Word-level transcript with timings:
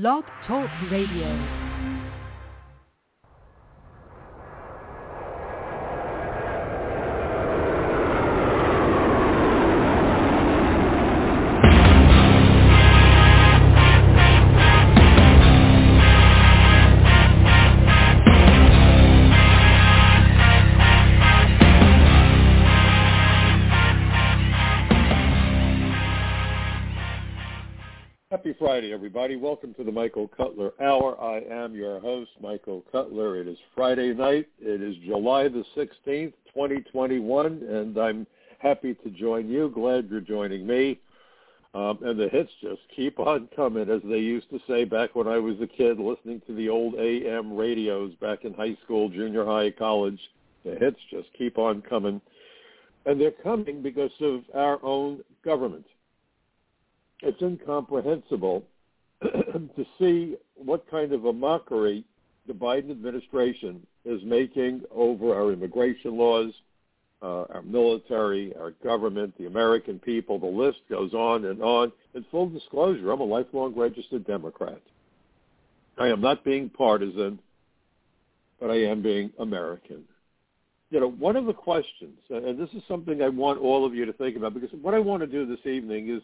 Blog 0.00 0.24
Talk 0.44 0.68
Radio. 0.90 1.63
Friday, 28.74 28.92
everybody. 28.92 29.36
Welcome 29.36 29.72
to 29.74 29.84
the 29.84 29.92
Michael 29.92 30.26
Cutler 30.26 30.72
Hour. 30.82 31.16
I 31.22 31.42
am 31.48 31.76
your 31.76 32.00
host, 32.00 32.32
Michael 32.42 32.82
Cutler. 32.90 33.40
It 33.40 33.46
is 33.46 33.56
Friday 33.72 34.12
night. 34.12 34.48
It 34.58 34.82
is 34.82 34.96
July 35.06 35.44
the 35.44 35.64
16th, 35.76 36.32
2021, 36.52 37.46
and 37.46 37.96
I'm 37.96 38.26
happy 38.58 38.94
to 38.94 39.10
join 39.10 39.48
you. 39.48 39.70
Glad 39.72 40.08
you're 40.10 40.20
joining 40.20 40.66
me. 40.66 40.98
Um, 41.72 42.00
and 42.02 42.18
the 42.18 42.28
hits 42.28 42.50
just 42.60 42.80
keep 42.96 43.20
on 43.20 43.48
coming, 43.54 43.88
as 43.88 44.02
they 44.02 44.18
used 44.18 44.50
to 44.50 44.58
say 44.66 44.82
back 44.82 45.14
when 45.14 45.28
I 45.28 45.38
was 45.38 45.54
a 45.62 45.68
kid 45.68 46.00
listening 46.00 46.42
to 46.48 46.54
the 46.56 46.68
old 46.68 46.96
AM 46.96 47.56
radios 47.56 48.12
back 48.20 48.44
in 48.44 48.54
high 48.54 48.76
school, 48.82 49.08
junior 49.08 49.44
high, 49.44 49.70
college. 49.70 50.18
The 50.64 50.74
hits 50.74 50.98
just 51.12 51.28
keep 51.38 51.58
on 51.58 51.80
coming. 51.80 52.20
And 53.06 53.20
they're 53.20 53.30
coming 53.30 53.82
because 53.82 54.10
of 54.20 54.42
our 54.52 54.84
own 54.84 55.22
government 55.44 55.84
it's 57.24 57.40
incomprehensible 57.42 58.64
to 59.22 59.86
see 59.98 60.36
what 60.54 60.88
kind 60.90 61.12
of 61.12 61.24
a 61.24 61.32
mockery 61.32 62.04
the 62.46 62.52
Biden 62.52 62.90
administration 62.90 63.86
is 64.04 64.20
making 64.24 64.82
over 64.94 65.34
our 65.34 65.52
immigration 65.52 66.16
laws, 66.16 66.52
uh, 67.22 67.44
our 67.54 67.62
military, 67.62 68.54
our 68.56 68.72
government, 68.82 69.36
the 69.38 69.46
American 69.46 69.98
people. 69.98 70.38
The 70.38 70.46
list 70.46 70.78
goes 70.90 71.14
on 71.14 71.46
and 71.46 71.62
on. 71.62 71.90
In 72.14 72.24
full 72.30 72.50
disclosure, 72.50 73.10
I'm 73.10 73.20
a 73.20 73.24
lifelong 73.24 73.74
registered 73.74 74.26
Democrat. 74.26 74.80
I 75.96 76.08
am 76.08 76.20
not 76.20 76.44
being 76.44 76.68
partisan, 76.68 77.38
but 78.60 78.70
I 78.70 78.84
am 78.84 79.00
being 79.00 79.32
American. 79.38 80.04
You 80.90 81.00
know, 81.00 81.10
one 81.10 81.36
of 81.36 81.46
the 81.46 81.54
questions, 81.54 82.18
and 82.28 82.58
this 82.58 82.68
is 82.74 82.82
something 82.86 83.22
I 83.22 83.28
want 83.28 83.58
all 83.58 83.86
of 83.86 83.94
you 83.94 84.04
to 84.04 84.12
think 84.12 84.36
about, 84.36 84.54
because 84.54 84.70
what 84.82 84.94
I 84.94 84.98
want 84.98 85.22
to 85.22 85.26
do 85.26 85.46
this 85.46 85.64
evening 85.66 86.10
is 86.10 86.22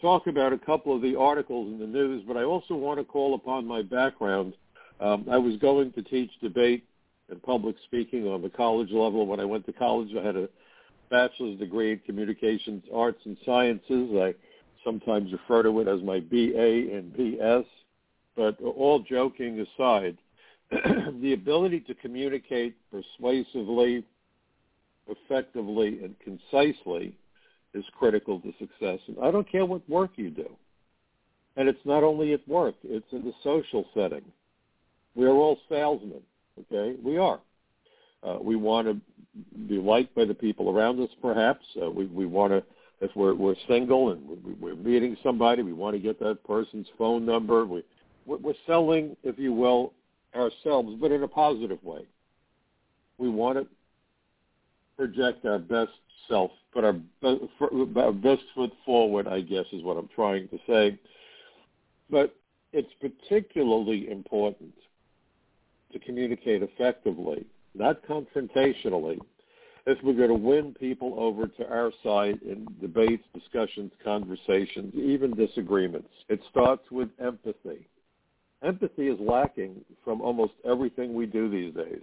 talk 0.00 0.26
about 0.26 0.52
a 0.52 0.58
couple 0.58 0.94
of 0.94 1.02
the 1.02 1.16
articles 1.16 1.68
in 1.68 1.78
the 1.78 1.86
news, 1.86 2.22
but 2.26 2.36
I 2.36 2.44
also 2.44 2.74
want 2.74 2.98
to 2.98 3.04
call 3.04 3.34
upon 3.34 3.66
my 3.66 3.82
background. 3.82 4.54
Um, 5.00 5.26
I 5.30 5.38
was 5.38 5.56
going 5.56 5.92
to 5.92 6.02
teach 6.02 6.30
debate 6.42 6.84
and 7.30 7.42
public 7.42 7.76
speaking 7.84 8.26
on 8.26 8.42
the 8.42 8.50
college 8.50 8.90
level. 8.90 9.26
When 9.26 9.40
I 9.40 9.44
went 9.44 9.64
to 9.66 9.72
college, 9.72 10.10
I 10.18 10.24
had 10.24 10.36
a 10.36 10.48
bachelor's 11.10 11.58
degree 11.58 11.92
in 11.92 11.98
communications 12.00 12.84
arts 12.92 13.20
and 13.24 13.36
sciences. 13.44 14.10
I 14.14 14.34
sometimes 14.84 15.32
refer 15.32 15.62
to 15.62 15.80
it 15.80 15.88
as 15.88 16.02
my 16.02 16.20
BA 16.20 16.96
and 16.96 17.12
BS. 17.14 17.64
But 18.36 18.60
all 18.62 19.00
joking 19.00 19.60
aside, 19.60 20.16
the 20.70 21.32
ability 21.32 21.80
to 21.80 21.94
communicate 21.94 22.76
persuasively, 22.90 24.04
effectively, 25.08 26.00
and 26.02 26.14
concisely 26.20 27.14
is 27.74 27.84
critical 27.98 28.40
to 28.40 28.52
success. 28.58 28.98
I 29.22 29.30
don't 29.30 29.50
care 29.50 29.64
what 29.64 29.88
work 29.88 30.10
you 30.16 30.30
do. 30.30 30.48
And 31.56 31.68
it's 31.68 31.84
not 31.84 32.02
only 32.02 32.32
at 32.32 32.46
work, 32.48 32.74
it's 32.84 33.06
in 33.12 33.24
the 33.24 33.32
social 33.42 33.84
setting. 33.94 34.24
We 35.14 35.26
are 35.26 35.30
all 35.30 35.58
salesmen, 35.68 36.22
okay? 36.60 36.96
We 37.02 37.18
are. 37.18 37.40
Uh, 38.22 38.38
we 38.40 38.56
want 38.56 38.86
to 38.86 39.00
be 39.68 39.78
liked 39.78 40.14
by 40.14 40.24
the 40.24 40.34
people 40.34 40.70
around 40.70 41.00
us, 41.00 41.08
perhaps. 41.22 41.64
Uh, 41.80 41.90
we 41.90 42.06
we 42.06 42.26
want 42.26 42.52
to, 42.52 42.62
if 43.00 43.10
we're 43.16 43.34
we're 43.34 43.56
single 43.66 44.12
and 44.12 44.22
we, 44.44 44.52
we're 44.54 44.76
meeting 44.76 45.16
somebody, 45.22 45.62
we 45.62 45.72
want 45.72 45.94
to 45.94 46.00
get 46.00 46.18
that 46.20 46.44
person's 46.44 46.86
phone 46.98 47.24
number. 47.24 47.64
We 47.64 47.82
we're 48.26 48.54
selling, 48.66 49.16
if 49.24 49.38
you 49.38 49.52
will, 49.52 49.92
ourselves, 50.34 50.96
but 51.00 51.10
in 51.10 51.22
a 51.22 51.28
positive 51.28 51.82
way. 51.82 52.02
We 53.18 53.28
want 53.28 53.58
to 53.58 53.66
project 54.96 55.44
our 55.46 55.58
best 55.58 55.92
self, 56.28 56.50
put 56.72 56.84
our, 56.84 56.92
best 56.92 58.42
foot 58.54 58.72
forward, 58.84 59.26
I 59.26 59.40
guess 59.40 59.64
is 59.72 59.82
what 59.82 59.96
I'm 59.96 60.08
trying 60.14 60.48
to 60.48 60.58
say. 60.66 60.98
But 62.08 62.34
it's 62.72 62.92
particularly 63.00 64.10
important 64.10 64.74
to 65.92 65.98
communicate 65.98 66.62
effectively, 66.62 67.46
not 67.74 68.02
confrontationally, 68.06 69.18
if 69.86 69.98
we're 70.04 70.14
going 70.14 70.28
to 70.28 70.34
win 70.34 70.74
people 70.78 71.14
over 71.18 71.46
to 71.46 71.68
our 71.68 71.90
side 72.04 72.38
in 72.42 72.66
debates, 72.80 73.24
discussions, 73.34 73.90
conversations, 74.04 74.94
even 74.94 75.34
disagreements. 75.34 76.10
It 76.28 76.40
starts 76.50 76.90
with 76.90 77.08
empathy. 77.20 77.88
Empathy 78.62 79.08
is 79.08 79.18
lacking 79.18 79.84
from 80.04 80.20
almost 80.20 80.52
everything 80.68 81.14
we 81.14 81.26
do 81.26 81.48
these 81.48 81.74
days. 81.74 82.02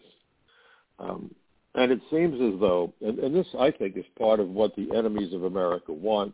Um, 1.00 1.34
and 1.78 1.92
it 1.92 2.02
seems 2.10 2.34
as 2.42 2.60
though, 2.60 2.92
and, 3.02 3.20
and 3.20 3.36
this 3.36 3.48
I 3.58 3.70
think 3.70 3.96
is 3.96 4.06
part 4.18 4.40
of 4.40 4.50
what 4.50 4.76
the 4.76 4.90
enemies 4.96 5.32
of 5.34 5.44
America 5.44 5.94
want, 5.94 6.34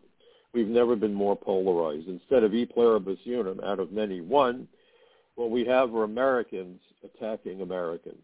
we've 0.53 0.67
never 0.67 0.95
been 0.95 1.13
more 1.13 1.35
polarized. 1.35 2.07
Instead 2.07 2.43
of 2.43 2.53
e 2.53 2.65
pluribus 2.65 3.19
unum, 3.25 3.59
out 3.61 3.79
of 3.79 3.91
many 3.91 4.21
one, 4.21 4.67
what 5.35 5.51
we 5.51 5.65
have 5.65 5.93
are 5.93 6.05
Americans 6.05 6.79
attacking 7.03 7.61
Americans. 7.61 8.23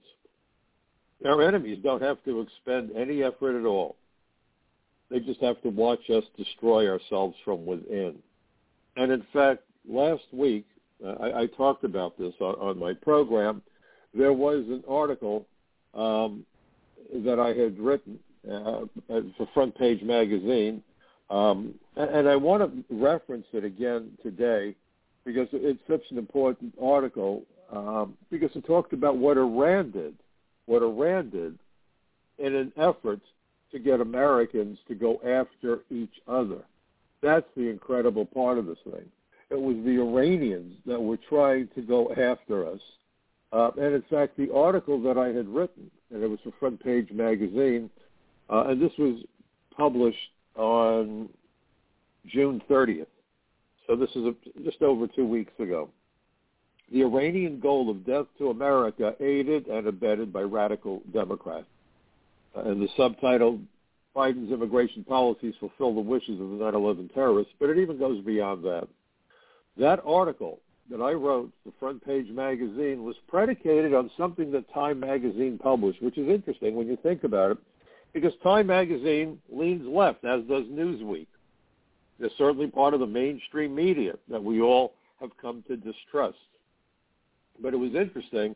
Our 1.25 1.41
enemies 1.41 1.79
don't 1.83 2.01
have 2.01 2.23
to 2.23 2.39
expend 2.39 2.91
any 2.95 3.21
effort 3.21 3.59
at 3.59 3.65
all. 3.65 3.97
They 5.11 5.19
just 5.19 5.41
have 5.41 5.61
to 5.63 5.69
watch 5.69 6.09
us 6.09 6.23
destroy 6.37 6.89
ourselves 6.89 7.35
from 7.43 7.65
within. 7.65 8.15
And 8.95 9.11
in 9.11 9.25
fact, 9.33 9.63
last 9.85 10.23
week, 10.31 10.65
I, 11.05 11.41
I 11.41 11.45
talked 11.57 11.83
about 11.83 12.17
this 12.17 12.33
on, 12.39 12.55
on 12.55 12.79
my 12.79 12.93
program. 12.93 13.61
There 14.13 14.31
was 14.31 14.63
an 14.69 14.83
article 14.87 15.45
um, 15.93 16.45
that 17.13 17.39
I 17.39 17.49
had 17.49 17.79
written 17.79 18.19
uh, 18.49 18.81
for 19.07 19.47
Front 19.53 19.77
Page 19.77 20.01
Magazine, 20.01 20.83
um, 21.29 21.75
and, 21.95 22.09
and 22.09 22.29
I 22.29 22.35
want 22.35 22.63
to 22.63 22.95
reference 22.95 23.45
it 23.53 23.63
again 23.63 24.11
today 24.23 24.75
because 25.25 25.47
it's 25.51 25.81
such 25.87 26.03
an 26.11 26.17
important 26.17 26.73
article 26.81 27.43
um, 27.71 28.17
because 28.31 28.49
it 28.55 28.65
talked 28.65 28.93
about 28.93 29.17
what 29.17 29.37
Iran 29.37 29.91
did, 29.91 30.15
what 30.65 30.81
Iran 30.81 31.29
did 31.29 31.57
in 32.39 32.55
an 32.55 32.71
effort 32.77 33.19
to 33.71 33.79
get 33.79 34.01
Americans 34.01 34.79
to 34.87 34.95
go 34.95 35.21
after 35.25 35.81
each 35.91 36.21
other. 36.27 36.63
That's 37.21 37.45
the 37.55 37.69
incredible 37.69 38.25
part 38.25 38.57
of 38.57 38.65
this 38.65 38.77
thing. 38.83 39.05
It 39.49 39.59
was 39.59 39.75
the 39.83 39.99
Iranians 39.99 40.75
that 40.85 40.99
were 40.99 41.17
trying 41.17 41.67
to 41.75 41.81
go 41.81 42.11
after 42.11 42.65
us. 42.67 42.81
Uh, 43.51 43.71
and 43.77 43.95
in 43.95 44.03
fact, 44.09 44.37
the 44.37 44.53
article 44.53 45.01
that 45.01 45.17
I 45.17 45.27
had 45.27 45.47
written 45.47 45.89
and 46.11 46.23
it 46.23 46.27
was 46.27 46.39
for 46.43 46.51
Front 46.59 46.83
Page 46.83 47.09
Magazine, 47.11 47.89
uh, 48.49 48.65
and 48.67 48.81
this 48.81 48.91
was 48.97 49.23
published 49.75 50.17
on 50.55 51.29
June 52.25 52.61
30th. 52.69 53.07
So 53.87 53.95
this 53.95 54.09
is 54.11 54.25
a, 54.25 54.33
just 54.63 54.81
over 54.81 55.07
two 55.07 55.25
weeks 55.25 55.53
ago. 55.59 55.89
The 56.91 57.01
Iranian 57.03 57.59
goal 57.59 57.89
of 57.89 58.05
death 58.05 58.25
to 58.39 58.49
America 58.49 59.15
aided 59.19 59.67
and 59.67 59.87
abetted 59.87 60.33
by 60.33 60.41
radical 60.41 61.01
Democrats. 61.13 61.67
Uh, 62.55 62.61
and 62.61 62.81
the 62.81 62.87
subtitle, 62.97 63.59
Biden's 64.15 64.51
immigration 64.51 65.03
policies 65.03 65.53
fulfill 65.59 65.93
the 65.93 66.01
wishes 66.01 66.41
of 66.41 66.49
the 66.49 66.55
9-11 66.55 67.13
terrorists, 67.13 67.53
but 67.59 67.69
it 67.69 67.77
even 67.77 67.99
goes 67.99 68.19
beyond 68.21 68.63
that. 68.63 68.87
That 69.77 70.01
article 70.05 70.59
that 70.89 71.01
I 71.01 71.11
wrote 71.13 71.51
for 71.63 71.71
Front 71.79 72.05
Page 72.05 72.29
Magazine 72.29 73.03
was 73.03 73.15
predicated 73.27 73.93
on 73.93 74.09
something 74.17 74.51
that 74.51 74.71
Time 74.73 74.99
Magazine 74.99 75.59
published, 75.61 76.01
which 76.01 76.17
is 76.17 76.27
interesting 76.27 76.75
when 76.75 76.87
you 76.87 76.97
think 77.03 77.23
about 77.23 77.51
it, 77.51 77.57
because 78.13 78.33
Time 78.41 78.67
Magazine 78.67 79.39
leans 79.51 79.87
left, 79.87 80.25
as 80.25 80.41
does 80.43 80.63
Newsweek. 80.65 81.27
They're 82.19 82.29
certainly 82.37 82.67
part 82.67 82.93
of 82.93 82.99
the 82.99 83.07
mainstream 83.07 83.75
media 83.75 84.13
that 84.29 84.43
we 84.43 84.61
all 84.61 84.93
have 85.21 85.29
come 85.41 85.63
to 85.67 85.77
distrust. 85.77 86.37
But 87.61 87.73
it 87.73 87.77
was 87.77 87.93
interesting 87.93 88.55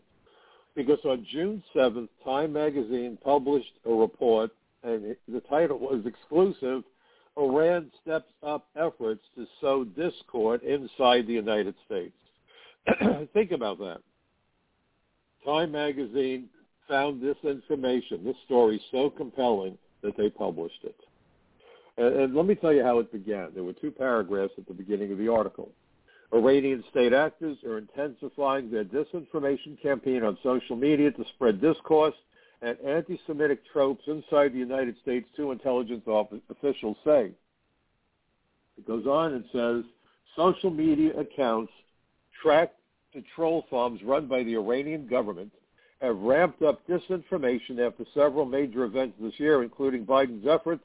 because 0.76 1.00
on 1.06 1.26
June 1.32 1.64
7th, 1.76 2.10
Time 2.24 2.54
Magazine 2.54 3.18
published 3.24 3.74
a 3.86 3.92
report, 3.92 4.52
and 4.84 5.16
the 5.28 5.42
title 5.42 5.78
was 5.78 6.04
Exclusive 6.06 6.84
Iran 7.38 7.92
steps 8.02 8.32
up 8.44 8.68
efforts 8.76 9.24
to 9.36 9.48
sow 9.60 9.84
discord 9.84 10.62
inside 10.64 11.26
the 11.26 11.34
United 11.34 11.76
States. 11.86 12.14
Think 13.34 13.52
about 13.52 13.80
that. 13.80 14.00
Time 15.46 15.72
magazine 15.72 16.50
found 16.88 17.22
this 17.22 17.38
information, 17.44 18.24
this 18.24 18.36
story, 18.46 18.82
so 18.92 19.10
compelling 19.10 19.78
that 20.02 20.18
they 20.18 20.30
published 20.30 20.84
it. 20.84 20.96
And, 21.98 22.16
and 22.16 22.36
let 22.36 22.46
me 22.46 22.56
tell 22.56 22.74
you 22.74 22.84
how 22.84 23.00
it 23.00 23.12
began. 23.12 23.52
There 23.54 23.64
were 23.64 23.74
two 23.74 23.92
paragraphs 23.92 24.54
at 24.58 24.68
the 24.68 24.74
beginning 24.74 25.12
of 25.12 25.18
the 25.18 25.30
article. 25.30 25.72
Iranian 26.34 26.84
state 26.90 27.14
actors 27.14 27.58
are 27.64 27.78
intensifying 27.78 28.72
their 28.72 28.84
disinformation 28.84 29.80
campaign 29.82 30.24
on 30.24 30.38
social 30.42 30.76
media 30.76 31.12
to 31.12 31.24
spread 31.36 31.62
discourse 31.62 32.16
and 32.62 32.78
anti-Semitic 32.80 33.60
tropes 33.72 34.04
inside 34.08 34.54
the 34.54 34.58
United 34.58 34.96
States, 35.02 35.28
two 35.36 35.52
intelligence 35.52 36.04
officials 36.50 36.98
say. 37.06 37.32
It 38.78 38.88
goes 38.88 39.06
on 39.06 39.34
and 39.34 39.46
says, 39.52 39.84
social 40.36 40.72
media 40.72 41.12
accounts 41.20 41.72
tracked 42.44 42.76
to 43.14 43.24
troll 43.36 43.66
farms 43.70 44.02
run 44.04 44.28
by 44.28 44.44
the 44.44 44.56
Iranian 44.56 45.08
government 45.08 45.52
have 46.02 46.18
ramped 46.18 46.62
up 46.62 46.86
disinformation 46.86 47.80
after 47.80 48.06
several 48.14 48.46
major 48.46 48.84
events 48.84 49.16
this 49.22 49.40
year, 49.40 49.64
including 49.64 50.06
Biden's 50.06 50.46
effort 50.46 50.80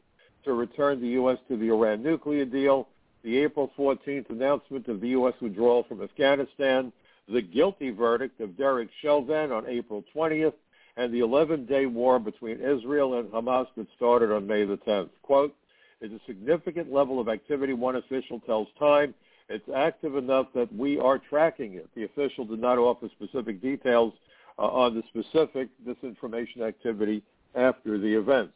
to 0.44 0.52
return 0.52 1.00
the 1.00 1.08
U.S. 1.08 1.38
to 1.48 1.56
the 1.56 1.68
Iran 1.68 2.02
nuclear 2.02 2.44
deal, 2.44 2.86
the 3.24 3.38
April 3.38 3.72
14th 3.76 4.30
announcement 4.30 4.86
of 4.86 5.00
the 5.00 5.08
U.S. 5.08 5.34
withdrawal 5.40 5.84
from 5.88 6.02
Afghanistan, 6.02 6.92
the 7.28 7.42
guilty 7.42 7.90
verdict 7.90 8.40
of 8.40 8.56
Derek 8.56 8.88
Chauvin 9.02 9.50
on 9.50 9.66
April 9.66 10.04
20th, 10.14 10.54
and 10.96 11.12
the 11.12 11.20
11-day 11.20 11.86
war 11.86 12.20
between 12.20 12.60
Israel 12.60 13.18
and 13.18 13.28
Hamas 13.30 13.66
that 13.76 13.88
started 13.96 14.30
on 14.32 14.46
May 14.46 14.64
the 14.64 14.76
10th. 14.78 15.10
Quote, 15.22 15.54
it's 16.00 16.14
a 16.14 16.26
significant 16.26 16.92
level 16.92 17.18
of 17.18 17.28
activity, 17.28 17.72
one 17.72 17.96
official 17.96 18.38
tells 18.40 18.68
Time. 18.78 19.14
It's 19.48 19.68
active 19.74 20.16
enough 20.16 20.48
that 20.54 20.74
we 20.74 20.98
are 20.98 21.18
tracking 21.18 21.74
it. 21.74 21.88
The 21.94 22.04
official 22.04 22.44
did 22.44 22.60
not 22.60 22.78
offer 22.78 23.08
specific 23.08 23.62
details 23.62 24.12
uh, 24.58 24.62
on 24.62 24.94
the 24.94 25.02
specific 25.08 25.68
disinformation 25.86 26.60
activity 26.60 27.22
after 27.54 27.98
the 27.98 28.14
events. 28.14 28.54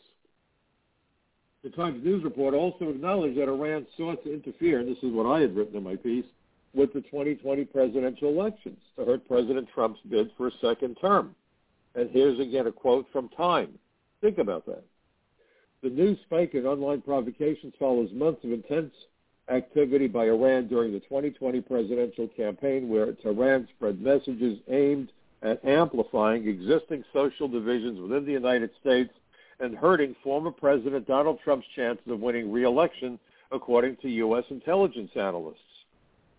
The 1.62 1.71
Times 1.71 2.05
News 2.05 2.25
report 2.25 2.55
also 2.55 2.89
acknowledged 2.89 3.39
that 3.39 3.49
Iran 3.49 3.87
sought 3.97 4.23
to 4.25 4.35
interfere, 4.35 4.81
and 4.81 4.89
this 4.89 5.03
is 5.03 5.12
what 5.12 5.27
I 5.27 5.41
had 5.41 5.55
written 5.55 5.77
in 5.77 5.85
my 5.85 5.97
piece, 5.97 6.25
with 6.75 6.93
the 6.93 7.03
2020 7.03 7.65
presidential 7.67 8.29
elections 8.29 8.79
to 8.97 9.05
hurt 9.05 9.27
President 9.29 9.69
Trump's 9.73 10.00
bid 10.09 10.31
for 10.37 10.49
a 10.49 10.53
second 10.61 10.97
term. 11.00 11.35
And 11.95 12.11
here's 12.11 12.41
again 12.41 12.67
a 12.67 12.73
quote 12.73 13.06
from 13.12 13.29
Time. 13.31 13.79
Think 14.21 14.38
about 14.38 14.67
that. 14.67 14.85
The 15.83 15.91
new 15.91 16.17
spike 16.25 16.55
in 16.55 16.67
online 16.67 17.03
provocations 17.03 17.75
follows 17.79 18.11
months 18.12 18.45
of 18.45 18.53
intense 18.53 18.93
activity 19.49 20.06
by 20.06 20.27
Iran 20.27 20.69
during 20.69 20.93
the 20.93 21.00
2020 21.00 21.61
presidential 21.62 22.29
campaign 22.29 22.89
where 22.89 23.12
Tehran 23.12 23.69
spread 23.77 24.00
messages 24.00 24.59
aimed 24.69 25.11
at 25.43 25.65
amplifying 25.65 26.47
existing 26.47 27.05
social 27.12 27.49
divisions 27.49 28.00
within 28.00 28.25
the 28.25 28.33
United 28.33 28.71
States 28.81 29.12
and 29.61 29.77
hurting 29.77 30.15
former 30.23 30.50
President 30.50 31.06
Donald 31.06 31.39
Trump's 31.43 31.67
chances 31.75 32.06
of 32.09 32.21
winning 32.21 32.50
re-election, 32.50 33.19
according 33.50 33.97
to 33.97 34.09
U.S. 34.09 34.44
intelligence 34.50 35.11
analysts. 35.15 35.59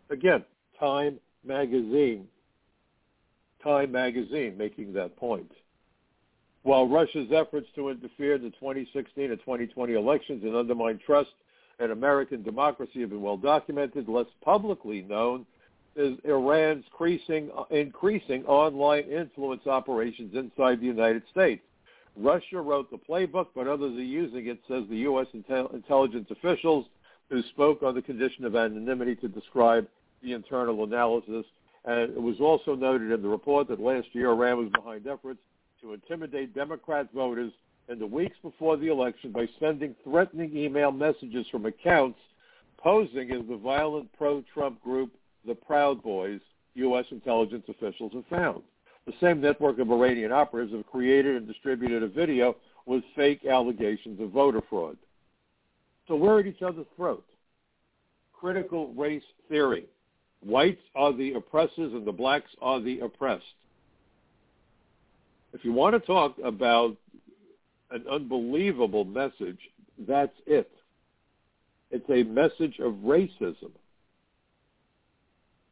Again, 0.10 0.44
Time 0.80 1.20
Magazine. 1.46 2.28
Time 3.64 3.92
Magazine 3.92 4.58
making 4.58 4.94
that 4.94 5.16
point. 5.16 5.52
While 6.64 6.88
Russia's 6.88 7.30
efforts 7.34 7.68
to 7.76 7.90
interfere 7.90 8.36
in 8.36 8.44
the 8.44 8.50
2016 8.52 9.32
and 9.32 9.40
2020 9.40 9.94
elections 9.94 10.44
and 10.44 10.56
undermine 10.56 11.00
trust 11.06 11.30
in 11.80 11.92
American 11.92 12.44
democracy 12.44 13.02
have 13.02 13.10
been 13.10 13.22
well 13.22 13.38
documented, 13.38 14.08
less 14.08 14.28
publicly 14.44 15.02
known 15.02 15.46
is 15.96 16.18
Iran's 16.24 16.86
increasing, 16.86 17.52
increasing 17.70 18.46
online 18.46 19.04
influence 19.04 19.68
operations 19.68 20.36
inside 20.36 20.80
the 20.80 20.88
United 20.88 21.24
States. 21.32 21.62
Russia 22.16 22.62
wrote 22.62 22.90
the 22.92 22.98
playbook, 22.98 23.48
but 23.56 23.68
others 23.68 23.96
are 23.96 24.04
using 24.04 24.48
it, 24.48 24.60
says 24.68 24.84
the 24.90 24.98
U.S. 24.98 25.28
Intel- 25.36 25.74
intelligence 25.74 26.30
officials 26.32 26.86
who 27.30 27.42
spoke 27.50 27.82
on 27.84 27.96
the 27.96 28.02
condition 28.02 28.46
of 28.46 28.56
anonymity 28.56 29.16
to 29.16 29.28
describe 29.28 29.88
the 30.22 30.34
internal 30.34 30.84
analysis. 30.84 31.46
And 31.86 32.12
it 32.12 32.22
was 32.22 32.40
also 32.40 32.76
noted 32.76 33.12
in 33.12 33.22
the 33.22 33.28
report 33.28 33.68
that 33.68 33.80
last 33.80 34.08
year 34.14 34.30
Iran 34.30 34.58
was 34.58 34.70
behind 34.70 35.08
efforts 35.08 35.40
to 35.82 35.94
intimidate 35.94 36.56
Democrat 36.56 37.08
voters 37.14 37.52
in 37.90 38.00
the 38.00 38.08
weeks 38.08 38.38
before 38.42 38.78
the 38.78 38.88
election 38.88 39.32
by 39.32 39.48
sending 39.60 39.96
threatening 40.04 40.56
email 40.56 40.92
messages 40.92 41.46
from 41.52 41.66
accounts 41.66 42.20
posing 42.78 43.32
as 43.32 43.42
the 43.48 43.58
violent 43.58 44.12
pro-Trump 44.18 44.82
group 44.84 45.12
the 45.46 45.56
Proud 45.56 46.02
Boys, 46.02 46.40
U.S. 46.76 47.06
intelligence 47.12 47.66
officials 47.68 48.12
have 48.14 48.26
found. 48.28 48.64
The 49.06 49.14
same 49.22 49.42
network 49.42 49.80
of 49.80 49.92
Iranian 49.92 50.32
operatives 50.32 50.74
have 50.74 50.86
created 50.88 51.36
and 51.36 51.48
distributed 51.48 52.04
a 52.04 52.08
video 52.08 52.56
with 52.86 53.04
fake 53.16 53.46
allegations 53.46 54.20
of 54.22 54.32
voter 54.32 54.62
fraud. 54.70 54.98
So 56.08 56.16
we're 56.16 56.40
at 56.40 56.48
each 56.48 56.62
other's 56.62 56.86
throats. 56.96 57.28
Critical 58.34 58.94
race 58.94 59.24
theory. 59.50 59.86
Whites 60.42 60.82
are 60.96 61.14
the 61.14 61.34
oppressors 61.34 61.94
and 61.94 62.06
the 62.06 62.12
blacks 62.12 62.52
are 62.62 62.82
the 62.82 63.00
oppressed. 63.00 63.44
If 65.54 65.64
you 65.64 65.72
want 65.72 65.94
to 65.94 66.00
talk 66.00 66.36
about 66.44 66.98
an 67.94 68.06
unbelievable 68.10 69.06
message, 69.06 69.60
that's 70.08 70.36
it. 70.46 70.72
It's 71.92 72.10
a 72.10 72.24
message 72.24 72.80
of 72.80 72.94
racism 72.96 73.72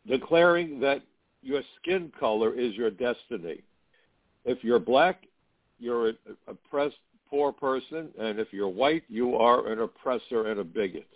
declaring 0.08 0.80
that 0.80 1.02
your 1.42 1.62
skin 1.80 2.12
color 2.20 2.54
is 2.54 2.76
your 2.76 2.92
destiny. 2.92 3.62
If 4.46 4.64
you're 4.64 4.80
black, 4.80 5.24
you're 5.80 6.10
an 6.10 6.18
oppressed 6.48 6.96
poor 7.30 7.52
person, 7.52 8.10
and 8.20 8.40
if 8.40 8.50
you're 8.52 8.68
white, 8.68 9.04
you 9.08 9.36
are 9.36 9.72
an 9.72 9.80
oppressor 9.80 10.48
and 10.48 10.60
a 10.60 10.64
bigot. 10.64 11.08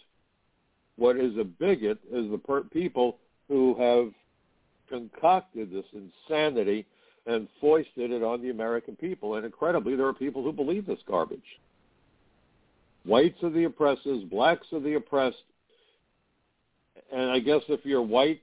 What 0.95 1.17
is 1.17 1.37
a 1.37 1.43
bigot 1.43 1.99
is 2.11 2.31
the 2.31 2.37
per- 2.37 2.63
people 2.63 3.17
who 3.47 3.75
have 3.75 4.11
concocted 4.89 5.71
this 5.71 5.85
insanity 5.93 6.85
and 7.25 7.47
foisted 7.59 8.11
it 8.11 8.23
on 8.23 8.41
the 8.41 8.49
American 8.49 8.95
people. 8.95 9.35
And 9.35 9.45
incredibly, 9.45 9.95
there 9.95 10.07
are 10.07 10.13
people 10.13 10.43
who 10.43 10.51
believe 10.51 10.85
this 10.85 10.99
garbage. 11.07 11.39
Whites 13.05 13.41
are 13.43 13.49
the 13.49 13.65
oppressors, 13.65 14.23
blacks 14.23 14.67
are 14.73 14.79
the 14.79 14.95
oppressed, 14.95 15.43
and 17.11 17.29
I 17.29 17.39
guess 17.39 17.61
if 17.69 17.85
you're 17.85 18.01
white, 18.01 18.41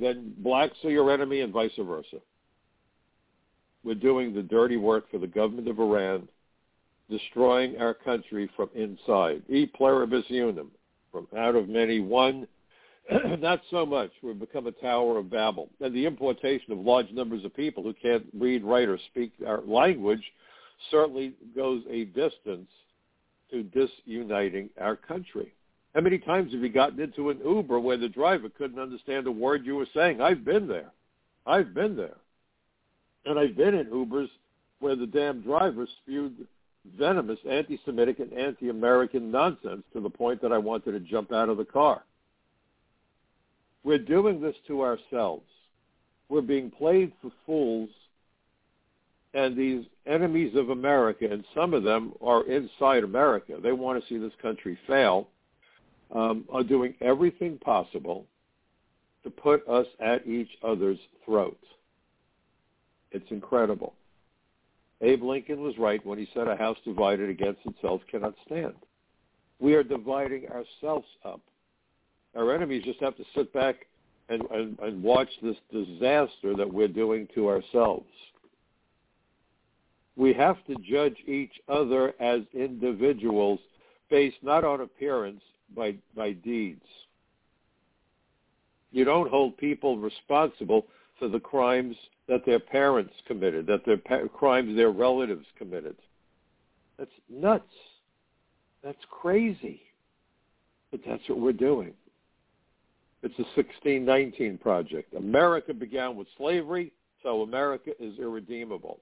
then 0.00 0.34
blacks 0.38 0.76
are 0.84 0.90
your 0.90 1.10
enemy 1.10 1.40
and 1.40 1.52
vice 1.52 1.72
versa. 1.78 2.18
We're 3.82 3.94
doing 3.96 4.32
the 4.32 4.42
dirty 4.42 4.76
work 4.76 5.10
for 5.10 5.18
the 5.18 5.26
government 5.26 5.68
of 5.68 5.80
Iran, 5.80 6.28
destroying 7.10 7.76
our 7.78 7.92
country 7.92 8.48
from 8.56 8.70
inside. 8.74 9.42
E 9.48 9.66
pluribus 9.66 10.24
unum, 10.30 10.70
from 11.10 11.26
out 11.36 11.56
of 11.56 11.68
many 11.68 12.00
one, 12.00 12.46
not 13.38 13.60
so 13.70 13.84
much. 13.84 14.10
We've 14.22 14.38
become 14.38 14.66
a 14.66 14.72
Tower 14.72 15.18
of 15.18 15.30
Babel. 15.30 15.68
And 15.80 15.94
the 15.94 16.06
importation 16.06 16.72
of 16.72 16.78
large 16.78 17.10
numbers 17.10 17.44
of 17.44 17.54
people 17.54 17.82
who 17.82 17.94
can't 17.94 18.24
read, 18.38 18.64
write, 18.64 18.88
or 18.88 18.98
speak 19.10 19.32
our 19.46 19.60
language 19.62 20.22
certainly 20.90 21.34
goes 21.54 21.82
a 21.90 22.04
distance 22.06 22.68
to 23.50 23.62
disuniting 23.62 24.70
our 24.80 24.96
country. 24.96 25.52
How 25.94 26.00
many 26.00 26.18
times 26.18 26.52
have 26.52 26.62
you 26.62 26.68
gotten 26.70 27.00
into 27.00 27.30
an 27.30 27.40
Uber 27.44 27.78
where 27.78 27.96
the 27.96 28.08
driver 28.08 28.48
couldn't 28.48 28.80
understand 28.80 29.26
a 29.26 29.32
word 29.32 29.64
you 29.64 29.76
were 29.76 29.86
saying? 29.94 30.20
I've 30.20 30.44
been 30.44 30.66
there. 30.66 30.90
I've 31.46 31.72
been 31.72 31.96
there. 31.96 32.16
And 33.26 33.38
I've 33.38 33.56
been 33.56 33.74
in 33.74 33.86
Ubers 33.86 34.28
where 34.80 34.96
the 34.96 35.06
damn 35.06 35.40
driver 35.42 35.86
spewed 36.02 36.46
venomous 36.98 37.38
anti-Semitic 37.48 38.18
and 38.18 38.32
anti-American 38.32 39.30
nonsense 39.30 39.84
to 39.92 40.00
the 40.00 40.10
point 40.10 40.42
that 40.42 40.52
I 40.52 40.58
wanted 40.58 40.92
to 40.92 41.00
jump 41.00 41.32
out 41.32 41.48
of 41.48 41.56
the 41.56 41.64
car. 41.64 42.02
We're 43.84 43.98
doing 43.98 44.40
this 44.40 44.56
to 44.66 44.82
ourselves. 44.82 45.44
We're 46.28 46.40
being 46.40 46.70
played 46.70 47.12
for 47.20 47.30
fools, 47.44 47.90
and 49.34 49.56
these 49.56 49.84
enemies 50.06 50.54
of 50.56 50.70
America, 50.70 51.26
and 51.30 51.44
some 51.54 51.74
of 51.74 51.82
them 51.82 52.14
are 52.22 52.46
inside 52.46 53.04
America. 53.04 53.58
They 53.62 53.72
want 53.72 54.02
to 54.02 54.08
see 54.08 54.18
this 54.18 54.32
country 54.40 54.78
fail 54.86 55.28
um, 56.14 56.44
are 56.50 56.64
doing 56.64 56.94
everything 57.00 57.58
possible 57.58 58.26
to 59.22 59.30
put 59.30 59.66
us 59.68 59.86
at 60.00 60.26
each 60.26 60.50
other's 60.62 60.98
throats. 61.24 61.64
It's 63.10 63.30
incredible. 63.30 63.94
Abe 65.00 65.22
Lincoln 65.22 65.62
was 65.62 65.76
right 65.78 66.04
when 66.06 66.18
he 66.18 66.28
said 66.32 66.48
a 66.48 66.56
house 66.56 66.78
divided 66.84 67.28
against 67.28 67.60
itself 67.66 68.00
cannot 68.10 68.34
stand. 68.46 68.74
We 69.58 69.74
are 69.74 69.82
dividing 69.82 70.46
ourselves 70.48 71.06
up. 71.24 71.40
Our 72.36 72.54
enemies 72.54 72.82
just 72.84 73.00
have 73.00 73.16
to 73.16 73.24
sit 73.34 73.52
back 73.52 73.86
and, 74.28 74.42
and, 74.50 74.78
and 74.80 75.02
watch 75.02 75.28
this 75.42 75.56
disaster 75.72 76.54
that 76.56 76.72
we're 76.72 76.88
doing 76.88 77.28
to 77.34 77.48
ourselves. 77.48 78.06
We 80.16 80.32
have 80.34 80.56
to 80.66 80.76
judge 80.76 81.16
each 81.26 81.52
other 81.68 82.14
as 82.20 82.40
individuals 82.52 83.58
based 84.10 84.36
not 84.42 84.64
on 84.64 84.80
appearance, 84.80 85.40
by, 85.74 85.96
by 86.14 86.32
deeds. 86.32 86.84
You 88.92 89.04
don't 89.04 89.28
hold 89.28 89.56
people 89.56 89.98
responsible 89.98 90.86
for 91.18 91.28
the 91.28 91.40
crimes 91.40 91.96
that 92.28 92.46
their 92.46 92.60
parents 92.60 93.12
committed, 93.26 93.66
that 93.66 93.84
their 93.84 93.96
pa- 93.96 94.28
crimes 94.32 94.76
their 94.76 94.90
relatives 94.90 95.46
committed. 95.58 95.96
That's 96.98 97.10
nuts. 97.28 97.64
That's 98.82 99.04
crazy. 99.10 99.82
But 100.90 101.00
that's 101.04 101.28
what 101.28 101.40
we're 101.40 101.52
doing. 101.52 101.92
It's 103.24 103.38
a 103.38 103.58
1619 103.58 104.58
project. 104.58 105.14
America 105.14 105.72
began 105.72 106.14
with 106.14 106.28
slavery, 106.36 106.92
so 107.22 107.40
America 107.40 107.92
is 107.98 108.18
irredeemable. 108.18 109.00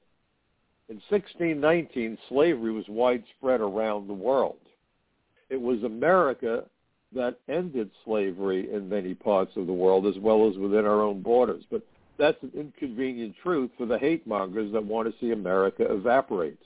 In 0.89 1.03
1619, 1.09 2.17
slavery 2.29 2.71
was 2.71 2.85
widespread 2.89 3.61
around 3.61 4.07
the 4.07 4.15
world. 4.15 4.61
It 5.51 5.61
was 5.61 5.83
America 5.83 6.65
that 7.13 7.41
ended 7.49 7.91
slavery 8.05 8.73
in 8.73 8.89
many 8.89 9.13
parts 9.13 9.57
of 9.57 9.67
the 9.67 9.73
world 9.73 10.07
as 10.07 10.17
well 10.21 10.49
as 10.49 10.57
within 10.57 10.87
our 10.87 11.03
own 11.03 11.21
borders. 11.21 11.65
But 11.69 11.83
that's 12.17 12.41
an 12.45 12.53
inconvenient 12.55 13.35
truth 13.43 13.73
for 13.77 13.87
the 13.87 13.99
hate 13.99 14.25
mongers 14.25 14.73
that 14.73 14.85
want 14.85 15.13
to 15.13 15.19
see 15.19 15.33
America 15.33 15.85
evaporate. 15.93 16.61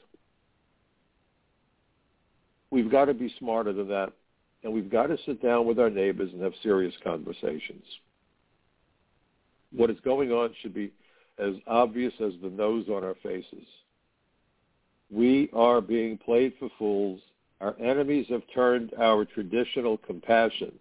We've 2.70 2.90
got 2.90 3.06
to 3.06 3.14
be 3.14 3.34
smarter 3.38 3.72
than 3.72 3.88
that, 3.88 4.12
and 4.66 4.74
we've 4.74 4.90
got 4.90 5.06
to 5.06 5.16
sit 5.24 5.40
down 5.40 5.64
with 5.64 5.78
our 5.78 5.90
neighbors 5.90 6.28
and 6.32 6.42
have 6.42 6.52
serious 6.60 6.92
conversations. 7.04 7.84
What 9.70 9.90
is 9.90 9.96
going 10.04 10.32
on 10.32 10.52
should 10.60 10.74
be 10.74 10.92
as 11.38 11.54
obvious 11.68 12.12
as 12.18 12.32
the 12.42 12.50
nose 12.50 12.86
on 12.88 13.04
our 13.04 13.14
faces. 13.22 13.64
We 15.08 15.48
are 15.52 15.80
being 15.80 16.18
played 16.18 16.54
for 16.58 16.68
fools. 16.80 17.20
Our 17.60 17.76
enemies 17.78 18.26
have 18.28 18.42
turned 18.52 18.92
our 18.98 19.24
traditional 19.24 19.98
compassion, 19.98 20.72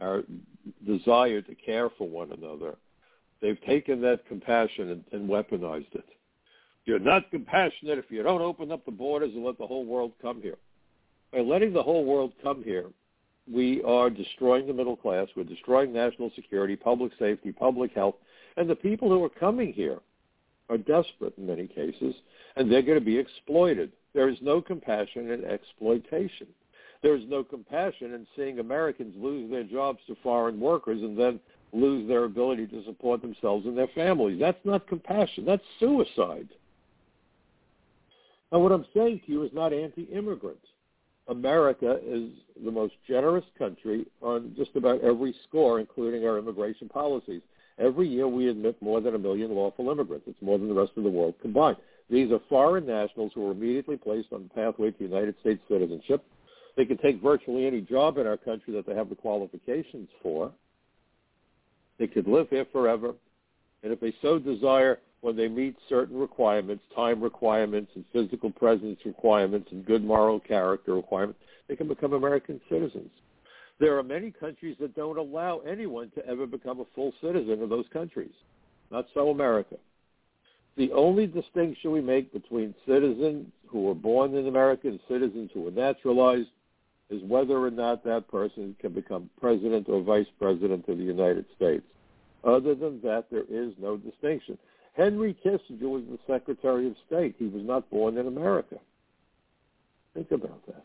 our 0.00 0.24
desire 0.84 1.42
to 1.42 1.54
care 1.54 1.90
for 1.90 2.08
one 2.08 2.32
another, 2.32 2.74
they've 3.40 3.60
taken 3.66 4.00
that 4.00 4.26
compassion 4.26 4.90
and, 4.90 5.04
and 5.12 5.30
weaponized 5.30 5.94
it. 5.94 6.06
You're 6.86 6.98
not 6.98 7.30
compassionate 7.30 7.98
if 7.98 8.06
you 8.10 8.24
don't 8.24 8.42
open 8.42 8.72
up 8.72 8.84
the 8.84 8.90
borders 8.90 9.30
and 9.32 9.44
let 9.44 9.58
the 9.58 9.66
whole 9.66 9.84
world 9.84 10.10
come 10.20 10.42
here. 10.42 10.58
By 11.34 11.40
letting 11.40 11.72
the 11.72 11.82
whole 11.82 12.04
world 12.04 12.32
come 12.44 12.62
here, 12.62 12.86
we 13.52 13.82
are 13.82 14.08
destroying 14.08 14.68
the 14.68 14.72
middle 14.72 14.96
class. 14.96 15.26
We're 15.34 15.42
destroying 15.42 15.92
national 15.92 16.30
security, 16.36 16.76
public 16.76 17.10
safety, 17.18 17.50
public 17.50 17.92
health. 17.92 18.14
And 18.56 18.70
the 18.70 18.76
people 18.76 19.08
who 19.08 19.22
are 19.24 19.28
coming 19.28 19.72
here 19.72 19.98
are 20.70 20.78
desperate 20.78 21.36
in 21.36 21.48
many 21.48 21.66
cases, 21.66 22.14
and 22.54 22.70
they're 22.70 22.82
going 22.82 23.00
to 23.00 23.04
be 23.04 23.18
exploited. 23.18 23.90
There 24.14 24.28
is 24.28 24.38
no 24.42 24.62
compassion 24.62 25.32
in 25.32 25.44
exploitation. 25.44 26.46
There 27.02 27.16
is 27.16 27.24
no 27.26 27.42
compassion 27.42 28.14
in 28.14 28.28
seeing 28.36 28.60
Americans 28.60 29.14
lose 29.18 29.50
their 29.50 29.64
jobs 29.64 29.98
to 30.06 30.16
foreign 30.22 30.60
workers 30.60 31.02
and 31.02 31.18
then 31.18 31.40
lose 31.72 32.06
their 32.06 32.24
ability 32.24 32.68
to 32.68 32.84
support 32.84 33.22
themselves 33.22 33.66
and 33.66 33.76
their 33.76 33.88
families. 33.88 34.38
That's 34.38 34.64
not 34.64 34.86
compassion. 34.86 35.44
That's 35.44 35.64
suicide. 35.80 36.48
Now, 38.52 38.60
what 38.60 38.70
I'm 38.70 38.86
saying 38.94 39.22
to 39.26 39.32
you 39.32 39.42
is 39.42 39.50
not 39.52 39.72
anti-immigrant. 39.72 40.60
America 41.28 41.98
is 42.04 42.30
the 42.64 42.70
most 42.70 42.94
generous 43.08 43.44
country 43.58 44.06
on 44.20 44.54
just 44.56 44.76
about 44.76 45.00
every 45.02 45.34
score, 45.48 45.80
including 45.80 46.26
our 46.26 46.38
immigration 46.38 46.88
policies. 46.88 47.40
Every 47.78 48.06
year 48.06 48.28
we 48.28 48.48
admit 48.48 48.80
more 48.80 49.00
than 49.00 49.14
a 49.14 49.18
million 49.18 49.52
lawful 49.52 49.90
immigrants. 49.90 50.26
It's 50.28 50.40
more 50.42 50.58
than 50.58 50.68
the 50.68 50.74
rest 50.74 50.92
of 50.96 51.04
the 51.04 51.10
world 51.10 51.34
combined. 51.40 51.78
These 52.10 52.30
are 52.30 52.40
foreign 52.48 52.86
nationals 52.86 53.32
who 53.34 53.48
are 53.48 53.52
immediately 53.52 53.96
placed 53.96 54.32
on 54.32 54.44
the 54.44 54.48
pathway 54.50 54.90
to 54.90 55.02
United 55.02 55.34
States 55.40 55.60
citizenship. 55.68 56.22
They 56.76 56.84
can 56.84 56.98
take 56.98 57.22
virtually 57.22 57.66
any 57.66 57.80
job 57.80 58.18
in 58.18 58.26
our 58.26 58.36
country 58.36 58.74
that 58.74 58.86
they 58.86 58.94
have 58.94 59.08
the 59.08 59.14
qualifications 59.14 60.08
for. 60.22 60.52
They 61.98 62.06
could 62.06 62.26
live 62.26 62.48
here 62.50 62.66
forever. 62.72 63.14
And 63.84 63.92
if 63.92 64.00
they 64.00 64.14
so 64.22 64.38
desire, 64.38 64.98
when 65.20 65.36
they 65.36 65.46
meet 65.46 65.76
certain 65.88 66.18
requirements, 66.18 66.82
time 66.96 67.22
requirements 67.22 67.92
and 67.94 68.04
physical 68.12 68.50
presence 68.50 68.98
requirements 69.04 69.68
and 69.72 69.84
good 69.84 70.02
moral 70.02 70.40
character 70.40 70.94
requirements, 70.94 71.38
they 71.68 71.76
can 71.76 71.86
become 71.86 72.14
American 72.14 72.60
citizens. 72.70 73.10
There 73.78 73.98
are 73.98 74.02
many 74.02 74.30
countries 74.30 74.76
that 74.80 74.96
don't 74.96 75.18
allow 75.18 75.58
anyone 75.60 76.10
to 76.14 76.26
ever 76.26 76.46
become 76.46 76.80
a 76.80 76.86
full 76.94 77.12
citizen 77.20 77.62
of 77.62 77.68
those 77.68 77.84
countries. 77.92 78.32
Not 78.90 79.06
so 79.12 79.30
America. 79.30 79.76
The 80.76 80.90
only 80.92 81.26
distinction 81.26 81.92
we 81.92 82.00
make 82.00 82.32
between 82.32 82.74
citizens 82.86 83.46
who 83.66 83.82
were 83.82 83.94
born 83.94 84.34
in 84.34 84.48
America 84.48 84.88
and 84.88 85.00
citizens 85.08 85.50
who 85.52 85.62
were 85.62 85.70
naturalized 85.70 86.48
is 87.10 87.22
whether 87.22 87.58
or 87.58 87.70
not 87.70 88.02
that 88.04 88.28
person 88.28 88.74
can 88.80 88.92
become 88.92 89.28
president 89.40 89.88
or 89.88 90.02
vice 90.02 90.26
president 90.38 90.88
of 90.88 90.96
the 90.96 91.04
United 91.04 91.44
States. 91.54 91.84
Other 92.44 92.74
than 92.74 93.00
that, 93.02 93.26
there 93.30 93.44
is 93.48 93.72
no 93.78 93.96
distinction. 93.96 94.58
Henry 94.92 95.34
Kissinger 95.44 95.88
was 95.88 96.04
the 96.04 96.18
Secretary 96.26 96.86
of 96.86 96.94
State. 97.06 97.34
He 97.38 97.46
was 97.46 97.62
not 97.64 97.88
born 97.90 98.18
in 98.18 98.26
America. 98.26 98.76
Think 100.14 100.30
about 100.30 100.64
that. 100.66 100.84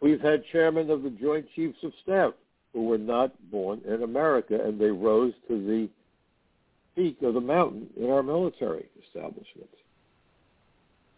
We've 0.00 0.20
had 0.20 0.44
chairmen 0.52 0.90
of 0.90 1.02
the 1.02 1.10
Joint 1.10 1.46
Chiefs 1.54 1.78
of 1.82 1.92
Staff 2.02 2.32
who 2.72 2.84
were 2.84 2.98
not 2.98 3.32
born 3.50 3.80
in 3.86 4.02
America, 4.02 4.60
and 4.62 4.78
they 4.78 4.90
rose 4.90 5.32
to 5.48 5.66
the 5.66 5.88
peak 6.94 7.22
of 7.22 7.34
the 7.34 7.40
mountain 7.40 7.88
in 7.96 8.10
our 8.10 8.22
military 8.22 8.86
establishment. 9.06 9.70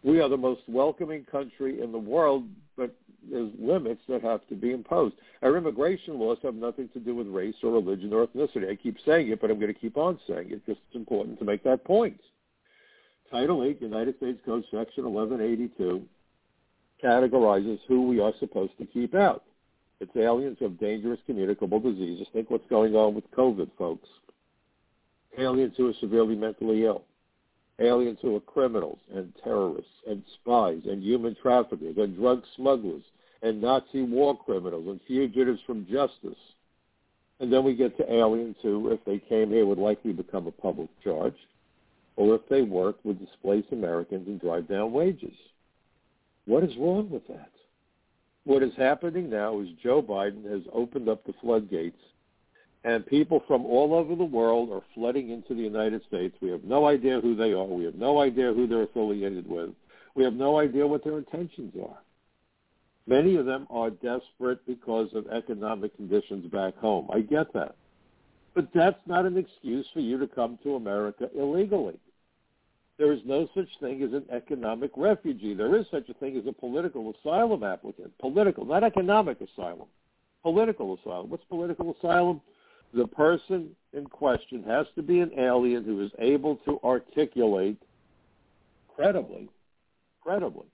We 0.02 0.20
are 0.20 0.28
the 0.28 0.36
most 0.36 0.62
welcoming 0.68 1.24
country 1.24 1.82
in 1.82 1.92
the 1.92 1.98
world, 1.98 2.44
but 2.78 2.94
there's 3.30 3.50
limits 3.58 4.00
that 4.08 4.22
have 4.22 4.46
to 4.48 4.54
be 4.54 4.70
imposed. 4.70 5.16
Our 5.42 5.56
immigration 5.56 6.18
laws 6.18 6.38
have 6.42 6.54
nothing 6.54 6.88
to 6.94 7.00
do 7.00 7.14
with 7.14 7.26
race 7.26 7.56
or 7.62 7.72
religion 7.72 8.12
or 8.14 8.26
ethnicity. 8.26 8.70
I 8.70 8.76
keep 8.76 8.96
saying 9.04 9.28
it, 9.28 9.40
but 9.40 9.50
I'm 9.50 9.58
going 9.58 9.74
to 9.74 9.78
keep 9.78 9.96
on 9.96 10.18
saying 10.26 10.50
it 10.50 10.64
because 10.64 10.80
it's 10.86 10.96
important 10.96 11.38
to 11.40 11.44
make 11.44 11.64
that 11.64 11.84
point. 11.84 12.18
Title 13.30 13.64
8, 13.64 13.82
United 13.82 14.16
States 14.16 14.38
Code 14.46 14.64
Section 14.70 15.12
1182, 15.12 16.02
categorizes 17.04 17.78
who 17.86 18.06
we 18.06 18.20
are 18.20 18.32
supposed 18.38 18.72
to 18.78 18.86
keep 18.86 19.14
out. 19.14 19.42
It's 20.00 20.16
aliens 20.16 20.56
who 20.60 20.66
have 20.66 20.78
dangerous 20.78 21.18
communicable 21.26 21.80
diseases. 21.80 22.28
Think 22.32 22.50
what's 22.50 22.68
going 22.70 22.94
on 22.94 23.14
with 23.14 23.30
COVID, 23.32 23.68
folks. 23.76 24.08
Aliens 25.36 25.74
who 25.76 25.88
are 25.88 25.94
severely 26.00 26.36
mentally 26.36 26.84
ill 26.84 27.02
aliens 27.80 28.18
who 28.20 28.36
are 28.36 28.40
criminals 28.40 28.98
and 29.14 29.32
terrorists 29.42 29.90
and 30.08 30.22
spies 30.34 30.82
and 30.84 31.02
human 31.02 31.36
traffickers 31.40 31.96
and 31.96 32.16
drug 32.16 32.42
smugglers 32.56 33.02
and 33.42 33.60
Nazi 33.60 34.02
war 34.02 34.36
criminals 34.36 34.86
and 34.88 35.00
fugitives 35.06 35.60
from 35.66 35.86
justice. 35.86 36.38
And 37.40 37.52
then 37.52 37.62
we 37.64 37.76
get 37.76 37.96
to 37.98 38.12
aliens 38.12 38.56
who, 38.62 38.90
if 38.90 39.04
they 39.04 39.18
came 39.18 39.50
here, 39.50 39.64
would 39.64 39.78
likely 39.78 40.12
become 40.12 40.48
a 40.48 40.52
public 40.52 40.88
charge, 41.04 41.36
or 42.16 42.34
if 42.34 42.40
they 42.48 42.62
worked, 42.62 43.06
would 43.06 43.24
displace 43.24 43.64
Americans 43.70 44.26
and 44.26 44.40
drive 44.40 44.66
down 44.68 44.92
wages. 44.92 45.36
What 46.46 46.64
is 46.64 46.76
wrong 46.76 47.08
with 47.10 47.26
that? 47.28 47.50
What 48.44 48.64
is 48.64 48.72
happening 48.76 49.30
now 49.30 49.60
is 49.60 49.68
Joe 49.80 50.02
Biden 50.02 50.50
has 50.50 50.62
opened 50.72 51.08
up 51.08 51.24
the 51.24 51.34
floodgates 51.40 52.00
and 52.84 53.06
people 53.06 53.42
from 53.46 53.66
all 53.66 53.94
over 53.94 54.14
the 54.14 54.24
world 54.24 54.70
are 54.70 54.82
flooding 54.94 55.30
into 55.30 55.54
the 55.54 55.62
United 55.62 56.02
States. 56.06 56.36
We 56.40 56.50
have 56.50 56.64
no 56.64 56.86
idea 56.86 57.20
who 57.20 57.34
they 57.34 57.52
are. 57.52 57.64
We 57.64 57.84
have 57.84 57.96
no 57.96 58.20
idea 58.20 58.52
who 58.52 58.66
they're 58.66 58.82
affiliated 58.82 59.48
with. 59.48 59.70
We 60.14 60.24
have 60.24 60.34
no 60.34 60.58
idea 60.58 60.86
what 60.86 61.04
their 61.04 61.18
intentions 61.18 61.74
are. 61.82 61.98
Many 63.06 63.36
of 63.36 63.46
them 63.46 63.66
are 63.70 63.90
desperate 63.90 64.64
because 64.66 65.08
of 65.14 65.26
economic 65.28 65.96
conditions 65.96 66.50
back 66.52 66.76
home. 66.76 67.08
I 67.12 67.20
get 67.20 67.52
that. 67.54 67.74
But 68.54 68.68
that's 68.74 69.00
not 69.06 69.24
an 69.24 69.36
excuse 69.36 69.86
for 69.92 70.00
you 70.00 70.18
to 70.18 70.26
come 70.26 70.58
to 70.62 70.74
America 70.74 71.30
illegally. 71.36 71.98
There 72.98 73.12
is 73.12 73.20
no 73.24 73.48
such 73.54 73.68
thing 73.80 74.02
as 74.02 74.12
an 74.12 74.24
economic 74.30 74.90
refugee. 74.96 75.54
There 75.54 75.76
is 75.76 75.86
such 75.90 76.08
a 76.08 76.14
thing 76.14 76.36
as 76.36 76.46
a 76.46 76.52
political 76.52 77.14
asylum 77.14 77.62
applicant. 77.62 78.12
Political, 78.18 78.64
not 78.64 78.82
economic 78.82 79.38
asylum. 79.40 79.86
Political 80.42 80.98
asylum. 80.98 81.30
What's 81.30 81.44
political 81.44 81.94
asylum? 81.98 82.40
The 82.94 83.06
person 83.06 83.70
in 83.92 84.06
question 84.06 84.62
has 84.64 84.86
to 84.94 85.02
be 85.02 85.20
an 85.20 85.30
alien 85.38 85.84
who 85.84 86.02
is 86.02 86.10
able 86.18 86.56
to 86.64 86.80
articulate 86.84 87.80
credibly, 88.94 89.48
credibly, 90.22 90.66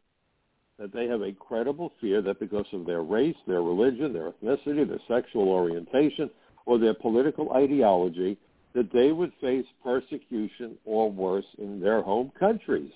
that 0.78 0.92
they 0.92 1.06
have 1.06 1.23
a 1.23 1.33
credible 1.33 1.92
fear 2.00 2.23
that 2.23 2.40
because 2.40 2.66
of 2.73 2.87
their 2.87 3.02
race, 3.02 3.37
their 3.47 3.62
religion, 3.62 4.12
their 4.12 4.33
ethnicity, 4.33 4.88
their 4.88 4.99
sexual 5.09 5.49
orientation, 5.49 6.30
or 6.66 6.78
their 6.78 6.94
political 6.94 7.52
ideology, 7.52 8.37
that 8.75 8.92
they 8.92 9.12
would 9.12 9.33
face 9.40 9.66
persecution 9.83 10.76
or 10.85 11.11
worse 11.11 11.44
in 11.59 11.80
their 11.80 12.02
home 12.02 12.33
countries. 12.38 12.90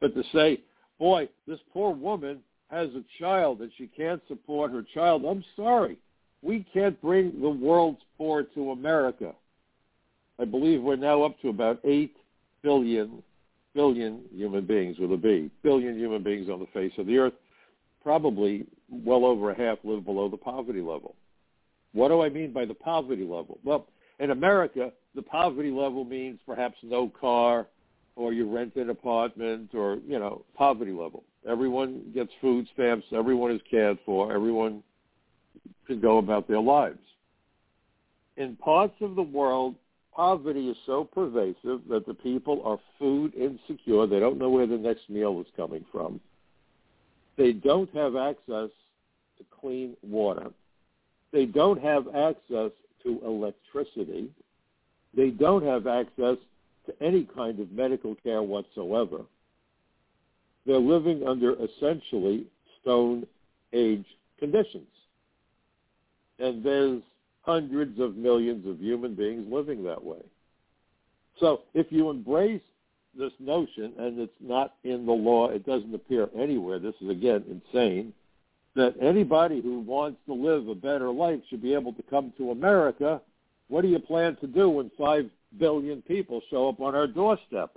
But 0.00 0.14
to 0.14 0.22
say, 0.34 0.60
boy, 0.98 1.28
this 1.46 1.60
poor 1.72 1.94
woman 1.94 2.40
has 2.70 2.88
a 2.90 3.04
child 3.18 3.60
and 3.60 3.70
she 3.78 3.86
can't 3.86 4.22
support 4.28 4.72
her 4.72 4.84
child, 4.94 5.24
I'm 5.24 5.44
sorry 5.56 5.98
we 6.42 6.66
can't 6.72 7.00
bring 7.00 7.40
the 7.40 7.48
world's 7.48 8.02
poor 8.18 8.42
to 8.42 8.72
America. 8.72 9.32
I 10.38 10.44
believe 10.44 10.82
we're 10.82 10.96
now 10.96 11.22
up 11.22 11.40
to 11.42 11.48
about 11.48 11.80
8 11.84 12.14
billion, 12.62 13.22
billion 13.74 14.22
human 14.34 14.66
beings 14.66 14.98
with 14.98 15.12
a 15.12 15.16
B, 15.16 15.50
billion 15.62 15.96
human 15.96 16.22
beings 16.22 16.48
on 16.48 16.58
the 16.58 16.66
face 16.66 16.92
of 16.98 17.06
the 17.06 17.18
earth. 17.18 17.34
Probably 18.02 18.66
well 18.90 19.24
over 19.24 19.52
a 19.52 19.56
half 19.56 19.78
live 19.84 20.04
below 20.04 20.28
the 20.28 20.36
poverty 20.36 20.80
level. 20.80 21.14
What 21.92 22.08
do 22.08 22.22
I 22.22 22.28
mean 22.28 22.52
by 22.52 22.64
the 22.64 22.74
poverty 22.74 23.22
level? 23.22 23.58
Well, 23.64 23.86
in 24.18 24.30
America, 24.30 24.92
the 25.14 25.22
poverty 25.22 25.70
level 25.70 26.04
means 26.04 26.40
perhaps 26.44 26.76
no 26.82 27.08
car 27.08 27.66
or 28.16 28.32
you 28.32 28.52
rent 28.52 28.74
an 28.76 28.90
apartment 28.90 29.74
or, 29.74 29.98
you 30.06 30.18
know, 30.18 30.44
poverty 30.54 30.92
level. 30.92 31.24
Everyone 31.48 32.02
gets 32.14 32.30
food 32.40 32.66
stamps. 32.74 33.06
Everyone 33.12 33.50
is 33.50 33.60
cared 33.70 33.98
for. 34.04 34.32
Everyone 34.32 34.82
can 35.86 36.00
go 36.00 36.18
about 36.18 36.48
their 36.48 36.60
lives. 36.60 36.98
in 38.36 38.56
parts 38.56 38.94
of 39.00 39.14
the 39.14 39.22
world, 39.22 39.74
poverty 40.14 40.68
is 40.68 40.76
so 40.86 41.04
pervasive 41.04 41.80
that 41.88 42.04
the 42.06 42.14
people 42.14 42.62
are 42.64 42.78
food 42.98 43.34
insecure. 43.34 44.06
They 44.06 44.20
don't 44.20 44.38
know 44.38 44.50
where 44.50 44.66
the 44.66 44.78
next 44.78 45.08
meal 45.10 45.40
is 45.40 45.46
coming 45.56 45.84
from. 45.92 46.20
They 47.36 47.52
don't 47.52 47.92
have 47.94 48.16
access 48.16 48.70
to 49.38 49.44
clean 49.60 49.96
water. 50.02 50.50
They 51.32 51.46
don't 51.46 51.80
have 51.82 52.08
access 52.08 52.72
to 53.02 53.20
electricity. 53.24 54.30
They 55.14 55.30
don't 55.30 55.64
have 55.64 55.86
access 55.86 56.36
to 56.86 57.02
any 57.02 57.24
kind 57.24 57.60
of 57.60 57.70
medical 57.72 58.14
care 58.16 58.42
whatsoever. 58.42 59.22
They're 60.66 60.78
living 60.78 61.26
under 61.26 61.54
essentially 61.54 62.46
stone 62.80 63.26
age 63.72 64.06
conditions. 64.38 64.86
And 66.38 66.64
there's 66.64 67.02
hundreds 67.42 67.98
of 68.00 68.16
millions 68.16 68.66
of 68.66 68.80
human 68.80 69.14
beings 69.14 69.46
living 69.50 69.84
that 69.84 70.02
way. 70.02 70.22
So 71.38 71.62
if 71.74 71.86
you 71.90 72.10
embrace 72.10 72.62
this 73.18 73.32
notion, 73.38 73.92
and 73.98 74.18
it's 74.18 74.32
not 74.40 74.74
in 74.84 75.04
the 75.06 75.12
law, 75.12 75.48
it 75.48 75.66
doesn't 75.66 75.94
appear 75.94 76.28
anywhere, 76.36 76.78
this 76.78 76.94
is 77.00 77.10
again 77.10 77.44
insane, 77.50 78.14
that 78.74 78.94
anybody 79.02 79.60
who 79.60 79.80
wants 79.80 80.18
to 80.26 80.32
live 80.32 80.68
a 80.68 80.74
better 80.74 81.10
life 81.10 81.40
should 81.50 81.62
be 81.62 81.74
able 81.74 81.92
to 81.92 82.02
come 82.04 82.32
to 82.38 82.52
America, 82.52 83.20
what 83.68 83.82
do 83.82 83.88
you 83.88 83.98
plan 83.98 84.36
to 84.36 84.46
do 84.46 84.68
when 84.68 84.90
five 84.98 85.28
billion 85.58 86.00
people 86.02 86.40
show 86.50 86.68
up 86.68 86.80
on 86.80 86.94
our 86.94 87.06
doorstep? 87.06 87.70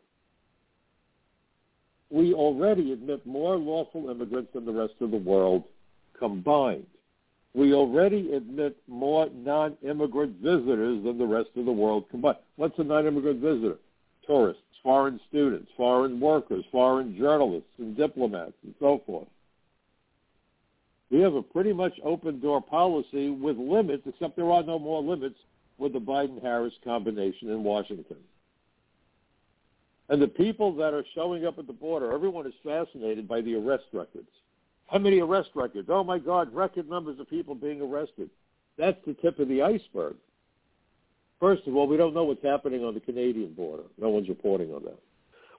We 2.09 2.33
already 2.33 2.93
admit 2.93 3.25
more 3.25 3.57
lawful 3.57 4.09
immigrants 4.09 4.53
than 4.53 4.65
the 4.65 4.71
rest 4.71 4.93
of 5.01 5.11
the 5.11 5.17
world 5.17 5.63
combined. 6.17 6.85
We 7.55 7.73
already 7.73 8.33
admit 8.33 8.75
more 8.85 9.29
non-immigrant 9.33 10.41
visitors 10.41 11.01
than 11.05 11.17
the 11.17 11.25
rest 11.25 11.51
of 11.55 11.63
the 11.63 11.71
world 11.71 12.03
combined. 12.11 12.37
What's 12.57 12.77
a 12.79 12.83
non-immigrant 12.83 13.39
visitor? 13.39 13.77
Tourists, 14.27 14.61
foreign 14.83 15.21
students, 15.29 15.71
foreign 15.77 16.19
workers, 16.19 16.65
foreign 16.69 17.17
journalists 17.17 17.69
and 17.77 17.95
diplomats 17.95 18.53
and 18.63 18.75
so 18.79 19.01
forth. 19.05 19.27
We 21.09 21.21
have 21.21 21.35
a 21.35 21.41
pretty 21.41 21.71
much 21.71 21.93
open 22.03 22.41
door 22.41 22.61
policy 22.61 23.29
with 23.29 23.57
limits, 23.57 24.03
except 24.05 24.35
there 24.35 24.51
are 24.51 24.63
no 24.63 24.77
more 24.77 25.01
limits 25.01 25.39
with 25.77 25.93
the 25.93 25.99
Biden-Harris 25.99 26.73
combination 26.83 27.49
in 27.51 27.63
Washington. 27.63 28.17
And 30.09 30.21
the 30.21 30.27
people 30.27 30.75
that 30.75 30.93
are 30.93 31.05
showing 31.13 31.45
up 31.45 31.57
at 31.57 31.67
the 31.67 31.73
border, 31.73 32.11
everyone 32.11 32.47
is 32.47 32.53
fascinated 32.65 33.29
by 33.29 33.39
the 33.39 33.55
arrest 33.55 33.85
records. 33.93 34.27
How 34.87 34.99
many 34.99 35.19
arrest 35.19 35.49
records? 35.55 35.89
Oh 35.91 36.03
my 36.03 36.19
God, 36.19 36.53
record 36.53 36.89
numbers 36.89 37.19
of 37.19 37.29
people 37.29 37.55
being 37.55 37.81
arrested. 37.81 38.29
That's 38.77 38.97
the 39.05 39.13
tip 39.15 39.39
of 39.39 39.47
the 39.47 39.61
iceberg. 39.61 40.15
First 41.39 41.67
of 41.67 41.75
all, 41.75 41.87
we 41.87 41.97
don't 41.97 42.13
know 42.13 42.23
what's 42.23 42.43
happening 42.43 42.83
on 42.83 42.93
the 42.93 42.99
Canadian 42.99 43.53
border. 43.53 43.83
No 43.97 44.09
one's 44.09 44.29
reporting 44.29 44.73
on 44.73 44.83
that. 44.83 44.99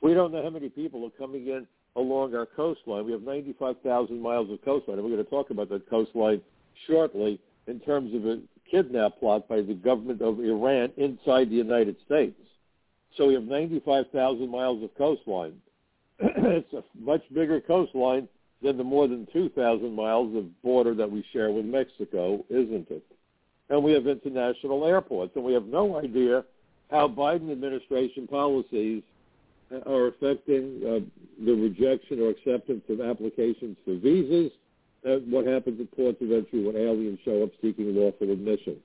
We 0.02 0.14
don't 0.14 0.32
know 0.32 0.42
how 0.42 0.50
many 0.50 0.68
people 0.68 1.04
are 1.04 1.18
coming 1.18 1.48
in 1.48 1.66
along 1.96 2.34
our 2.34 2.46
coastline. 2.46 3.04
We 3.04 3.12
have 3.12 3.22
95,000 3.22 4.20
miles 4.20 4.50
of 4.50 4.62
coastline, 4.64 4.98
and 4.98 5.04
we're 5.04 5.12
going 5.12 5.24
to 5.24 5.30
talk 5.30 5.50
about 5.50 5.68
that 5.70 5.88
coastline 5.88 6.40
shortly 6.86 7.40
in 7.66 7.80
terms 7.80 8.14
of 8.14 8.26
a 8.26 8.40
kidnap 8.70 9.18
plot 9.18 9.48
by 9.48 9.62
the 9.62 9.74
government 9.74 10.22
of 10.22 10.40
Iran 10.40 10.92
inside 10.96 11.50
the 11.50 11.56
United 11.56 11.96
States. 12.04 12.38
So 13.16 13.26
we 13.26 13.34
have 13.34 13.44
95,000 13.44 14.48
miles 14.48 14.82
of 14.82 14.94
coastline. 14.96 15.54
it's 16.18 16.72
a 16.72 16.82
much 16.98 17.22
bigger 17.32 17.60
coastline 17.60 18.28
than 18.62 18.76
the 18.76 18.84
more 18.84 19.06
than 19.06 19.26
2,000 19.32 19.94
miles 19.94 20.34
of 20.36 20.62
border 20.62 20.94
that 20.94 21.10
we 21.10 21.24
share 21.32 21.50
with 21.50 21.64
Mexico, 21.64 22.44
isn't 22.48 22.90
it? 22.90 23.04
And 23.68 23.82
we 23.82 23.92
have 23.92 24.06
international 24.06 24.86
airports, 24.86 25.32
and 25.34 25.44
we 25.44 25.52
have 25.52 25.66
no 25.66 25.98
idea 25.98 26.44
how 26.90 27.08
Biden 27.08 27.50
administration 27.50 28.26
policies 28.26 29.02
are 29.86 30.06
affecting 30.06 30.80
uh, 30.86 31.44
the 31.44 31.52
rejection 31.52 32.20
or 32.20 32.30
acceptance 32.30 32.84
of 32.88 33.00
applications 33.00 33.76
for 33.84 33.96
visas, 33.96 34.52
and 35.04 35.30
what 35.30 35.46
happens 35.46 35.80
at 35.80 35.94
ports 35.96 36.20
of 36.22 36.32
entry 36.32 36.64
when 36.64 36.76
aliens 36.76 37.18
show 37.24 37.42
up 37.42 37.50
seeking 37.60 37.94
lawful 37.94 38.30
admission. 38.30 38.76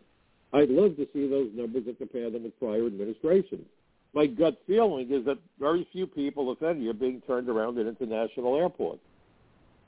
I'd 0.54 0.70
love 0.70 0.98
to 0.98 1.08
see 1.14 1.28
those 1.28 1.50
numbers 1.54 1.84
and 1.88 1.98
compare 1.98 2.30
them 2.30 2.44
with 2.44 2.60
prior 2.60 2.86
administrations. 2.86 3.66
My 4.14 4.26
gut 4.26 4.58
feeling 4.68 5.10
is 5.12 5.26
that 5.26 5.38
very 5.60 5.88
few 5.92 6.06
people, 6.06 6.52
if 6.52 6.62
any, 6.62 6.88
are 6.88 6.94
being 6.94 7.22
turned 7.22 7.48
around 7.48 7.78
at 7.78 7.88
international 7.88 8.58
airports. 8.58 9.02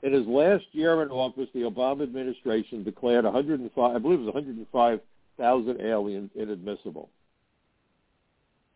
In 0.04 0.12
his 0.12 0.26
last 0.26 0.66
year 0.72 1.02
in 1.02 1.08
office, 1.08 1.48
the 1.54 1.62
Obama 1.62 2.02
administration 2.02 2.84
declared 2.84 3.24
105, 3.24 3.96
I 3.96 3.98
believe 3.98 4.20
it 4.20 4.24
was 4.24 4.34
105,000 4.34 5.80
aliens 5.80 6.30
inadmissible. 6.36 7.08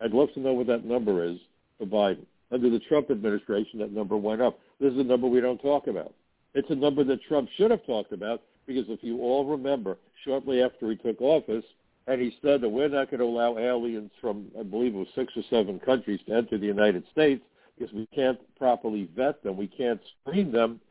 I'd 0.01 0.11
love 0.11 0.33
to 0.33 0.39
know 0.39 0.53
what 0.53 0.65
that 0.67 0.85
number 0.85 1.23
is 1.23 1.37
for 1.77 1.85
Biden. 1.85 2.25
Under 2.51 2.71
the 2.71 2.79
Trump 2.79 3.11
administration, 3.11 3.77
that 3.77 3.91
number 3.91 4.17
went 4.17 4.41
up. 4.41 4.57
This 4.79 4.91
is 4.91 4.99
a 4.99 5.03
number 5.03 5.27
we 5.27 5.39
don't 5.39 5.61
talk 5.61 5.85
about. 5.85 6.15
It's 6.55 6.71
a 6.71 6.75
number 6.75 7.03
that 7.03 7.21
Trump 7.21 7.47
should 7.57 7.69
have 7.69 7.85
talked 7.85 8.11
about 8.11 8.41
because 8.65 8.85
if 8.89 9.03
you 9.03 9.19
all 9.19 9.45
remember, 9.45 9.97
shortly 10.25 10.63
after 10.63 10.89
he 10.89 10.95
took 10.95 11.21
office, 11.21 11.65
and 12.07 12.19
he 12.19 12.35
said 12.41 12.61
that 12.61 12.69
we're 12.69 12.89
not 12.89 13.11
going 13.11 13.19
to 13.19 13.25
allow 13.25 13.55
aliens 13.59 14.09
from, 14.19 14.47
I 14.59 14.63
believe 14.63 14.95
it 14.95 14.97
was 14.97 15.07
six 15.13 15.31
or 15.37 15.43
seven 15.51 15.79
countries 15.79 16.21
to 16.25 16.33
enter 16.33 16.57
the 16.57 16.65
United 16.65 17.03
States 17.11 17.43
because 17.77 17.93
we 17.93 18.07
can't 18.07 18.39
properly 18.57 19.07
vet 19.15 19.43
them, 19.43 19.57
we 19.57 19.67
can't 19.67 20.01
screen 20.23 20.51
them, 20.51 20.81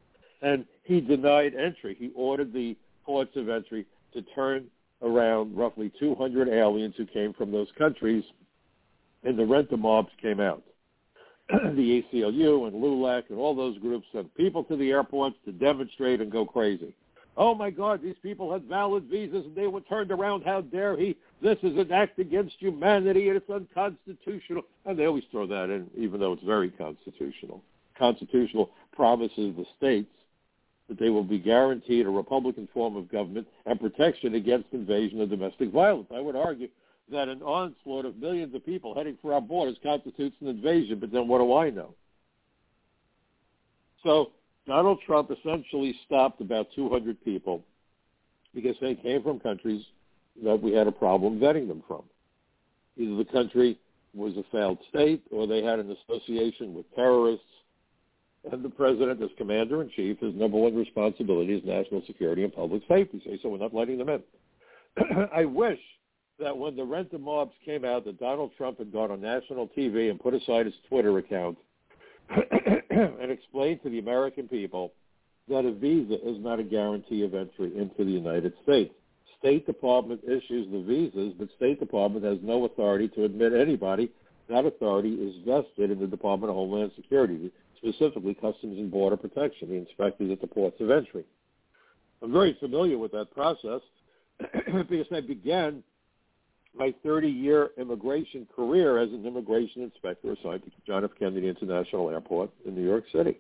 and 0.43 0.65
he 0.85 1.01
denied 1.01 1.55
entry. 1.55 1.97
He 1.99 2.11
ordered 2.15 2.53
the 2.53 2.77
ports 3.05 3.37
of 3.37 3.49
entry 3.49 3.87
to 4.15 4.23
turn 4.35 4.67
around 5.03 5.57
roughly 5.57 5.93
200 5.99 6.49
aliens 6.49 6.95
who 6.97 7.07
came 7.07 7.33
from 7.33 7.53
those 7.53 7.69
countries, 7.77 8.25
and 9.25 9.39
the 9.39 9.45
rent-a-mobs 9.45 10.11
came 10.21 10.41
out. 10.41 10.63
the 11.49 12.05
ACLU 12.13 12.69
and 12.69 12.77
LULAC 12.77 13.31
and 13.31 13.39
all 13.39 13.55
those 13.55 13.79
groups 13.79 14.07
sent 14.13 14.35
people 14.37 14.65
to 14.65 14.77
the 14.77 14.91
airports 14.91 15.37
to 15.47 15.53
demonstrate 15.53 16.21
and 16.21 16.31
go 16.31 16.45
crazy. 16.45 16.95
Oh 17.39 17.55
my 17.55 17.71
God, 17.71 18.03
these 18.03 18.17
people 18.23 18.53
had 18.53 18.65
valid 18.65 19.05
visas 19.05 19.47
and 19.47 19.55
they 19.55 19.69
were 19.69 19.81
turned 19.83 20.11
around. 20.11 20.43
How 20.43 20.61
dare 20.61 20.99
he? 20.99 21.17
This 21.41 21.57
is 21.63 21.79
an 21.79 21.93
act 21.93 22.19
against 22.19 22.57
humanity 22.59 23.29
and 23.29 23.37
it's 23.37 23.49
unconstitutional. 23.49 24.65
And 24.85 24.99
they 24.99 25.07
always 25.07 25.25
throw 25.31 25.47
that 25.47 25.71
in, 25.71 25.89
even 25.97 26.21
though 26.21 26.33
it's 26.33 26.43
very 26.43 26.71
constitutional. 26.71 27.63
Constitutional 27.97 28.71
promises 28.93 29.55
the 29.57 29.65
states 29.77 30.11
that 30.89 30.99
they 30.99 31.11
will 31.11 31.25
be 31.25 31.39
guaranteed 31.39 32.07
a 32.07 32.11
Republican 32.11 32.69
form 32.73 32.97
of 32.97 33.11
government 33.11 33.47
and 33.67 33.79
protection 33.79 34.35
against 34.35 34.73
invasion 34.73 35.21
and 35.21 35.31
domestic 35.31 35.71
violence. 35.71 36.09
I 36.15 36.21
would 36.21 36.37
argue 36.37 36.69
that 37.11 37.29
an 37.29 37.43
onslaught 37.43 38.05
of 38.05 38.17
millions 38.17 38.55
of 38.55 38.65
people 38.65 38.95
heading 38.95 39.19
for 39.21 39.33
our 39.33 39.41
borders 39.41 39.77
constitutes 39.83 40.37
an 40.41 40.49
invasion, 40.49 40.99
but 40.99 41.13
then 41.13 41.29
what 41.29 41.39
do 41.39 41.55
I 41.55 41.71
know? 41.71 41.95
So 44.03 44.31
Donald 44.67 45.01
Trump 45.07 45.31
essentially 45.31 45.95
stopped 46.07 46.41
about 46.41 46.69
200 46.75 47.23
people 47.25 47.63
because 48.55 48.77
they 48.81 48.95
came 48.95 49.23
from 49.23 49.41
countries 49.41 49.85
that 50.43 50.61
we 50.61 50.73
had 50.73 50.87
a 50.87 50.93
problem 50.93 51.39
vetting 51.39 51.69
them 51.69 51.83
from. 51.87 52.03
Either 52.97 53.17
the 53.17 53.25
country 53.25 53.79
was 54.15 54.37
a 54.37 54.45
failed 54.51 54.79
state 54.89 55.23
or 55.31 55.47
they 55.47 55.63
had 55.63 55.79
an 55.79 55.97
association 56.09 56.75
with 56.75 56.85
terrorists 56.95 57.45
and 58.53 58.65
the 58.65 58.71
president, 58.71 59.23
as 59.23 59.31
commander 59.37 59.83
in 59.83 59.91
chief, 59.91 60.19
his 60.21 60.35
number 60.35 60.59
one 60.59 60.75
responsibility 60.75 61.55
is 61.55 61.65
national 61.65 62.03
security 62.07 62.45
and 62.45 62.55
public 62.55 62.83
safety. 62.89 63.23
So 63.43 63.49
we're 63.49 63.59
not 63.59 63.75
letting 63.75 63.99
them 63.99 64.09
in. 64.09 64.23
I 65.35 65.45
wish 65.45 65.79
that 66.39 66.57
when 66.57 66.77
the 66.77 66.85
rent 66.85 67.11
the 67.11 67.19
mobs 67.19 67.55
came 67.65 67.85
out, 67.85 68.05
that 68.05 68.21
Donald 68.21 68.53
Trump 68.57 68.79
had 68.79 68.93
gone 68.93 69.11
on 69.11 69.21
national 69.21 69.69
TV 69.69 70.11
and 70.11 70.21
put 70.21 70.35
aside 70.35 70.67
his 70.67 70.75
Twitter 70.89 71.19
account 71.19 71.59
and 72.91 73.31
explained 73.31 73.83
to 73.83 73.91
the 73.91 73.99
American 73.99 74.49
people 74.49 74.93
that 75.49 75.65
a 75.65 75.73
visa 75.73 76.15
is 76.15 76.37
not 76.41 76.61
a 76.61 76.65
guarantee 76.65 77.25
of 77.25 77.35
entry 77.35 77.77
into 77.77 78.05
the 78.05 78.11
United 78.11 78.53
States. 78.63 78.93
State 79.39 79.67
Department 79.67 80.21
issues 80.25 80.71
the 80.71 80.83
visas, 80.83 81.33
but 81.39 81.49
State 81.57 81.81
Department 81.81 82.25
has 82.25 82.39
no 82.43 82.65
authority 82.65 83.09
to 83.09 83.25
admit 83.25 83.53
anybody. 83.53 84.11
That 84.49 84.65
authority 84.65 85.15
is 85.15 85.35
vested 85.47 85.91
in 85.91 86.01
the 86.01 86.07
Department 86.07 86.51
of 86.51 86.57
Homeland 86.57 86.93
Security 86.97 87.51
specifically 87.79 88.35
Customs 88.35 88.79
and 88.79 88.91
Border 88.91 89.17
Protection, 89.17 89.69
the 89.69 89.77
inspectors 89.77 90.31
at 90.31 90.41
the 90.41 90.47
ports 90.47 90.81
of 90.81 90.91
entry. 90.91 91.25
I'm 92.23 92.33
very 92.33 92.57
familiar 92.61 92.99
with 92.99 93.13
that 93.13 93.33
process 93.33 93.81
because 94.89 95.07
I 95.13 95.21
began 95.21 95.83
my 96.77 96.95
30-year 97.05 97.71
immigration 97.79 98.47
career 98.55 98.99
as 98.99 99.11
an 99.11 99.27
immigration 99.27 99.83
inspector 99.83 100.33
assigned 100.33 100.63
to 100.65 100.71
John 100.87 101.05
F. 101.05 101.11
Kennedy 101.19 101.49
International 101.49 102.11
Airport 102.11 102.51
in 102.67 102.75
New 102.75 102.85
York 102.85 103.05
City. 103.13 103.39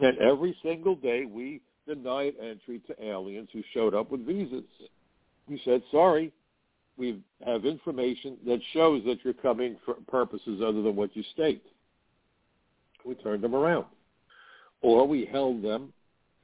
And 0.00 0.18
every 0.18 0.56
single 0.62 0.94
day 0.94 1.24
we 1.24 1.60
denied 1.86 2.34
entry 2.40 2.80
to 2.86 3.04
aliens 3.04 3.48
who 3.52 3.62
showed 3.72 3.94
up 3.94 4.10
with 4.10 4.26
visas. 4.26 4.64
We 5.48 5.60
said, 5.64 5.82
sorry, 5.90 6.32
we 6.96 7.20
have 7.44 7.64
information 7.64 8.36
that 8.46 8.60
shows 8.72 9.02
that 9.04 9.18
you're 9.22 9.34
coming 9.34 9.76
for 9.84 9.94
purposes 10.08 10.60
other 10.62 10.82
than 10.82 10.96
what 10.96 11.14
you 11.14 11.22
state 11.32 11.62
we 13.06 13.14
turned 13.14 13.42
them 13.42 13.54
around. 13.54 13.86
Or 14.82 15.06
we 15.06 15.24
held 15.24 15.62
them 15.62 15.92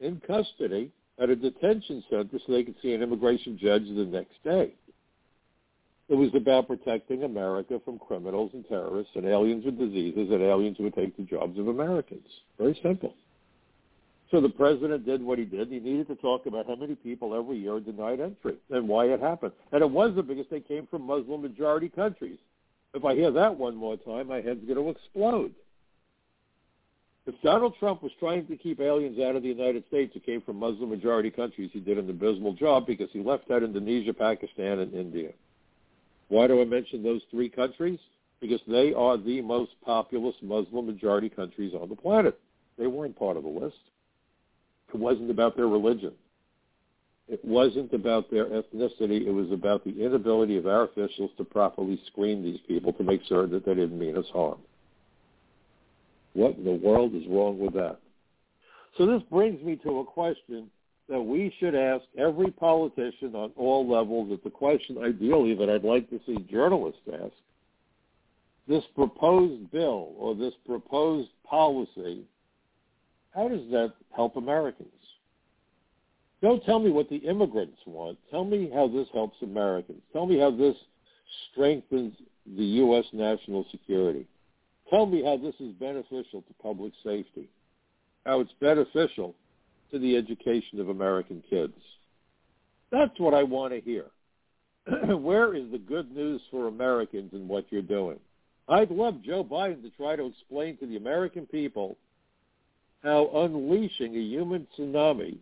in 0.00 0.20
custody 0.26 0.90
at 1.18 1.30
a 1.30 1.36
detention 1.36 2.02
center 2.08 2.38
so 2.44 2.52
they 2.52 2.64
could 2.64 2.76
see 2.82 2.94
an 2.94 3.02
immigration 3.02 3.58
judge 3.58 3.84
the 3.84 4.04
next 4.04 4.42
day. 4.44 4.74
It 6.08 6.14
was 6.14 6.30
about 6.34 6.66
protecting 6.66 7.22
America 7.22 7.80
from 7.84 7.98
criminals 7.98 8.50
and 8.54 8.66
terrorists 8.68 9.12
and 9.14 9.24
aliens 9.24 9.64
with 9.64 9.78
diseases 9.78 10.30
and 10.30 10.42
aliens 10.42 10.76
who 10.76 10.84
would 10.84 10.94
take 10.94 11.16
the 11.16 11.22
jobs 11.22 11.58
of 11.58 11.68
Americans. 11.68 12.26
Very 12.58 12.78
simple. 12.82 13.14
So 14.30 14.40
the 14.40 14.48
president 14.48 15.04
did 15.04 15.22
what 15.22 15.38
he 15.38 15.44
did. 15.44 15.68
He 15.68 15.78
needed 15.78 16.08
to 16.08 16.14
talk 16.16 16.46
about 16.46 16.66
how 16.66 16.74
many 16.74 16.94
people 16.94 17.34
every 17.34 17.58
year 17.58 17.74
are 17.74 17.80
denied 17.80 18.20
entry 18.20 18.56
and 18.70 18.88
why 18.88 19.06
it 19.06 19.20
happened. 19.20 19.52
And 19.72 19.82
it 19.82 19.90
wasn't 19.90 20.26
because 20.26 20.46
they 20.50 20.60
came 20.60 20.86
from 20.86 21.02
Muslim 21.02 21.42
majority 21.42 21.90
countries. 21.90 22.38
If 22.94 23.04
I 23.04 23.14
hear 23.14 23.30
that 23.30 23.56
one 23.56 23.76
more 23.76 23.96
time, 23.98 24.28
my 24.28 24.40
head's 24.40 24.64
going 24.64 24.76
to 24.76 24.88
explode. 24.88 25.52
If 27.24 27.40
Donald 27.42 27.74
Trump 27.78 28.02
was 28.02 28.10
trying 28.18 28.46
to 28.46 28.56
keep 28.56 28.80
aliens 28.80 29.20
out 29.20 29.36
of 29.36 29.42
the 29.42 29.48
United 29.48 29.84
States 29.86 30.12
who 30.12 30.20
came 30.20 30.40
from 30.40 30.56
Muslim 30.56 30.90
majority 30.90 31.30
countries, 31.30 31.70
he 31.72 31.78
did 31.78 31.96
an 31.96 32.10
abysmal 32.10 32.52
job 32.52 32.84
because 32.86 33.10
he 33.12 33.20
left 33.20 33.50
out 33.50 33.62
Indonesia, 33.62 34.12
Pakistan, 34.12 34.80
and 34.80 34.92
India. 34.92 35.30
Why 36.28 36.48
do 36.48 36.60
I 36.60 36.64
mention 36.64 37.02
those 37.02 37.22
three 37.30 37.48
countries? 37.48 38.00
Because 38.40 38.60
they 38.66 38.92
are 38.92 39.16
the 39.16 39.40
most 39.40 39.70
populous 39.84 40.34
Muslim 40.42 40.86
majority 40.86 41.28
countries 41.28 41.74
on 41.80 41.88
the 41.88 41.94
planet. 41.94 42.40
They 42.76 42.88
weren't 42.88 43.16
part 43.16 43.36
of 43.36 43.44
the 43.44 43.48
list. 43.48 43.76
It 44.92 44.98
wasn't 44.98 45.30
about 45.30 45.56
their 45.56 45.68
religion. 45.68 46.12
It 47.28 47.44
wasn't 47.44 47.92
about 47.92 48.30
their 48.32 48.46
ethnicity. 48.46 49.26
It 49.26 49.32
was 49.32 49.52
about 49.52 49.84
the 49.84 50.04
inability 50.04 50.56
of 50.56 50.66
our 50.66 50.84
officials 50.84 51.30
to 51.36 51.44
properly 51.44 52.00
screen 52.08 52.42
these 52.42 52.58
people 52.66 52.92
to 52.94 53.04
make 53.04 53.20
certain 53.28 53.52
that 53.52 53.64
they 53.64 53.74
didn't 53.74 53.98
mean 53.98 54.16
us 54.16 54.26
harm. 54.32 54.58
What 56.34 56.56
in 56.56 56.64
the 56.64 56.72
world 56.72 57.14
is 57.14 57.26
wrong 57.28 57.58
with 57.58 57.74
that? 57.74 57.98
So 58.96 59.06
this 59.06 59.22
brings 59.30 59.62
me 59.62 59.76
to 59.76 60.00
a 60.00 60.04
question 60.04 60.70
that 61.08 61.20
we 61.20 61.54
should 61.58 61.74
ask 61.74 62.04
every 62.16 62.50
politician 62.50 63.34
on 63.34 63.52
all 63.56 63.88
levels. 63.88 64.28
It's 64.30 64.46
a 64.46 64.50
question, 64.50 64.98
ideally, 64.98 65.54
that 65.54 65.68
I'd 65.68 65.84
like 65.84 66.08
to 66.10 66.20
see 66.26 66.36
journalists 66.50 67.00
ask. 67.12 67.32
This 68.68 68.84
proposed 68.94 69.70
bill 69.70 70.12
or 70.16 70.34
this 70.34 70.54
proposed 70.64 71.30
policy, 71.44 72.22
how 73.34 73.48
does 73.48 73.68
that 73.70 73.92
help 74.14 74.36
Americans? 74.36 74.88
Don't 76.40 76.64
tell 76.64 76.78
me 76.78 76.90
what 76.90 77.08
the 77.08 77.16
immigrants 77.16 77.78
want. 77.86 78.18
Tell 78.30 78.44
me 78.44 78.70
how 78.72 78.88
this 78.88 79.08
helps 79.12 79.36
Americans. 79.42 80.00
Tell 80.12 80.26
me 80.26 80.38
how 80.38 80.50
this 80.50 80.76
strengthens 81.50 82.14
the 82.56 82.64
U.S. 82.64 83.04
national 83.12 83.64
security. 83.70 84.26
Tell 84.92 85.06
me 85.06 85.22
how 85.24 85.38
this 85.38 85.54
is 85.58 85.72
beneficial 85.80 86.42
to 86.42 86.54
public 86.62 86.92
safety, 87.02 87.48
how 88.26 88.40
it's 88.40 88.52
beneficial 88.60 89.34
to 89.90 89.98
the 89.98 90.16
education 90.16 90.80
of 90.80 90.90
American 90.90 91.42
kids. 91.48 91.72
That's 92.90 93.18
what 93.18 93.32
I 93.32 93.42
want 93.42 93.72
to 93.72 93.80
hear. 93.80 94.04
Where 95.16 95.54
is 95.54 95.70
the 95.72 95.78
good 95.78 96.14
news 96.14 96.42
for 96.50 96.68
Americans 96.68 97.32
in 97.32 97.48
what 97.48 97.64
you're 97.70 97.80
doing? 97.80 98.18
I'd 98.68 98.90
love 98.90 99.22
Joe 99.22 99.42
Biden 99.42 99.80
to 99.82 99.88
try 99.96 100.14
to 100.14 100.26
explain 100.26 100.76
to 100.76 100.86
the 100.86 100.98
American 100.98 101.46
people 101.46 101.96
how 103.02 103.30
unleashing 103.34 104.14
a 104.14 104.20
human 104.20 104.66
tsunami 104.78 105.38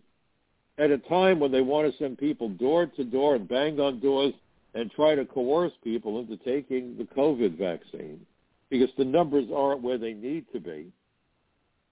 at 0.78 0.92
a 0.92 0.98
time 0.98 1.40
when 1.40 1.50
they 1.50 1.60
want 1.60 1.90
to 1.90 1.98
send 1.98 2.18
people 2.18 2.50
door 2.50 2.86
to 2.86 3.02
door 3.02 3.34
and 3.34 3.48
bang 3.48 3.80
on 3.80 3.98
doors 3.98 4.32
and 4.74 4.92
try 4.92 5.16
to 5.16 5.24
coerce 5.24 5.72
people 5.82 6.20
into 6.20 6.36
taking 6.36 6.96
the 6.96 7.04
COVID 7.04 7.58
vaccine 7.58 8.24
because 8.70 8.88
the 8.96 9.04
numbers 9.04 9.46
aren't 9.54 9.82
where 9.82 9.98
they 9.98 10.12
need 10.14 10.46
to 10.52 10.60
be. 10.60 10.92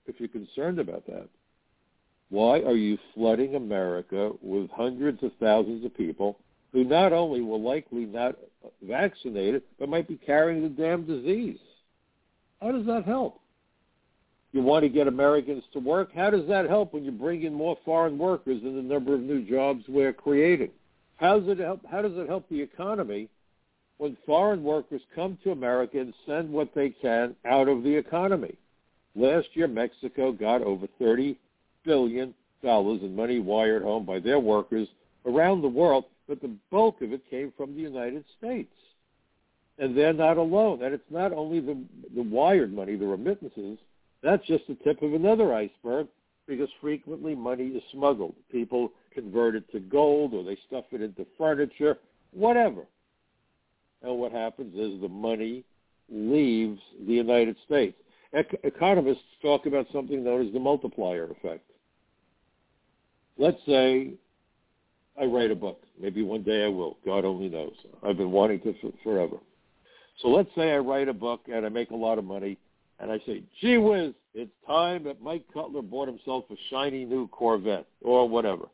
If 0.06 0.18
you're 0.18 0.28
concerned 0.28 0.78
about 0.78 1.06
that, 1.06 1.28
why 2.30 2.60
are 2.60 2.76
you 2.76 2.98
flooding 3.14 3.56
America 3.56 4.32
with 4.40 4.70
hundreds 4.70 5.22
of 5.22 5.32
thousands 5.40 5.84
of 5.84 5.96
people 5.96 6.38
who 6.72 6.84
not 6.84 7.12
only 7.12 7.40
will 7.40 7.60
likely 7.60 8.04
not 8.04 8.36
vaccinated, 8.82 9.62
but 9.78 9.88
might 9.88 10.08
be 10.08 10.16
carrying 10.16 10.62
the 10.62 10.68
damn 10.68 11.04
disease? 11.04 11.58
How 12.60 12.72
does 12.72 12.86
that 12.86 13.04
help? 13.04 13.40
You 14.52 14.62
want 14.62 14.82
to 14.84 14.88
get 14.88 15.06
Americans 15.06 15.62
to 15.72 15.78
work? 15.78 16.10
How 16.14 16.30
does 16.30 16.46
that 16.48 16.68
help 16.68 16.94
when 16.94 17.04
you 17.04 17.12
bring 17.12 17.42
in 17.42 17.52
more 17.52 17.76
foreign 17.84 18.18
workers 18.18 18.62
and 18.62 18.76
the 18.76 18.82
number 18.82 19.14
of 19.14 19.20
new 19.20 19.42
jobs 19.42 19.84
we're 19.88 20.12
creating? 20.12 20.70
How 21.16 21.38
does 21.38 21.48
it 21.48 21.58
help? 21.58 21.84
How 21.90 22.02
does 22.02 22.16
it 22.16 22.28
help 22.28 22.48
the 22.48 22.60
economy 22.60 23.28
when 23.98 24.16
foreign 24.24 24.62
workers 24.62 25.02
come 25.14 25.36
to 25.42 25.50
America 25.50 26.00
and 26.00 26.14
send 26.26 26.50
what 26.50 26.74
they 26.74 26.90
can 26.90 27.34
out 27.44 27.68
of 27.68 27.82
the 27.82 27.94
economy. 27.94 28.56
Last 29.14 29.48
year, 29.54 29.66
Mexico 29.66 30.32
got 30.32 30.62
over 30.62 30.86
$30 31.00 31.36
billion 31.84 32.34
in 32.62 33.16
money 33.16 33.40
wired 33.40 33.82
home 33.82 34.04
by 34.04 34.20
their 34.20 34.38
workers 34.38 34.88
around 35.26 35.62
the 35.62 35.68
world, 35.68 36.04
but 36.28 36.40
the 36.40 36.54
bulk 36.70 37.02
of 37.02 37.12
it 37.12 37.28
came 37.28 37.52
from 37.56 37.74
the 37.74 37.82
United 37.82 38.24
States. 38.38 38.72
And 39.78 39.96
they're 39.96 40.12
not 40.12 40.36
alone. 40.36 40.82
And 40.82 40.94
it's 40.94 41.10
not 41.10 41.32
only 41.32 41.60
the, 41.60 41.76
the 42.14 42.22
wired 42.22 42.72
money, 42.72 42.96
the 42.96 43.06
remittances. 43.06 43.78
That's 44.22 44.44
just 44.46 44.66
the 44.66 44.74
tip 44.84 45.02
of 45.02 45.14
another 45.14 45.54
iceberg 45.54 46.08
because 46.48 46.68
frequently 46.80 47.34
money 47.34 47.66
is 47.68 47.82
smuggled. 47.92 48.34
People 48.50 48.90
convert 49.12 49.54
it 49.54 49.70
to 49.72 49.80
gold 49.80 50.34
or 50.34 50.42
they 50.42 50.58
stuff 50.66 50.84
it 50.92 51.02
into 51.02 51.26
furniture, 51.36 51.98
whatever. 52.32 52.82
And 54.02 54.18
what 54.18 54.32
happens 54.32 54.74
is 54.74 55.00
the 55.00 55.08
money 55.08 55.64
leaves 56.10 56.80
the 57.06 57.14
United 57.14 57.56
States. 57.66 57.96
Ec- 58.32 58.60
economists 58.62 59.22
talk 59.42 59.66
about 59.66 59.86
something 59.92 60.22
known 60.22 60.46
as 60.46 60.52
the 60.52 60.60
multiplier 60.60 61.24
effect. 61.24 61.64
Let's 63.38 63.58
say 63.66 64.12
I 65.20 65.24
write 65.24 65.50
a 65.50 65.54
book. 65.54 65.82
Maybe 66.00 66.22
one 66.22 66.42
day 66.42 66.64
I 66.64 66.68
will. 66.68 66.98
God 67.04 67.24
only 67.24 67.48
knows. 67.48 67.74
I've 68.02 68.16
been 68.16 68.30
wanting 68.30 68.60
to 68.60 68.74
for 68.80 68.92
forever. 69.02 69.36
So 70.22 70.28
let's 70.28 70.50
say 70.56 70.72
I 70.72 70.78
write 70.78 71.08
a 71.08 71.14
book 71.14 71.42
and 71.52 71.64
I 71.64 71.68
make 71.68 71.90
a 71.90 71.96
lot 71.96 72.18
of 72.18 72.24
money, 72.24 72.58
and 72.98 73.10
I 73.10 73.18
say, 73.24 73.42
gee 73.60 73.78
whiz, 73.78 74.12
it's 74.34 74.50
time 74.66 75.04
that 75.04 75.22
Mike 75.22 75.44
Cutler 75.52 75.82
bought 75.82 76.08
himself 76.08 76.44
a 76.50 76.56
shiny 76.70 77.04
new 77.04 77.28
Corvette 77.28 77.86
or 78.02 78.28
whatever. 78.28 78.64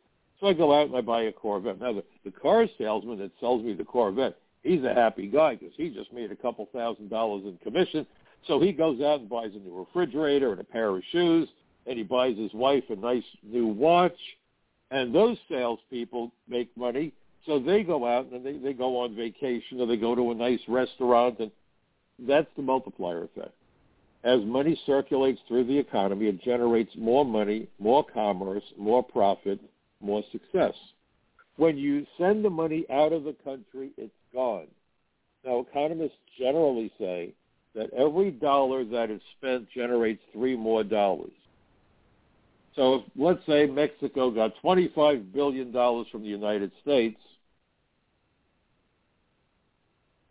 So 0.40 0.46
I 0.46 0.52
go 0.54 0.78
out 0.78 0.88
and 0.88 0.96
I 0.96 1.00
buy 1.00 1.22
a 1.22 1.32
Corvette. 1.32 1.80
Now, 1.80 1.92
the, 1.92 2.04
the 2.24 2.30
car 2.30 2.66
salesman 2.78 3.18
that 3.18 3.30
sells 3.40 3.62
me 3.62 3.74
the 3.74 3.84
Corvette, 3.84 4.36
he's 4.64 4.82
a 4.82 4.92
happy 4.92 5.28
guy 5.28 5.54
because 5.54 5.74
he 5.76 5.90
just 5.90 6.12
made 6.12 6.32
a 6.32 6.36
couple 6.36 6.68
thousand 6.72 7.10
dollars 7.10 7.44
in 7.44 7.56
commission. 7.62 8.04
So 8.48 8.60
he 8.60 8.72
goes 8.72 9.00
out 9.00 9.20
and 9.20 9.28
buys 9.28 9.52
a 9.54 9.58
new 9.58 9.78
refrigerator 9.78 10.50
and 10.52 10.60
a 10.60 10.64
pair 10.64 10.88
of 10.88 11.02
shoes, 11.12 11.48
and 11.86 11.96
he 11.96 12.02
buys 12.02 12.36
his 12.36 12.52
wife 12.52 12.84
a 12.90 12.96
nice 12.96 13.24
new 13.42 13.66
watch. 13.66 14.16
And 14.90 15.14
those 15.14 15.38
salespeople 15.48 16.32
make 16.48 16.76
money, 16.76 17.12
so 17.46 17.58
they 17.58 17.82
go 17.82 18.06
out 18.06 18.26
and 18.32 18.44
they, 18.44 18.58
they 18.58 18.72
go 18.72 18.98
on 18.98 19.14
vacation 19.14 19.80
or 19.80 19.86
they 19.86 19.96
go 19.96 20.14
to 20.14 20.30
a 20.30 20.34
nice 20.34 20.60
restaurant, 20.68 21.38
and 21.38 21.50
that's 22.18 22.48
the 22.56 22.62
multiplier 22.62 23.24
effect. 23.24 23.54
As 24.24 24.40
money 24.42 24.80
circulates 24.86 25.40
through 25.46 25.64
the 25.64 25.78
economy, 25.78 26.26
it 26.26 26.42
generates 26.42 26.92
more 26.96 27.24
money, 27.24 27.68
more 27.78 28.04
commerce, 28.04 28.62
more 28.78 29.02
profit, 29.02 29.60
more 30.00 30.22
success. 30.32 30.74
When 31.56 31.76
you 31.76 32.06
send 32.18 32.44
the 32.44 32.50
money 32.50 32.84
out 32.90 33.12
of 33.12 33.24
the 33.24 33.36
country, 33.44 33.90
it's 33.96 34.12
gone. 34.32 34.66
Now, 35.44 35.60
economists 35.60 36.18
generally 36.38 36.90
say 36.98 37.34
that 37.74 37.92
every 37.92 38.30
dollar 38.30 38.84
that 38.84 39.10
is 39.10 39.20
spent 39.38 39.68
generates 39.70 40.22
three 40.32 40.56
more 40.56 40.82
dollars. 40.82 41.32
So 42.76 42.94
if, 42.94 43.02
let's 43.16 43.46
say 43.46 43.66
Mexico 43.66 44.30
got 44.30 44.52
$25 44.64 45.32
billion 45.32 45.72
from 45.72 46.22
the 46.22 46.28
United 46.28 46.72
States, 46.82 47.20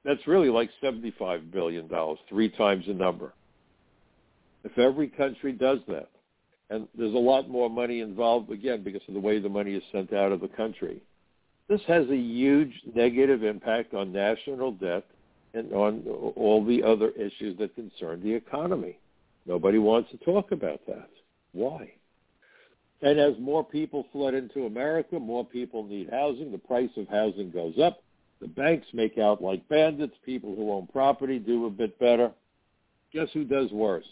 that's 0.03 0.27
really 0.27 0.49
like 0.49 0.69
$75 0.83 1.51
billion, 1.51 1.89
three 2.27 2.49
times 2.49 2.86
the 2.88 2.93
number. 2.93 3.33
If 4.65 4.77
every 4.77 5.07
country 5.07 5.53
does 5.53 5.79
that, 5.88 6.09
and 6.69 6.88
there's 6.97 7.13
a 7.13 7.17
lot 7.17 7.49
more 7.49 7.69
money 7.69 8.01
involved, 8.01 8.51
again, 8.51 8.83
because 8.83 9.01
of 9.07 9.13
the 9.13 9.19
way 9.19 9.39
the 9.39 9.49
money 9.49 9.75
is 9.75 9.83
sent 9.91 10.12
out 10.12 10.31
of 10.31 10.41
the 10.41 10.47
country, 10.49 11.01
this 11.69 11.82
has 11.88 12.08
a 12.10 12.15
huge 12.15 12.73
negative 12.93 13.43
impact 13.43 13.93
on 13.93 14.12
national 14.12 14.71
debt 14.73 15.06
and 15.54 15.71
on 15.73 16.04
all 16.36 16.63
the 16.65 16.84
other 16.84 17.10
issues 17.10 17.58
that 17.60 17.76
concern 17.76 18.21
the 18.23 18.34
economy. 18.34 18.97
Nobody 19.45 19.78
wants 19.78 20.10
to 20.12 20.17
talk 20.17 20.52
about 20.52 20.82
that. 20.88 21.10
Why? 21.52 21.91
And 23.02 23.19
as 23.19 23.34
more 23.39 23.63
people 23.63 24.06
flood 24.12 24.34
into 24.34 24.65
America, 24.65 25.19
more 25.19 25.45
people 25.45 25.84
need 25.84 26.10
housing. 26.10 26.52
The 26.52 26.58
price 26.58 26.89
of 26.97 27.08
housing 27.10 27.52
goes 27.52 27.78
up. 27.78 28.02
The 28.41 28.47
banks 28.47 28.88
make 28.93 29.17
out 29.17 29.41
like 29.41 29.67
bandits. 29.69 30.15
People 30.26 30.56
who 30.56 30.71
own 30.71 30.88
property 30.88 31.38
do 31.38 31.65
a 31.65 31.69
bit 31.69 31.99
better. 31.99 32.32
Guess 33.13 33.28
who 33.34 33.43
does 33.43 33.71
worse? 33.71 34.06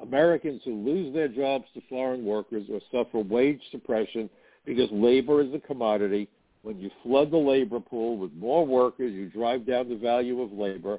Americans 0.00 0.60
who 0.64 0.74
lose 0.74 1.12
their 1.14 1.28
jobs 1.28 1.64
to 1.74 1.80
foreign 1.88 2.24
workers 2.24 2.66
or 2.70 2.80
suffer 2.92 3.18
wage 3.20 3.60
suppression 3.70 4.28
because 4.66 4.90
labor 4.92 5.40
is 5.40 5.52
a 5.54 5.58
commodity 5.58 6.28
when 6.66 6.80
you 6.80 6.90
flood 7.04 7.30
the 7.30 7.36
labor 7.36 7.78
pool 7.78 8.18
with 8.18 8.32
more 8.32 8.66
workers, 8.66 9.12
you 9.12 9.28
drive 9.28 9.64
down 9.64 9.88
the 9.88 9.94
value 9.94 10.42
of 10.42 10.50
labor. 10.50 10.98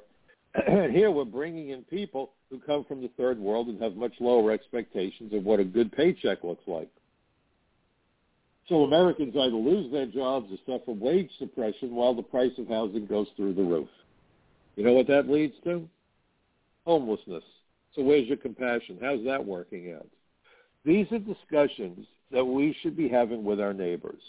and 0.66 0.90
here 0.96 1.10
we're 1.10 1.26
bringing 1.26 1.68
in 1.68 1.82
people 1.82 2.30
who 2.48 2.58
come 2.58 2.86
from 2.86 3.02
the 3.02 3.10
third 3.18 3.38
world 3.38 3.68
and 3.68 3.78
have 3.82 3.94
much 3.94 4.14
lower 4.18 4.50
expectations 4.50 5.30
of 5.34 5.44
what 5.44 5.60
a 5.60 5.64
good 5.64 5.92
paycheck 5.92 6.42
looks 6.42 6.66
like. 6.66 6.88
So 8.70 8.84
Americans 8.84 9.34
either 9.36 9.56
lose 9.56 9.92
their 9.92 10.06
jobs 10.06 10.50
or 10.50 10.56
suffer 10.64 10.92
wage 10.92 11.28
suppression 11.38 11.94
while 11.94 12.14
the 12.14 12.22
price 12.22 12.52
of 12.56 12.66
housing 12.66 13.04
goes 13.04 13.26
through 13.36 13.52
the 13.52 13.62
roof. 13.62 13.88
You 14.76 14.84
know 14.84 14.94
what 14.94 15.08
that 15.08 15.28
leads 15.28 15.54
to? 15.64 15.86
Homelessness. 16.86 17.44
So 17.94 18.00
where's 18.00 18.26
your 18.26 18.38
compassion? 18.38 18.96
How's 19.02 19.22
that 19.26 19.44
working 19.44 19.92
out? 19.92 20.08
These 20.86 21.08
are 21.12 21.18
discussions 21.18 22.06
that 22.32 22.44
we 22.44 22.74
should 22.80 22.96
be 22.96 23.10
having 23.10 23.44
with 23.44 23.60
our 23.60 23.74
neighbors. 23.74 24.22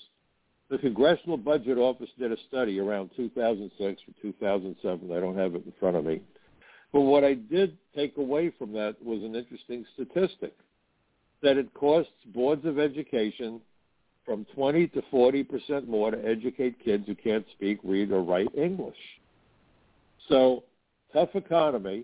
The 0.69 0.77
Congressional 0.77 1.38
Budget 1.38 1.77
Office 1.79 2.10
did 2.19 2.32
a 2.32 2.38
study 2.47 2.79
around 2.79 3.10
2006 3.15 4.01
or 4.08 4.13
2007. 4.21 5.12
I 5.12 5.19
don't 5.19 5.38
have 5.38 5.55
it 5.55 5.65
in 5.65 5.73
front 5.79 5.95
of 5.97 6.05
me. 6.05 6.21
But 6.93 7.01
what 7.01 7.23
I 7.23 7.34
did 7.34 7.77
take 7.95 8.17
away 8.17 8.51
from 8.58 8.73
that 8.73 8.95
was 9.03 9.23
an 9.23 9.36
interesting 9.36 9.86
statistic 9.93 10.53
that 11.41 11.58
it 11.58 11.73
costs 11.73 12.12
boards 12.34 12.65
of 12.65 12.77
education 12.77 13.62
from 14.25 14.45
20 14.53 14.88
to 14.89 15.01
40 15.10 15.43
percent 15.43 15.89
more 15.89 16.12
to 16.12 16.25
educate 16.25 16.84
kids 16.84 17.08
who 17.08 17.15
can't 17.15 17.45
speak, 17.53 17.79
read, 17.84 18.12
or 18.12 18.21
write 18.21 18.49
English. 18.55 18.97
So, 20.27 20.63
tough 21.13 21.29
economy. 21.34 22.03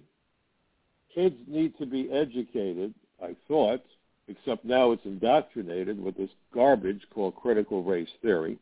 Kids 1.14 1.36
need 1.48 1.78
to 1.78 1.86
be 1.86 2.12
educated, 2.12 2.94
I 3.24 3.36
thought, 3.48 3.84
except 4.28 4.66
now 4.66 4.92
it's 4.92 5.06
indoctrinated 5.06 6.02
with 6.02 6.18
this 6.18 6.30
garbage 6.54 7.02
called 7.14 7.36
critical 7.36 7.84
race 7.84 8.10
theory. 8.22 8.58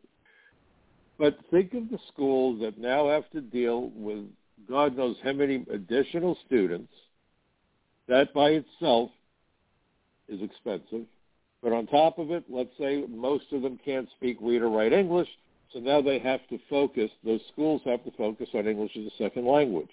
But 1.17 1.37
think 1.51 1.73
of 1.73 1.89
the 1.89 1.99
schools 2.11 2.59
that 2.61 2.77
now 2.77 3.09
have 3.09 3.29
to 3.31 3.41
deal 3.41 3.91
with 3.95 4.25
God 4.67 4.95
knows 4.95 5.17
how 5.23 5.33
many 5.33 5.65
additional 5.71 6.37
students. 6.45 6.91
That 8.07 8.33
by 8.33 8.49
itself 8.49 9.11
is 10.27 10.41
expensive. 10.41 11.05
But 11.61 11.71
on 11.71 11.87
top 11.87 12.19
of 12.19 12.31
it, 12.31 12.43
let's 12.49 12.75
say 12.77 13.05
most 13.09 13.45
of 13.51 13.61
them 13.61 13.79
can't 13.83 14.09
speak, 14.17 14.37
read, 14.41 14.61
or 14.61 14.69
write 14.69 14.91
English, 14.91 15.29
so 15.71 15.79
now 15.79 16.01
they 16.01 16.19
have 16.19 16.45
to 16.49 16.59
focus, 16.69 17.09
those 17.23 17.41
schools 17.51 17.81
have 17.85 18.03
to 18.03 18.11
focus 18.11 18.49
on 18.53 18.67
English 18.67 18.91
as 18.97 19.05
a 19.05 19.17
second 19.17 19.47
language. 19.47 19.89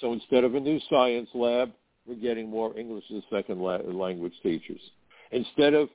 So 0.00 0.12
instead 0.12 0.44
of 0.44 0.54
a 0.54 0.60
new 0.60 0.80
science 0.88 1.28
lab, 1.34 1.72
we're 2.06 2.14
getting 2.14 2.50
more 2.50 2.76
English 2.76 3.04
as 3.10 3.22
a 3.22 3.34
second 3.34 3.60
la- 3.60 3.76
language 3.76 4.34
teachers. 4.42 4.80
Instead 5.30 5.74
of 5.74 5.88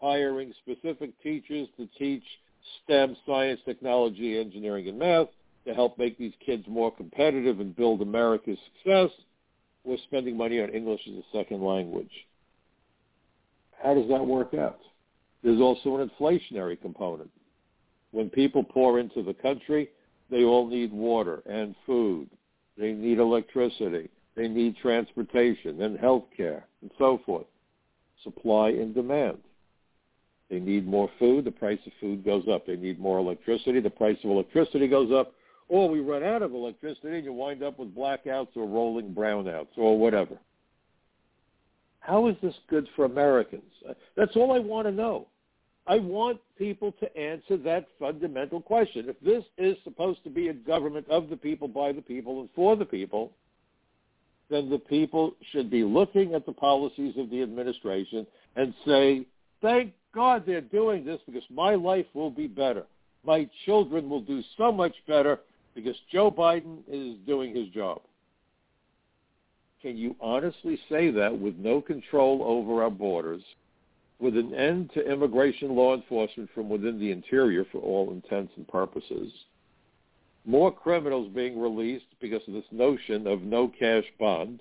hiring 0.00 0.52
specific 0.62 1.10
teachers 1.22 1.68
to 1.76 1.88
teach 1.98 2.22
STEM, 2.84 3.16
science, 3.26 3.60
technology, 3.64 4.38
engineering, 4.38 4.88
and 4.88 4.98
math 4.98 5.28
to 5.66 5.74
help 5.74 5.98
make 5.98 6.18
these 6.18 6.32
kids 6.44 6.64
more 6.68 6.94
competitive 6.94 7.60
and 7.60 7.74
build 7.74 8.02
America's 8.02 8.58
success, 8.74 9.10
we're 9.84 9.96
spending 10.06 10.36
money 10.36 10.60
on 10.60 10.70
English 10.70 11.00
as 11.06 11.14
a 11.14 11.36
second 11.36 11.62
language. 11.62 12.10
How 13.82 13.94
does 13.94 14.08
that 14.08 14.24
work 14.24 14.54
out? 14.54 14.80
There's 15.42 15.60
also 15.60 15.96
an 15.96 16.10
inflationary 16.10 16.80
component. 16.80 17.30
When 18.12 18.30
people 18.30 18.62
pour 18.62 18.98
into 18.98 19.22
the 19.22 19.34
country, 19.34 19.90
they 20.30 20.44
all 20.44 20.66
need 20.66 20.92
water 20.92 21.42
and 21.46 21.74
food. 21.84 22.28
They 22.78 22.92
need 22.92 23.18
electricity. 23.18 24.08
They 24.36 24.48
need 24.48 24.76
transportation 24.76 25.80
and 25.82 25.98
health 25.98 26.24
care 26.36 26.66
and 26.82 26.90
so 26.98 27.20
forth. 27.24 27.46
Supply 28.22 28.70
and 28.70 28.94
demand. 28.94 29.38
They 30.50 30.60
need 30.60 30.86
more 30.86 31.10
food, 31.18 31.44
the 31.44 31.50
price 31.50 31.78
of 31.86 31.92
food 32.00 32.24
goes 32.24 32.44
up. 32.48 32.66
They 32.66 32.76
need 32.76 32.98
more 32.98 33.18
electricity, 33.18 33.80
the 33.80 33.90
price 33.90 34.18
of 34.24 34.30
electricity 34.30 34.88
goes 34.88 35.10
up. 35.12 35.32
Or 35.68 35.88
we 35.88 36.00
run 36.00 36.22
out 36.22 36.42
of 36.42 36.52
electricity 36.52 37.16
and 37.16 37.24
you 37.24 37.32
wind 37.32 37.62
up 37.62 37.78
with 37.78 37.94
blackouts 37.94 38.54
or 38.54 38.66
rolling 38.66 39.14
brownouts 39.14 39.76
or 39.76 39.98
whatever. 39.98 40.36
How 42.00 42.26
is 42.26 42.36
this 42.42 42.54
good 42.68 42.86
for 42.94 43.06
Americans? 43.06 43.62
That's 44.14 44.36
all 44.36 44.52
I 44.52 44.58
want 44.58 44.86
to 44.86 44.92
know. 44.92 45.28
I 45.86 45.98
want 45.98 46.38
people 46.58 46.92
to 46.92 47.16
answer 47.16 47.56
that 47.58 47.86
fundamental 47.98 48.60
question. 48.60 49.08
If 49.08 49.20
this 49.20 49.44
is 49.56 49.76
supposed 49.84 50.22
to 50.24 50.30
be 50.30 50.48
a 50.48 50.54
government 50.54 51.06
of 51.08 51.30
the 51.30 51.36
people, 51.36 51.68
by 51.68 51.92
the 51.92 52.02
people, 52.02 52.40
and 52.40 52.48
for 52.54 52.76
the 52.76 52.84
people, 52.84 53.32
then 54.50 54.68
the 54.68 54.78
people 54.78 55.34
should 55.52 55.70
be 55.70 55.84
looking 55.84 56.34
at 56.34 56.46
the 56.46 56.52
policies 56.52 57.14
of 57.16 57.30
the 57.30 57.42
administration 57.42 58.26
and 58.56 58.74
say, 58.86 59.26
thank 59.62 59.92
God 60.14 60.44
they're 60.46 60.60
doing 60.60 61.04
this 61.04 61.20
because 61.26 61.44
my 61.50 61.74
life 61.74 62.06
will 62.14 62.30
be 62.30 62.46
better. 62.46 62.84
My 63.26 63.48
children 63.64 64.08
will 64.08 64.20
do 64.20 64.42
so 64.56 64.70
much 64.70 64.94
better 65.08 65.40
because 65.74 65.96
Joe 66.12 66.30
Biden 66.30 66.78
is 66.88 67.16
doing 67.26 67.54
his 67.54 67.68
job. 67.68 68.02
Can 69.82 69.96
you 69.98 70.14
honestly 70.20 70.78
say 70.88 71.10
that 71.10 71.38
with 71.38 71.56
no 71.56 71.80
control 71.80 72.42
over 72.42 72.82
our 72.82 72.90
borders, 72.90 73.42
with 74.18 74.36
an 74.36 74.54
end 74.54 74.90
to 74.94 75.10
immigration 75.10 75.74
law 75.74 75.94
enforcement 75.94 76.48
from 76.54 76.68
within 76.68 76.98
the 76.98 77.10
interior 77.10 77.66
for 77.70 77.78
all 77.78 78.10
intents 78.12 78.52
and 78.56 78.66
purposes, 78.68 79.30
more 80.46 80.72
criminals 80.72 81.30
being 81.34 81.60
released 81.60 82.06
because 82.20 82.42
of 82.46 82.54
this 82.54 82.64
notion 82.70 83.26
of 83.26 83.42
no 83.42 83.68
cash 83.68 84.04
bond, 84.18 84.60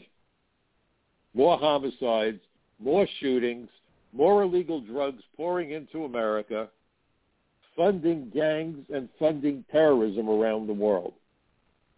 more 1.34 1.58
homicides, 1.58 2.40
more 2.80 3.08
shootings, 3.20 3.70
more 4.14 4.44
illegal 4.44 4.80
drugs 4.80 5.24
pouring 5.36 5.72
into 5.72 6.06
America, 6.06 6.70
funding 7.76 8.30
gangs 8.34 8.86
and 8.94 9.10
funding 9.18 9.66
terrorism 9.72 10.30
around 10.30 10.68
the 10.68 10.74
world. 10.74 11.14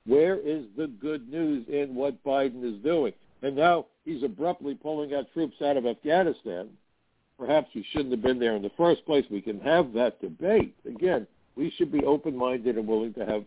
Where 0.07 0.37
is 0.37 0.65
the 0.77 0.87
good 0.87 1.29
news 1.29 1.65
in 1.67 1.95
what 1.95 2.23
Biden 2.23 2.63
is 2.63 2.81
doing? 2.83 3.13
And 3.41 3.55
now 3.55 3.87
he's 4.05 4.23
abruptly 4.23 4.75
pulling 4.75 5.13
out 5.13 5.31
troops 5.33 5.61
out 5.61 5.77
of 5.77 5.85
Afghanistan. 5.85 6.69
Perhaps 7.37 7.67
he 7.73 7.83
shouldn't 7.91 8.11
have 8.11 8.21
been 8.21 8.39
there 8.39 8.55
in 8.55 8.61
the 8.61 8.71
first 8.77 9.05
place. 9.05 9.25
We 9.29 9.41
can 9.41 9.59
have 9.59 9.93
that 9.93 10.21
debate. 10.21 10.75
Again, 10.87 11.27
we 11.55 11.71
should 11.71 11.91
be 11.91 12.03
open-minded 12.05 12.77
and 12.77 12.87
willing 12.87 13.13
to 13.15 13.25
have 13.25 13.43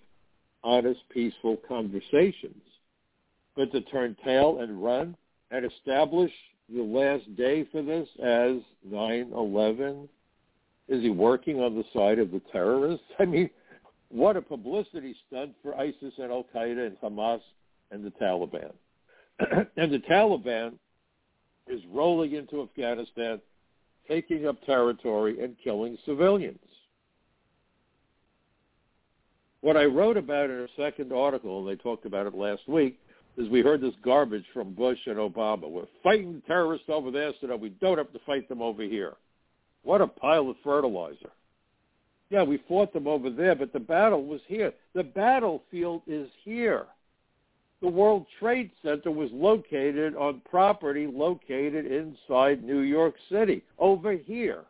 honest, 0.63 1.01
peaceful 1.11 1.57
conversations. 1.69 2.63
But 3.57 3.73
to 3.73 3.81
turn 3.83 4.17
tail 4.25 4.61
and 4.61 4.83
run 4.83 5.17
and 5.51 5.65
establish 5.65 6.33
the 6.69 6.83
last 6.83 7.35
day 7.37 7.67
for 7.73 7.83
this 7.83 8.09
as 8.23 8.57
9-11, 8.89 10.09
is 10.89 11.03
he 11.03 11.11
working 11.11 11.61
on 11.61 11.75
the 11.75 11.85
side 11.93 12.19
of 12.19 12.31
the 12.31 12.41
terrorists? 12.53 13.07
I 13.19 13.25
mean, 13.25 13.51
what 14.11 14.37
a 14.37 14.43
publicity 14.43 15.15
stunt 15.27 15.53
for 15.63 15.79
ISIS 15.79 16.15
and 16.19 16.31
Al-Qaeda 16.31 16.87
and 16.87 16.97
Hamas 17.01 17.41
and 17.91 18.05
the 18.05 18.11
Taliban. 18.11 18.73
and 19.77 19.93
the 19.93 20.03
Taliban 20.11 20.75
is 21.67 21.81
rolling 21.93 22.33
into 22.33 22.63
Afghanistan, 22.63 23.41
taking 24.09 24.47
up 24.47 24.65
territory 24.65 25.43
and 25.43 25.57
killing 25.63 25.99
civilians. 26.07 26.59
What 29.61 29.77
I 29.77 29.85
wrote 29.85 30.17
about 30.17 30.51
in 30.51 30.61
a 30.61 30.69
second 30.77 31.13
article, 31.13 31.61
and 31.61 31.69
they 31.69 31.83
talked 31.83 32.07
about 32.07 32.27
it 32.27 32.35
last 32.35 32.69
week, 32.69 32.99
is 33.37 33.49
we 33.49 33.61
heard 33.61 33.81
this 33.81 33.95
garbage 34.05 34.45
from 34.53 34.75
Bush 34.75 34.99
and 35.07 35.17
Obama. 35.17 35.69
We're 35.69 35.87
fighting 36.03 36.43
terrorists 36.47 36.89
over 36.89 37.11
there 37.11 37.33
so 37.41 37.47
that 37.49 37.59
we 37.59 37.71
don't 37.71 37.99
have 37.99 38.13
to 38.13 38.21
fight 38.27 38.49
them 38.49 38.63
over 38.63 38.83
here. 38.83 39.15
What 39.83 40.01
a 40.01 40.07
pile 40.07 40.51
of 40.51 40.57
fertilizer. 40.63 41.31
Yeah, 42.31 42.43
we 42.43 42.63
fought 42.69 42.93
them 42.93 43.07
over 43.07 43.31
there, 43.31 43.55
but 43.55 43.73
the 43.73 43.81
battle 43.81 44.25
was 44.25 44.41
here. 44.47 44.73
The 44.95 45.05
battlefield 45.05 46.03
is 46.07 46.29
here. 46.45 46.87
The 47.81 47.89
World 47.89 48.27
Trade 48.39 48.71
Center 48.83 49.11
was 49.11 49.31
located 49.33 50.17
on 50.17 50.43
property 50.49 51.07
located 51.07 51.87
inside 51.87 52.65
New 52.65 52.81
York 52.81 53.15
City, 53.31 53.63
over 53.79 54.13
here. 54.13 54.65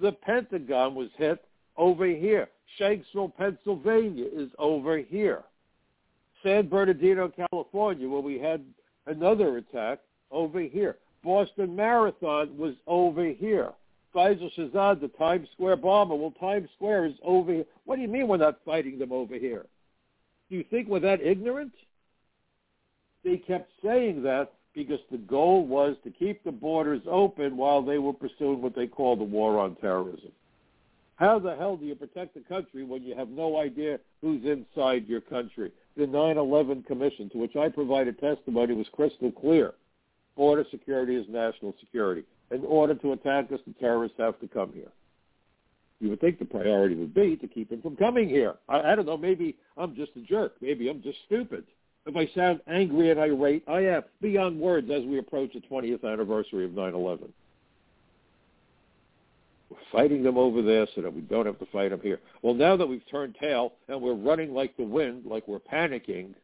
The 0.00 0.12
Pentagon 0.12 0.94
was 0.96 1.08
hit 1.16 1.44
over 1.76 2.06
here. 2.06 2.48
Shanksville, 2.78 3.36
Pennsylvania 3.36 4.26
is 4.32 4.50
over 4.58 4.98
here. 4.98 5.42
San 6.42 6.68
Bernardino, 6.68 7.28
California, 7.28 8.08
where 8.08 8.20
we 8.20 8.38
had 8.38 8.64
another 9.06 9.58
attack, 9.58 10.00
over 10.30 10.60
here. 10.60 10.96
Boston 11.22 11.76
Marathon 11.76 12.56
was 12.56 12.74
over 12.86 13.26
here. 13.26 13.72
Faisal 14.14 14.50
Shahzad, 14.56 15.00
the 15.00 15.08
Times 15.08 15.48
Square 15.52 15.76
bomber. 15.76 16.14
Well, 16.14 16.32
Times 16.32 16.68
Square 16.74 17.06
is 17.06 17.14
over 17.22 17.52
here. 17.52 17.64
What 17.84 17.96
do 17.96 18.02
you 18.02 18.08
mean 18.08 18.28
we're 18.28 18.38
not 18.38 18.58
fighting 18.64 18.98
them 18.98 19.12
over 19.12 19.36
here? 19.36 19.66
Do 20.50 20.56
you 20.56 20.64
think 20.64 20.88
we're 20.88 21.00
that 21.00 21.22
ignorant? 21.22 21.72
They 23.24 23.36
kept 23.36 23.70
saying 23.84 24.22
that 24.24 24.52
because 24.74 25.00
the 25.10 25.18
goal 25.18 25.66
was 25.66 25.96
to 26.04 26.10
keep 26.10 26.42
the 26.44 26.52
borders 26.52 27.02
open 27.08 27.56
while 27.56 27.82
they 27.82 27.98
were 27.98 28.12
pursuing 28.12 28.60
what 28.60 28.74
they 28.74 28.86
call 28.86 29.16
the 29.16 29.24
war 29.24 29.58
on 29.58 29.76
terrorism. 29.76 30.32
How 31.22 31.38
the 31.38 31.54
hell 31.54 31.76
do 31.76 31.86
you 31.86 31.94
protect 31.94 32.34
the 32.34 32.40
country 32.40 32.82
when 32.82 33.04
you 33.04 33.14
have 33.14 33.28
no 33.28 33.60
idea 33.60 34.00
who's 34.22 34.42
inside 34.44 35.06
your 35.06 35.20
country? 35.20 35.70
The 35.96 36.02
9-11 36.02 36.84
Commission, 36.84 37.30
to 37.30 37.38
which 37.38 37.54
I 37.54 37.68
provided 37.68 38.18
testimony, 38.18 38.74
was 38.74 38.88
crystal 38.92 39.30
clear. 39.30 39.74
Border 40.36 40.64
security 40.68 41.14
is 41.14 41.24
national 41.28 41.76
security. 41.78 42.24
In 42.50 42.64
order 42.64 42.96
to 42.96 43.12
attack 43.12 43.52
us, 43.52 43.60
the 43.64 43.72
terrorists 43.74 44.18
have 44.18 44.40
to 44.40 44.48
come 44.48 44.72
here. 44.72 44.90
You 46.00 46.10
would 46.10 46.20
think 46.20 46.40
the 46.40 46.44
priority 46.44 46.96
would 46.96 47.14
be 47.14 47.36
to 47.36 47.46
keep 47.46 47.70
them 47.70 47.82
from 47.82 47.94
coming 47.94 48.28
here. 48.28 48.54
I, 48.68 48.80
I 48.80 48.94
don't 48.96 49.06
know. 49.06 49.16
Maybe 49.16 49.54
I'm 49.76 49.94
just 49.94 50.10
a 50.16 50.22
jerk. 50.22 50.54
Maybe 50.60 50.88
I'm 50.88 51.02
just 51.02 51.18
stupid. 51.26 51.64
If 52.04 52.16
I 52.16 52.28
sound 52.34 52.62
angry 52.66 53.12
and 53.12 53.20
irate, 53.20 53.62
I 53.68 53.82
am 53.82 54.02
beyond 54.20 54.58
words 54.58 54.90
as 54.90 55.04
we 55.04 55.20
approach 55.20 55.52
the 55.52 55.60
20th 55.60 56.02
anniversary 56.04 56.64
of 56.64 56.72
9-11. 56.72 57.28
We're 59.72 60.00
fighting 60.00 60.22
them 60.22 60.36
over 60.36 60.60
there 60.60 60.86
so 60.94 61.00
that 61.00 61.14
we 61.14 61.22
don't 61.22 61.46
have 61.46 61.58
to 61.58 61.66
fight 61.66 61.90
them 61.90 62.00
here. 62.02 62.20
Well, 62.42 62.52
now 62.52 62.76
that 62.76 62.86
we've 62.86 63.08
turned 63.10 63.36
tail 63.40 63.72
and 63.88 64.02
we're 64.02 64.12
running 64.12 64.52
like 64.52 64.76
the 64.76 64.84
wind, 64.84 65.24
like 65.24 65.48
we're 65.48 65.60
panicking, 65.60 66.34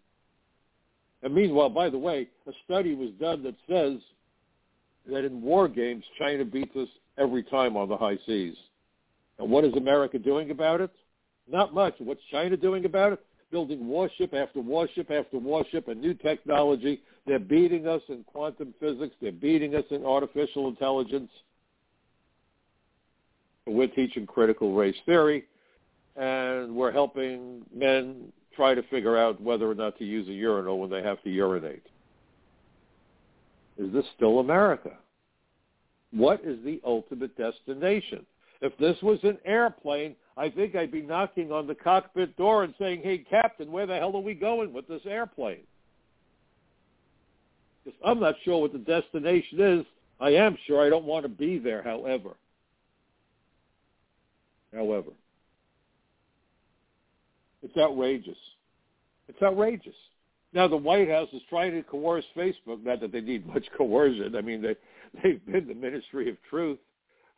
and 1.23 1.35
meanwhile, 1.35 1.69
by 1.69 1.91
the 1.91 1.99
way, 1.99 2.29
a 2.47 2.53
study 2.65 2.95
was 2.95 3.11
done 3.21 3.43
that 3.43 3.57
says 3.69 4.01
that 5.11 5.25
in 5.25 5.43
war 5.43 5.69
games, 5.69 6.05
China 6.19 6.45
beats 6.45 6.75
us 6.75 6.89
every 7.19 7.43
time 7.43 7.77
on 7.77 7.89
the 7.89 7.97
high 7.97 8.17
seas. 8.25 8.57
And 9.39 9.51
what 9.51 9.65
is 9.65 9.75
America 9.75 10.19
doing 10.19 10.51
about 10.51 10.81
it? 10.81 10.91
Not 11.51 11.75
much. 11.75 11.95
What's 11.99 12.23
China 12.31 12.57
doing 12.57 12.87
about 12.87 13.13
it? 13.13 13.21
Building 13.51 13.87
warship 13.89 14.33
after 14.33 14.61
warship 14.61 15.11
after 15.11 15.39
warship 15.39 15.89
and 15.89 16.01
new 16.01 16.15
technology. 16.15 17.03
They're 17.27 17.39
beating 17.39 17.87
us 17.87 18.03
in 18.09 18.25
quantum 18.25 18.73
physics. 18.81 19.15
They're 19.21 19.33
beating 19.33 19.75
us 19.75 19.85
in 19.91 20.07
artificial 20.07 20.69
intelligence. 20.69 21.31
We're 23.69 23.89
teaching 23.89 24.27
critical 24.27 24.75
race 24.75 24.97
theory, 25.05 25.45
and 26.17 26.75
we're 26.75 26.93
helping 26.93 27.63
men 27.75 28.33
try 28.57 28.75
to 28.75 28.83
figure 28.85 29.17
out 29.17 29.41
whether 29.41 29.71
or 29.71 29.75
not 29.75 29.99
to 29.99 30.05
use 30.05 30.29
a 30.29 30.33
urinal 30.33 30.79
when 30.79 30.91
they 30.91 31.03
have 31.03 31.23
to 31.23 31.31
urinate. 31.31 31.85
Is 33.79 33.93
this 33.93 34.05
still 34.17 34.41
America? 34.41 34.93
What 36.11 36.41
is 36.45 36.59
the 36.65 36.81
ultimate 36.85 37.37
destination? 37.37 38.27
If 38.61 38.77
this 38.79 38.97
was 39.03 39.19
an 39.23 39.39
airplane, 39.45 40.17
I 40.37 40.49
think 40.49 40.75
I'd 40.75 40.91
be 40.91 41.03
knocking 41.03 41.53
on 41.53 41.67
the 41.67 41.75
cockpit 41.75 42.37
door 42.37 42.65
and 42.65 42.75
saying, 42.79 43.03
hey, 43.05 43.19
Captain, 43.19 43.71
where 43.71 43.87
the 43.87 43.97
hell 43.97 44.17
are 44.17 44.21
we 44.21 44.35
going 44.35 44.73
with 44.73 44.89
this 44.89 45.03
airplane? 45.07 45.63
Because 47.85 48.01
I'm 48.05 48.19
not 48.19 48.35
sure 48.45 48.61
what 48.61 48.73
the 48.73 48.79
destination 48.79 49.61
is. 49.61 49.87
I 50.21 50.31
am 50.31 50.59
sure 50.67 50.85
I 50.85 50.89
don't 50.89 51.05
want 51.05 51.25
to 51.25 51.29
be 51.29 51.59
there, 51.59 51.83
however. 51.83 52.31
However. 54.75 55.11
It's 57.63 57.77
outrageous. 57.77 58.37
It's 59.29 59.43
outrageous. 59.43 59.95
Now 60.53 60.69
the 60.69 60.77
White 60.77 61.11
House 61.11 61.29
is 61.33 61.43
trying 61.49 61.73
to 61.73 61.83
coerce 61.83 62.25
Facebook. 62.37 62.83
Not 62.85 63.01
that 63.01 63.13
they 63.13 63.21
need 63.21 63.47
much 63.47 63.65
coercion. 63.77 64.37
I 64.37 64.41
mean, 64.41 64.63
they 64.63 64.77
they've 65.23 65.45
been 65.47 65.67
the 65.69 65.75
ministry 65.75 66.29
of 66.31 66.37
truth 66.49 66.79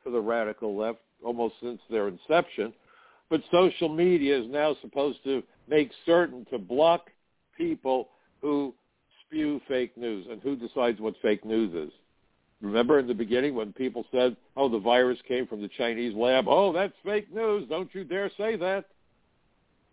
for 0.03 0.11
the 0.11 0.21
radical 0.21 0.77
left 0.77 0.99
almost 1.25 1.55
since 1.63 1.81
their 1.91 2.09
inception. 2.09 2.73
But 3.29 3.43
social 3.51 3.89
media 3.89 4.39
is 4.39 4.47
now 4.49 4.77
supposed 4.83 5.23
to 5.25 5.43
make 5.69 5.91
certain 6.05 6.47
to 6.51 6.59
block 6.59 7.11
people 7.57 8.09
who 8.43 8.75
spew 9.25 9.61
fake 9.69 9.97
news. 9.97 10.27
And 10.31 10.41
who 10.43 10.57
decides 10.57 11.01
what 11.01 11.15
fake 11.23 11.45
news 11.45 11.89
is? 11.89 11.93
Remember 12.61 12.99
in 12.99 13.07
the 13.07 13.15
beginning 13.15 13.55
when 13.55 13.73
people 13.73 14.05
said, 14.13 14.37
oh, 14.57 14.69
the 14.69 14.79
virus 14.79 15.19
came 15.27 15.47
from 15.47 15.63
the 15.63 15.71
Chinese 15.79 16.15
lab? 16.15 16.45
Oh, 16.47 16.73
that's 16.73 16.93
fake 17.05 17.33
news. 17.35 17.67
Don't 17.69 17.93
you 17.95 18.05
dare 18.05 18.31
say 18.37 18.57
that. 18.57 18.85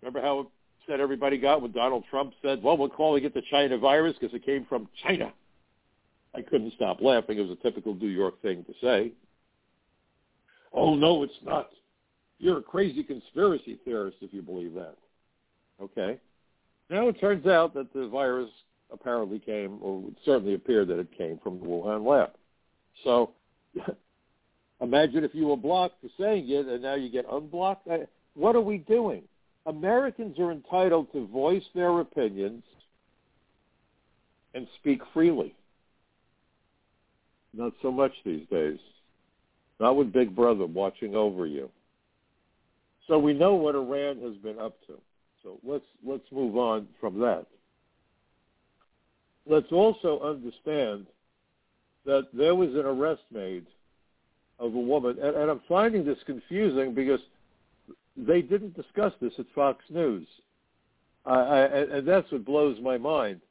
Remember 0.01 0.21
how 0.21 0.47
upset 0.81 0.99
everybody 0.99 1.37
got 1.37 1.61
when 1.61 1.71
Donald 1.71 2.03
Trump 2.09 2.33
said, 2.41 2.61
well, 2.61 2.77
we're 2.77 2.89
calling 2.89 3.23
it 3.23 3.33
the 3.33 3.41
China 3.49 3.77
virus 3.77 4.15
because 4.19 4.35
it 4.35 4.45
came 4.45 4.65
from 4.65 4.89
China. 5.01 5.31
I 6.35 6.41
couldn't 6.41 6.73
stop 6.73 7.01
laughing. 7.01 7.37
It 7.37 7.47
was 7.47 7.57
a 7.57 7.63
typical 7.63 7.95
New 7.95 8.09
York 8.09 8.41
thing 8.41 8.65
to 8.65 8.73
say. 8.81 9.11
Oh, 10.73 10.93
no, 10.93 11.23
it's 11.23 11.33
not. 11.43 11.69
You're 12.37 12.59
a 12.59 12.63
crazy 12.63 13.03
conspiracy 13.03 13.79
theorist 13.85 14.17
if 14.21 14.33
you 14.33 14.41
believe 14.41 14.73
that. 14.73 14.95
Okay. 15.81 16.19
Now 16.89 17.07
it 17.07 17.19
turns 17.19 17.47
out 17.47 17.73
that 17.73 17.93
the 17.93 18.07
virus 18.07 18.49
apparently 18.91 19.39
came, 19.39 19.79
or 19.81 20.03
it 20.07 20.15
certainly 20.23 20.53
appeared 20.53 20.89
that 20.89 20.99
it 20.99 21.17
came 21.17 21.39
from 21.41 21.59
the 21.59 21.65
Wuhan 21.65 22.05
lab. 22.05 22.31
So 23.03 23.31
imagine 24.81 25.23
if 25.23 25.33
you 25.33 25.47
were 25.47 25.57
blocked 25.57 26.01
for 26.01 26.09
saying 26.19 26.49
it 26.49 26.67
and 26.67 26.81
now 26.81 26.95
you 26.95 27.09
get 27.09 27.25
unblocked. 27.31 27.87
What 28.35 28.55
are 28.55 28.61
we 28.61 28.79
doing? 28.79 29.23
Americans 29.65 30.39
are 30.39 30.51
entitled 30.51 31.11
to 31.11 31.27
voice 31.27 31.63
their 31.75 31.99
opinions 31.99 32.63
and 34.53 34.67
speak 34.79 35.01
freely. 35.13 35.53
Not 37.53 37.73
so 37.81 37.91
much 37.91 38.11
these 38.25 38.47
days. 38.49 38.79
Not 39.79 39.95
with 39.95 40.13
Big 40.13 40.35
Brother 40.35 40.65
watching 40.65 41.15
over 41.15 41.45
you. 41.45 41.69
So 43.07 43.17
we 43.19 43.33
know 43.33 43.55
what 43.55 43.75
Iran 43.75 44.21
has 44.21 44.35
been 44.37 44.59
up 44.59 44.75
to. 44.87 44.93
So 45.43 45.59
let's 45.63 45.85
let's 46.05 46.29
move 46.31 46.57
on 46.57 46.87
from 46.99 47.19
that. 47.19 47.45
Let's 49.45 49.71
also 49.71 50.19
understand 50.21 51.07
that 52.07 52.27
there 52.33 52.55
was 52.55 52.69
an 52.69 52.85
arrest 52.85 53.21
made 53.31 53.67
of 54.59 54.73
a 54.73 54.79
woman, 54.79 55.17
and, 55.21 55.35
and 55.35 55.51
I'm 55.51 55.61
finding 55.67 56.03
this 56.03 56.17
confusing 56.25 56.95
because 56.95 57.19
they 58.15 58.41
didn't 58.41 58.75
discuss 58.75 59.13
this 59.21 59.33
at 59.37 59.45
Fox 59.53 59.83
News, 59.89 60.25
uh, 61.25 61.29
I, 61.29 61.59
and 61.65 62.07
that's 62.07 62.31
what 62.31 62.45
blows 62.45 62.79
my 62.81 62.97
mind. 62.97 63.41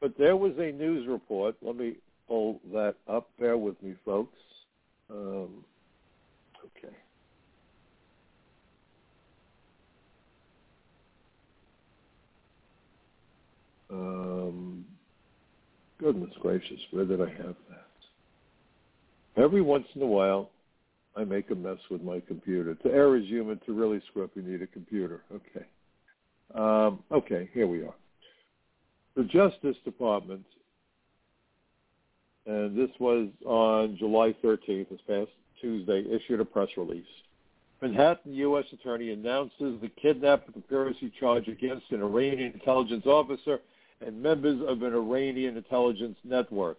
But 0.00 0.16
there 0.18 0.36
was 0.36 0.52
a 0.58 0.72
news 0.72 1.06
report. 1.06 1.56
Let 1.60 1.76
me 1.76 1.96
pull 2.26 2.60
that 2.72 2.94
up. 3.08 3.28
Bear 3.38 3.58
with 3.58 3.80
me, 3.82 3.94
folks. 4.04 4.38
Um, 5.10 5.64
okay. 6.64 6.94
Um, 13.90 14.84
goodness 15.98 16.30
gracious, 16.40 16.80
where 16.90 17.04
did 17.04 17.20
I 17.20 17.28
have 17.30 17.56
that? 17.68 17.87
Every 19.38 19.62
once 19.62 19.86
in 19.94 20.02
a 20.02 20.06
while, 20.06 20.50
I 21.16 21.24
make 21.24 21.50
a 21.50 21.54
mess 21.54 21.78
with 21.90 22.02
my 22.02 22.20
computer. 22.20 22.74
To 22.74 22.90
err 22.90 23.16
is 23.16 23.26
human. 23.26 23.60
To 23.66 23.72
really 23.72 24.02
screw 24.08 24.24
up, 24.24 24.30
you 24.34 24.42
need 24.42 24.62
a 24.62 24.66
computer. 24.66 25.22
Okay. 25.32 25.66
Um, 26.54 27.00
okay, 27.12 27.48
here 27.52 27.66
we 27.66 27.82
are. 27.82 27.94
The 29.16 29.24
Justice 29.24 29.76
Department, 29.84 30.44
and 32.46 32.76
this 32.76 32.90
was 32.98 33.28
on 33.44 33.96
July 33.98 34.34
13th, 34.42 34.90
this 34.90 35.00
past 35.06 35.30
Tuesday, 35.60 36.04
issued 36.08 36.40
a 36.40 36.44
press 36.44 36.68
release. 36.76 37.04
Manhattan 37.80 38.34
U.S. 38.34 38.64
Attorney 38.72 39.12
announces 39.12 39.80
the 39.80 39.90
kidnap 40.00 40.46
and 40.46 40.54
conspiracy 40.54 41.12
charge 41.20 41.46
against 41.46 41.90
an 41.90 42.02
Iranian 42.02 42.52
intelligence 42.52 43.06
officer 43.06 43.60
and 44.04 44.20
members 44.20 44.60
of 44.66 44.82
an 44.82 44.94
Iranian 44.94 45.56
intelligence 45.56 46.16
network. 46.24 46.78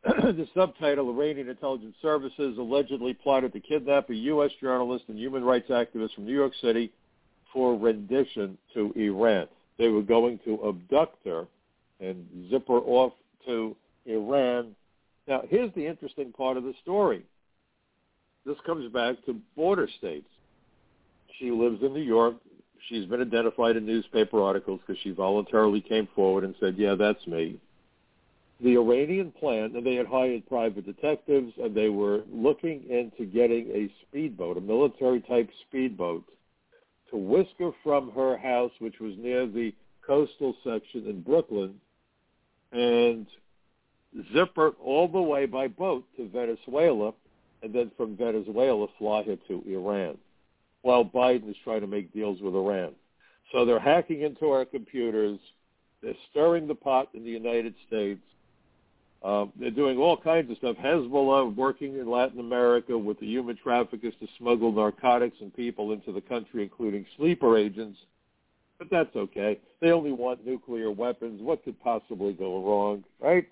the 0.04 0.46
subtitle, 0.54 1.10
Iranian 1.10 1.48
Intelligence 1.48 1.96
Services 2.00 2.56
allegedly 2.58 3.14
plotted 3.14 3.52
to 3.52 3.60
kidnap 3.60 4.08
a 4.10 4.14
U.S. 4.14 4.50
journalist 4.60 5.04
and 5.08 5.18
human 5.18 5.42
rights 5.42 5.70
activist 5.70 6.14
from 6.14 6.24
New 6.24 6.34
York 6.34 6.52
City 6.62 6.92
for 7.52 7.76
rendition 7.76 8.56
to 8.74 8.92
Iran. 8.94 9.48
They 9.76 9.88
were 9.88 10.02
going 10.02 10.38
to 10.44 10.68
abduct 10.68 11.24
her 11.26 11.46
and 12.00 12.26
zip 12.48 12.68
her 12.68 12.74
off 12.74 13.12
to 13.46 13.74
Iran. 14.06 14.76
Now, 15.26 15.42
here's 15.48 15.74
the 15.74 15.86
interesting 15.86 16.32
part 16.32 16.56
of 16.56 16.62
the 16.62 16.74
story. 16.82 17.24
This 18.46 18.56
comes 18.64 18.90
back 18.92 19.16
to 19.26 19.40
border 19.56 19.88
states. 19.98 20.28
She 21.38 21.50
lives 21.50 21.82
in 21.82 21.92
New 21.92 22.02
York. 22.02 22.36
She's 22.88 23.06
been 23.06 23.20
identified 23.20 23.76
in 23.76 23.84
newspaper 23.84 24.40
articles 24.42 24.80
because 24.86 25.00
she 25.02 25.10
voluntarily 25.10 25.80
came 25.80 26.08
forward 26.14 26.44
and 26.44 26.54
said, 26.60 26.76
yeah, 26.78 26.94
that's 26.94 27.26
me 27.26 27.58
the 28.60 28.76
Iranian 28.76 29.30
plan, 29.32 29.76
and 29.76 29.86
they 29.86 29.94
had 29.94 30.06
hired 30.06 30.48
private 30.48 30.84
detectives, 30.84 31.52
and 31.62 31.74
they 31.74 31.88
were 31.88 32.22
looking 32.30 32.84
into 32.90 33.24
getting 33.24 33.68
a 33.68 33.90
speedboat, 34.02 34.56
a 34.56 34.60
military-type 34.60 35.48
speedboat, 35.68 36.24
to 37.10 37.16
whisk 37.16 37.50
her 37.58 37.70
from 37.84 38.10
her 38.10 38.36
house, 38.36 38.72
which 38.80 38.98
was 39.00 39.14
near 39.16 39.46
the 39.46 39.72
coastal 40.04 40.54
section 40.64 41.06
in 41.06 41.22
Brooklyn, 41.22 41.74
and 42.72 43.26
zip 44.32 44.50
her 44.56 44.70
all 44.82 45.06
the 45.06 45.20
way 45.20 45.46
by 45.46 45.68
boat 45.68 46.04
to 46.16 46.28
Venezuela, 46.28 47.12
and 47.62 47.72
then 47.72 47.92
from 47.96 48.16
Venezuela 48.16 48.88
fly 48.98 49.22
her 49.22 49.36
to 49.46 49.62
Iran, 49.68 50.18
while 50.82 51.04
Biden 51.04 51.48
is 51.48 51.56
trying 51.62 51.82
to 51.82 51.86
make 51.86 52.12
deals 52.12 52.40
with 52.40 52.54
Iran. 52.54 52.92
So 53.52 53.64
they're 53.64 53.78
hacking 53.78 54.22
into 54.22 54.50
our 54.50 54.64
computers. 54.64 55.38
They're 56.02 56.14
stirring 56.30 56.66
the 56.66 56.74
pot 56.74 57.08
in 57.14 57.24
the 57.24 57.30
United 57.30 57.74
States 57.86 58.20
uh, 59.22 59.46
they're 59.58 59.70
doing 59.70 59.98
all 59.98 60.16
kinds 60.16 60.50
of 60.50 60.56
stuff. 60.58 60.76
Hezbollah 60.76 61.54
working 61.54 61.98
in 61.98 62.08
Latin 62.08 62.38
America 62.38 62.96
with 62.96 63.18
the 63.18 63.26
human 63.26 63.56
traffickers 63.56 64.14
to 64.20 64.28
smuggle 64.38 64.70
narcotics 64.70 65.36
and 65.40 65.54
people 65.54 65.92
into 65.92 66.12
the 66.12 66.20
country, 66.20 66.62
including 66.62 67.04
sleeper 67.16 67.56
agents. 67.58 67.98
But 68.78 68.88
that's 68.90 69.14
okay. 69.16 69.58
They 69.80 69.90
only 69.90 70.12
want 70.12 70.46
nuclear 70.46 70.92
weapons. 70.92 71.42
What 71.42 71.64
could 71.64 71.80
possibly 71.80 72.32
go 72.32 72.64
wrong, 72.64 73.02
right? 73.20 73.48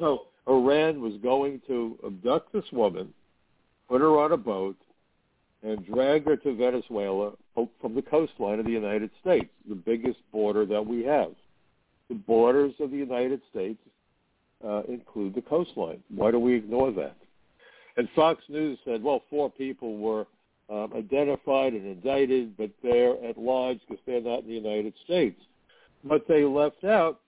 So 0.00 0.26
Iran 0.48 1.00
was 1.00 1.14
going 1.22 1.60
to 1.68 1.96
abduct 2.04 2.52
this 2.52 2.64
woman, 2.72 3.14
put 3.88 4.00
her 4.00 4.18
on 4.18 4.32
a 4.32 4.36
boat, 4.36 4.76
and 5.62 5.86
drag 5.86 6.24
her 6.24 6.36
to 6.38 6.56
Venezuela 6.56 7.32
from 7.54 7.94
the 7.94 8.02
coastline 8.02 8.58
of 8.58 8.64
the 8.64 8.72
United 8.72 9.10
States, 9.20 9.50
the 9.68 9.74
biggest 9.74 10.18
border 10.32 10.66
that 10.66 10.84
we 10.84 11.04
have. 11.04 11.32
The 12.08 12.14
borders 12.16 12.72
of 12.80 12.90
the 12.90 12.96
United 12.96 13.42
States 13.50 13.78
uh, 14.66 14.82
include 14.88 15.34
the 15.34 15.42
coastline. 15.42 16.02
Why 16.14 16.30
do 16.30 16.38
we 16.38 16.54
ignore 16.54 16.92
that? 16.92 17.16
And 17.96 18.08
Fox 18.14 18.42
News 18.48 18.78
said, 18.84 19.02
well, 19.02 19.22
four 19.30 19.50
people 19.50 19.98
were 19.98 20.26
um, 20.70 20.92
identified 20.94 21.72
and 21.72 21.86
indicted, 21.86 22.56
but 22.56 22.70
they're 22.82 23.22
at 23.24 23.36
large 23.36 23.80
because 23.88 24.02
they're 24.06 24.20
not 24.20 24.40
in 24.40 24.48
the 24.48 24.54
United 24.54 24.94
States. 25.04 25.40
What 26.02 26.26
they 26.28 26.44
left 26.44 26.84
out 26.84 27.20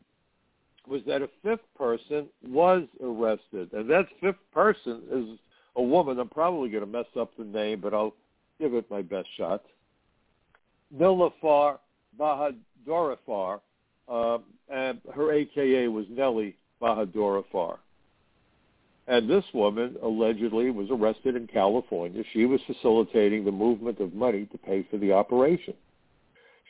was 0.87 1.03
that 1.07 1.23
a 1.23 1.29
fifth 1.43 1.65
person 1.77 2.27
was 2.47 2.85
arrested, 3.03 3.73
and 3.73 3.89
that 3.91 4.07
fifth 4.21 4.37
person 4.53 5.03
is 5.11 5.39
a 5.77 5.83
woman. 5.83 6.19
I'm 6.19 6.29
probably 6.29 6.71
going 6.71 6.85
to 6.85 6.91
mess 6.91 7.07
up 7.19 7.31
the 7.37 7.45
name, 7.45 7.81
but 7.81 7.95
I'll 7.95 8.15
give 8.61 8.75
it 8.75 8.91
my 8.91 9.03
best 9.03 9.29
shot. 9.37 9.63
Nilafar 10.97 11.79
Bahadorifar, 12.19 13.61
uh, 14.09 14.39
and 14.69 15.01
her 15.15 15.33
AKA 15.33 15.89
was 15.89 16.07
Nellie 16.11 16.57
Bahadorifar. 16.83 17.79
And 19.07 19.29
this 19.29 19.45
woman 19.53 19.97
allegedly 20.03 20.71
was 20.71 20.89
arrested 20.91 21.37
in 21.37 21.47
California. 21.47 22.23
She 22.33 22.47
was 22.47 22.61
facilitating 22.67 23.45
the 23.45 23.53
movement 23.53 24.01
of 24.01 24.15
money 24.15 24.47
to 24.47 24.59
pay 24.59 24.87
for 24.91 24.97
the 24.99 25.13
operation. 25.13 25.75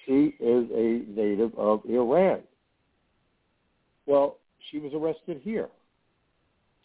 She 0.07 0.35
is 0.41 0.69
a 0.75 1.05
native 1.09 1.55
of 1.57 1.83
Iran. 1.89 2.41
Well, 4.07 4.39
she 4.71 4.79
was 4.79 4.93
arrested 4.95 5.41
here. 5.43 5.69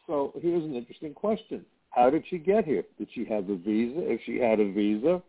So 0.06 0.34
here's 0.42 0.64
an 0.64 0.76
interesting 0.76 1.14
question. 1.14 1.66
How 1.90 2.10
did 2.10 2.24
she 2.30 2.38
get 2.38 2.66
here? 2.66 2.84
Did 2.98 3.08
she 3.14 3.26
have 3.26 3.50
a 3.50 3.56
visa? 3.56 4.00
If 4.00 4.22
she 4.26 4.38
had 4.38 4.60
a 4.60 4.72
visa, 4.72 5.22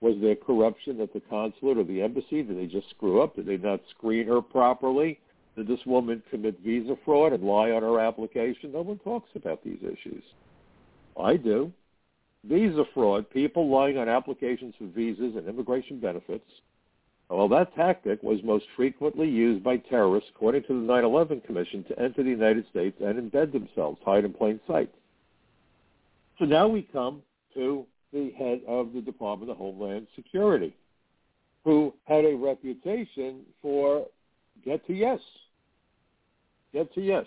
was 0.00 0.16
there 0.20 0.36
corruption 0.36 1.00
at 1.00 1.12
the 1.12 1.20
consulate 1.20 1.78
or 1.78 1.84
the 1.84 2.02
embassy? 2.02 2.42
Did 2.42 2.58
they 2.58 2.66
just 2.66 2.90
screw 2.90 3.22
up? 3.22 3.34
Did 3.36 3.46
they 3.46 3.56
not 3.56 3.80
screen 3.90 4.28
her 4.28 4.40
properly? 4.40 5.18
Did 5.56 5.68
this 5.68 5.84
woman 5.86 6.22
commit 6.30 6.58
visa 6.64 6.96
fraud 7.04 7.32
and 7.32 7.44
lie 7.44 7.70
on 7.70 7.82
her 7.82 8.00
application? 8.00 8.72
No 8.72 8.82
one 8.82 8.98
talks 8.98 9.30
about 9.36 9.62
these 9.62 9.78
issues. 9.82 10.22
I 11.20 11.36
do. 11.36 11.72
Visa 12.44 12.84
fraud, 12.92 13.30
people 13.30 13.70
lying 13.70 13.96
on 13.96 14.08
applications 14.08 14.74
for 14.76 14.86
visas 14.86 15.36
and 15.36 15.48
immigration 15.48 16.00
benefits. 16.00 16.44
Well, 17.30 17.48
that 17.48 17.74
tactic 17.74 18.22
was 18.22 18.40
most 18.44 18.66
frequently 18.76 19.28
used 19.28 19.64
by 19.64 19.78
terrorists, 19.78 20.30
according 20.34 20.64
to 20.64 20.68
the 20.68 20.92
9-11 20.92 21.44
Commission, 21.46 21.84
to 21.84 21.98
enter 21.98 22.22
the 22.22 22.30
United 22.30 22.66
States 22.68 22.96
and 23.00 23.18
embed 23.30 23.52
themselves, 23.52 23.98
hide 24.04 24.24
in 24.24 24.34
plain 24.34 24.60
sight. 24.66 24.90
So 26.38 26.44
now 26.44 26.68
we 26.68 26.82
come 26.82 27.22
to 27.54 27.86
the 28.12 28.30
head 28.32 28.60
of 28.68 28.92
the 28.92 29.00
Department 29.00 29.50
of 29.50 29.56
Homeland 29.56 30.06
Security, 30.14 30.74
who 31.64 31.94
had 32.04 32.24
a 32.24 32.36
reputation 32.36 33.40
for 33.62 34.06
get 34.64 34.86
to 34.86 34.92
yes. 34.92 35.20
Get 36.74 36.92
to 36.94 37.00
yes. 37.00 37.24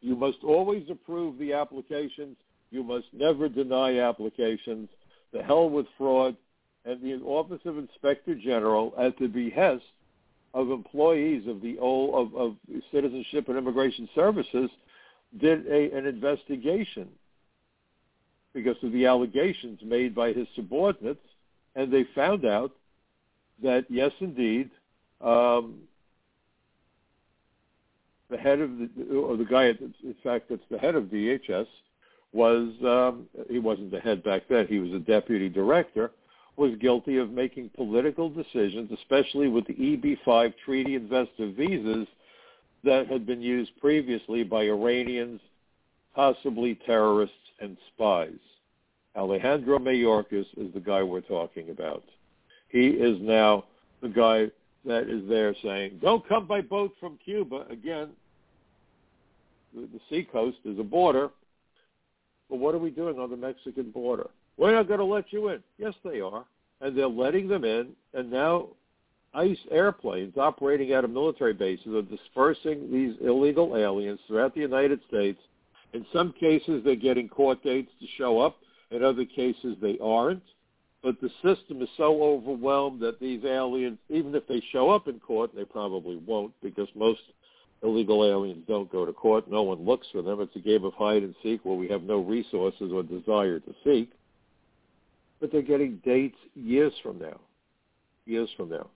You 0.00 0.16
must 0.16 0.38
always 0.42 0.84
approve 0.90 1.38
the 1.38 1.52
applications. 1.52 2.36
You 2.70 2.82
must 2.82 3.06
never 3.12 3.48
deny 3.48 4.00
applications. 4.00 4.88
The 5.32 5.42
hell 5.42 5.70
with 5.70 5.86
fraud. 5.98 6.36
And 6.84 7.02
the 7.02 7.22
Office 7.24 7.60
of 7.66 7.78
Inspector 7.78 8.34
General, 8.36 8.94
at 8.98 9.18
the 9.18 9.26
behest 9.26 9.84
of 10.54 10.70
employees 10.70 11.46
of 11.46 11.60
the 11.60 11.78
old 11.78 12.32
of, 12.32 12.40
of 12.40 12.56
Citizenship 12.92 13.48
and 13.48 13.58
Immigration 13.58 14.08
Services, 14.14 14.70
did 15.38 15.66
a, 15.66 15.96
an 15.96 16.06
investigation 16.06 17.08
because 18.54 18.76
of 18.82 18.92
the 18.92 19.04
allegations 19.04 19.80
made 19.84 20.14
by 20.14 20.32
his 20.32 20.46
subordinates, 20.54 21.26
and 21.74 21.92
they 21.92 22.06
found 22.14 22.46
out 22.46 22.70
that 23.62 23.84
yes, 23.90 24.12
indeed, 24.20 24.70
um, 25.20 25.80
the 28.30 28.36
head 28.36 28.60
of 28.60 28.70
the 28.78 29.16
or 29.16 29.36
the 29.36 29.44
guy, 29.44 29.66
in 29.66 30.14
fact, 30.22 30.48
that's 30.50 30.62
the 30.70 30.78
head 30.78 30.94
of 30.94 31.04
DHS, 31.04 31.66
was 32.32 32.72
um, 32.84 33.26
he 33.48 33.58
wasn't 33.58 33.90
the 33.90 34.00
head 34.00 34.22
back 34.24 34.42
then. 34.48 34.66
He 34.66 34.78
was 34.78 34.92
a 34.92 34.98
deputy 34.98 35.48
director. 35.48 36.10
Was 36.56 36.74
guilty 36.80 37.18
of 37.18 37.30
making 37.30 37.70
political 37.76 38.30
decisions, 38.30 38.90
especially 38.90 39.48
with 39.48 39.66
the 39.66 39.74
EB-5 39.74 40.54
treaty 40.64 40.94
investor 40.94 41.50
visas 41.50 42.08
that 42.82 43.08
had 43.08 43.26
been 43.26 43.42
used 43.42 43.72
previously 43.78 44.42
by 44.42 44.62
Iranians, 44.62 45.40
possibly 46.14 46.78
terrorists 46.86 47.36
and 47.60 47.76
spies. 47.92 48.38
Alejandro 49.16 49.78
Mayorkas 49.78 50.46
is 50.56 50.72
the 50.72 50.80
guy 50.80 51.02
we're 51.02 51.20
talking 51.20 51.68
about. 51.68 52.04
He 52.68 52.88
is 52.88 53.18
now 53.20 53.64
the 54.00 54.08
guy 54.08 54.50
that 54.86 55.08
is 55.08 55.28
there 55.28 55.54
saying, 55.62 55.98
don't 56.00 56.26
come 56.28 56.46
by 56.46 56.60
boat 56.60 56.92
from 57.00 57.18
Cuba. 57.24 57.66
Again, 57.70 58.10
the, 59.74 59.88
seacoast 60.08 60.58
is 60.64 60.78
a 60.78 60.84
border. 60.84 61.30
But 62.48 62.58
what 62.58 62.74
are 62.74 62.78
we 62.78 62.90
doing 62.90 63.18
on 63.18 63.30
the 63.30 63.36
Mexican 63.36 63.90
border? 63.90 64.30
We're 64.56 64.72
not 64.72 64.88
going 64.88 65.00
to 65.00 65.04
let 65.04 65.32
you 65.32 65.48
in. 65.48 65.62
Yes, 65.78 65.94
they 66.04 66.20
are. 66.20 66.44
And 66.80 66.96
they're 66.96 67.08
letting 67.08 67.48
them 67.48 67.64
in. 67.64 67.88
And 68.14 68.30
now 68.30 68.68
ICE 69.34 69.58
airplanes 69.70 70.36
operating 70.36 70.94
out 70.94 71.04
of 71.04 71.10
military 71.10 71.52
bases 71.52 71.94
are 71.94 72.02
dispersing 72.02 72.90
these 72.90 73.16
illegal 73.26 73.76
aliens 73.76 74.20
throughout 74.26 74.54
the 74.54 74.60
United 74.60 75.00
States. 75.08 75.38
In 75.92 76.06
some 76.12 76.32
cases, 76.38 76.82
they're 76.84 76.96
getting 76.96 77.28
court 77.28 77.62
dates 77.62 77.90
to 78.00 78.06
show 78.16 78.40
up. 78.40 78.56
In 78.90 79.02
other 79.02 79.24
cases, 79.24 79.76
they 79.82 79.98
aren't 80.00 80.42
but 81.06 81.20
the 81.20 81.30
system 81.36 81.80
is 81.82 81.88
so 81.96 82.20
overwhelmed 82.20 83.00
that 83.00 83.20
these 83.20 83.44
aliens, 83.44 83.96
even 84.08 84.34
if 84.34 84.44
they 84.48 84.60
show 84.72 84.90
up 84.90 85.06
in 85.06 85.20
court, 85.20 85.52
they 85.54 85.64
probably 85.64 86.16
won't 86.16 86.52
because 86.60 86.88
most 86.96 87.20
illegal 87.84 88.24
aliens 88.24 88.64
don't 88.66 88.90
go 88.90 89.06
to 89.06 89.12
court. 89.12 89.48
No 89.48 89.62
one 89.62 89.84
looks 89.84 90.08
for 90.10 90.20
them. 90.20 90.40
It's 90.40 90.56
a 90.56 90.58
game 90.58 90.82
of 90.82 90.94
hide 90.94 91.22
and 91.22 91.32
seek 91.44 91.64
where 91.64 91.76
we 91.76 91.86
have 91.86 92.02
no 92.02 92.18
resources 92.18 92.90
or 92.92 93.04
desire 93.04 93.60
to 93.60 93.74
seek. 93.84 94.10
But 95.40 95.52
they're 95.52 95.62
getting 95.62 96.02
dates 96.04 96.38
years 96.56 96.92
from 97.04 97.20
now. 97.20 97.38
Years 98.24 98.48
from 98.56 98.70
now. 98.70 98.88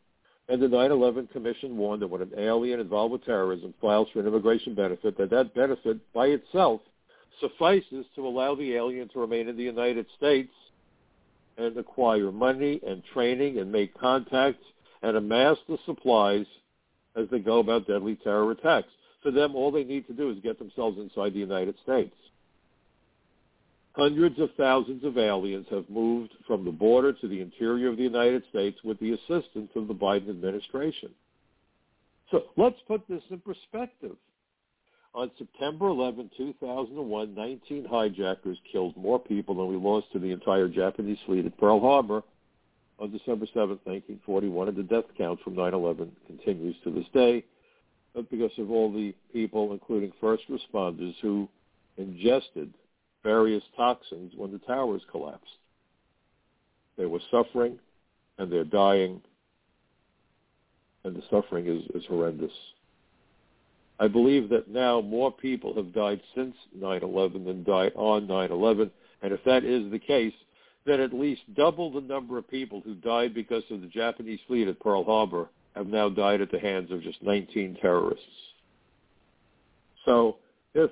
And 0.48 0.60
the 0.60 0.66
9-11 0.66 1.30
Commission 1.30 1.76
warned 1.76 2.02
that 2.02 2.08
when 2.08 2.22
an 2.22 2.32
alien 2.36 2.80
involved 2.80 3.12
with 3.12 3.24
terrorism 3.24 3.72
files 3.80 4.08
for 4.12 4.18
an 4.18 4.26
immigration 4.26 4.74
benefit, 4.74 5.16
that 5.16 5.30
that 5.30 5.54
benefit 5.54 5.98
by 6.12 6.26
itself 6.26 6.80
suffices 7.40 8.04
to 8.16 8.26
allow 8.26 8.56
the 8.56 8.74
alien 8.74 9.08
to 9.10 9.20
remain 9.20 9.46
in 9.46 9.56
the 9.56 9.62
United 9.62 10.06
States 10.16 10.50
and 11.60 11.76
acquire 11.76 12.32
money 12.32 12.80
and 12.86 13.02
training 13.12 13.58
and 13.58 13.70
make 13.70 13.96
contacts 13.98 14.64
and 15.02 15.16
amass 15.16 15.56
the 15.68 15.78
supplies 15.84 16.46
as 17.16 17.28
they 17.30 17.38
go 17.38 17.58
about 17.58 17.86
deadly 17.86 18.16
terror 18.16 18.50
attacks. 18.50 18.88
For 19.22 19.30
them, 19.30 19.54
all 19.54 19.70
they 19.70 19.84
need 19.84 20.06
to 20.06 20.14
do 20.14 20.30
is 20.30 20.38
get 20.42 20.58
themselves 20.58 20.98
inside 20.98 21.34
the 21.34 21.38
United 21.38 21.74
States. 21.82 22.14
Hundreds 23.92 24.38
of 24.38 24.48
thousands 24.56 25.04
of 25.04 25.18
aliens 25.18 25.66
have 25.70 25.88
moved 25.90 26.32
from 26.46 26.64
the 26.64 26.70
border 26.70 27.12
to 27.12 27.28
the 27.28 27.40
interior 27.40 27.88
of 27.88 27.96
the 27.96 28.02
United 28.02 28.42
States 28.48 28.78
with 28.84 28.98
the 29.00 29.12
assistance 29.12 29.70
of 29.74 29.88
the 29.88 29.94
Biden 29.94 30.30
administration. 30.30 31.10
So 32.30 32.44
let's 32.56 32.78
put 32.86 33.06
this 33.08 33.22
in 33.30 33.40
perspective. 33.40 34.16
On 35.12 35.30
September 35.38 35.88
11, 35.88 36.30
2001, 36.36 37.34
19 37.34 37.84
hijackers 37.84 38.58
killed 38.70 38.96
more 38.96 39.18
people 39.18 39.56
than 39.56 39.66
we 39.66 39.76
lost 39.76 40.06
to 40.12 40.20
the 40.20 40.30
entire 40.30 40.68
Japanese 40.68 41.18
fleet 41.26 41.44
at 41.44 41.58
Pearl 41.58 41.80
Harbor 41.80 42.22
on 43.00 43.10
December 43.10 43.46
7, 43.46 43.70
1941, 43.84 44.68
and 44.68 44.76
the 44.76 44.82
death 44.84 45.06
count 45.18 45.40
from 45.42 45.54
9-11 45.56 46.10
continues 46.26 46.76
to 46.84 46.90
this 46.90 47.06
day 47.12 47.44
because 48.30 48.52
of 48.58 48.70
all 48.70 48.92
the 48.92 49.14
people, 49.32 49.72
including 49.72 50.12
first 50.20 50.44
responders, 50.48 51.14
who 51.22 51.48
ingested 51.96 52.72
various 53.24 53.62
toxins 53.76 54.32
when 54.36 54.52
the 54.52 54.58
towers 54.60 55.02
collapsed. 55.10 55.56
They 56.96 57.06
were 57.06 57.20
suffering, 57.30 57.78
and 58.38 58.52
they're 58.52 58.64
dying, 58.64 59.20
and 61.04 61.16
the 61.16 61.22
suffering 61.30 61.66
is, 61.66 61.82
is 61.94 62.06
horrendous. 62.06 62.52
I 64.00 64.08
believe 64.08 64.48
that 64.48 64.68
now 64.68 65.02
more 65.02 65.30
people 65.30 65.74
have 65.74 65.92
died 65.92 66.22
since 66.34 66.56
9-11 66.76 67.44
than 67.44 67.62
died 67.64 67.92
on 67.94 68.26
9-11. 68.26 68.90
And 69.20 69.32
if 69.32 69.44
that 69.44 69.62
is 69.62 69.90
the 69.90 69.98
case, 69.98 70.32
then 70.86 71.00
at 71.00 71.12
least 71.12 71.42
double 71.54 71.92
the 71.92 72.00
number 72.00 72.38
of 72.38 72.48
people 72.48 72.80
who 72.80 72.94
died 72.94 73.34
because 73.34 73.62
of 73.70 73.82
the 73.82 73.86
Japanese 73.86 74.40
fleet 74.46 74.68
at 74.68 74.80
Pearl 74.80 75.04
Harbor 75.04 75.50
have 75.76 75.86
now 75.86 76.08
died 76.08 76.40
at 76.40 76.50
the 76.50 76.58
hands 76.58 76.90
of 76.90 77.02
just 77.02 77.22
19 77.22 77.76
terrorists. 77.82 78.24
So 80.06 80.38
if 80.74 80.90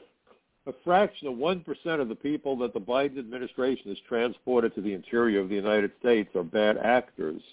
a 0.67 0.75
fraction 0.85 1.29
of 1.29 1.35
1% 1.35 1.65
of 2.01 2.11
the 2.11 2.15
people 2.15 2.59
that 2.59 2.75
the 2.75 2.81
Biden 2.81 3.19
administration 3.19 3.89
has 3.89 3.99
transported 4.07 4.75
to 4.75 4.83
the 4.83 4.93
interior 4.93 5.41
of 5.41 5.49
the 5.49 5.55
United 5.55 5.93
States 5.99 6.29
are 6.37 6.45
bad 6.45 6.77
actors– 6.77 7.41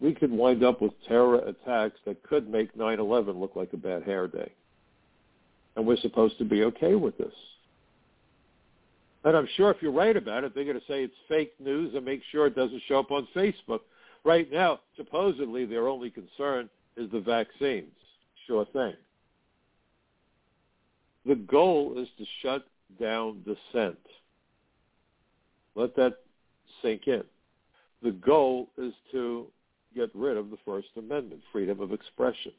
we 0.00 0.14
could 0.14 0.30
wind 0.30 0.62
up 0.62 0.82
with 0.82 0.92
terror 1.08 1.38
attacks 1.38 1.98
that 2.04 2.22
could 2.22 2.50
make 2.50 2.76
9-11 2.76 3.38
look 3.38 3.56
like 3.56 3.72
a 3.72 3.78
bad 3.78 4.02
hair 4.02 4.28
day. 4.28 4.52
And 5.74 5.86
we're 5.86 5.96
supposed 5.98 6.38
to 6.38 6.44
be 6.44 6.64
okay 6.64 6.94
with 6.94 7.16
this. 7.18 7.32
And 9.24 9.36
I'm 9.36 9.48
sure 9.56 9.70
if 9.70 9.82
you 9.82 9.90
write 9.90 10.16
about 10.16 10.44
it, 10.44 10.54
they're 10.54 10.64
going 10.64 10.78
to 10.78 10.86
say 10.86 11.02
it's 11.02 11.14
fake 11.28 11.54
news 11.58 11.94
and 11.94 12.04
make 12.04 12.22
sure 12.30 12.46
it 12.46 12.54
doesn't 12.54 12.82
show 12.86 13.00
up 13.00 13.10
on 13.10 13.26
Facebook. 13.34 13.80
Right 14.24 14.50
now, 14.52 14.80
supposedly 14.96 15.64
their 15.64 15.88
only 15.88 16.10
concern 16.10 16.68
is 16.96 17.10
the 17.10 17.20
vaccines. 17.20 17.92
Sure 18.46 18.64
thing. 18.72 18.94
The 21.26 21.34
goal 21.34 21.94
is 21.98 22.08
to 22.18 22.24
shut 22.42 22.66
down 23.00 23.42
dissent. 23.44 23.98
Let 25.74 25.96
that 25.96 26.18
sink 26.82 27.08
in. 27.08 27.24
The 28.02 28.12
goal 28.12 28.68
is 28.78 28.92
to 29.10 29.46
get 29.96 30.10
rid 30.14 30.36
of 30.36 30.50
the 30.50 30.58
First 30.64 30.88
Amendment, 30.96 31.40
freedom 31.52 31.80
of 31.80 31.92
expression. 31.92 32.52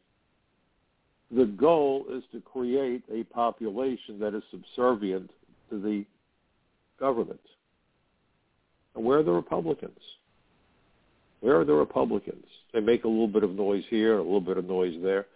The 1.31 1.45
goal 1.45 2.05
is 2.11 2.23
to 2.31 2.41
create 2.41 3.03
a 3.13 3.23
population 3.25 4.19
that 4.19 4.33
is 4.33 4.43
subservient 4.49 5.29
to 5.69 5.81
the 5.81 6.05
government. 6.99 7.39
And 8.95 9.05
where 9.05 9.19
are 9.19 9.23
the 9.23 9.31
Republicans? 9.31 9.99
Where 11.41 11.59
are 11.59 11.65
the 11.65 11.73
Republicans? 11.73 12.45
They 12.73 12.79
make 12.79 13.03
a 13.03 13.07
little 13.07 13.27
bit 13.27 13.43
of 13.43 13.51
noise 13.51 13.83
here, 13.89 14.17
a 14.17 14.23
little 14.23 14.41
bit 14.41 14.57
of 14.57 14.65
noise 14.65 14.95
there. 15.03 15.27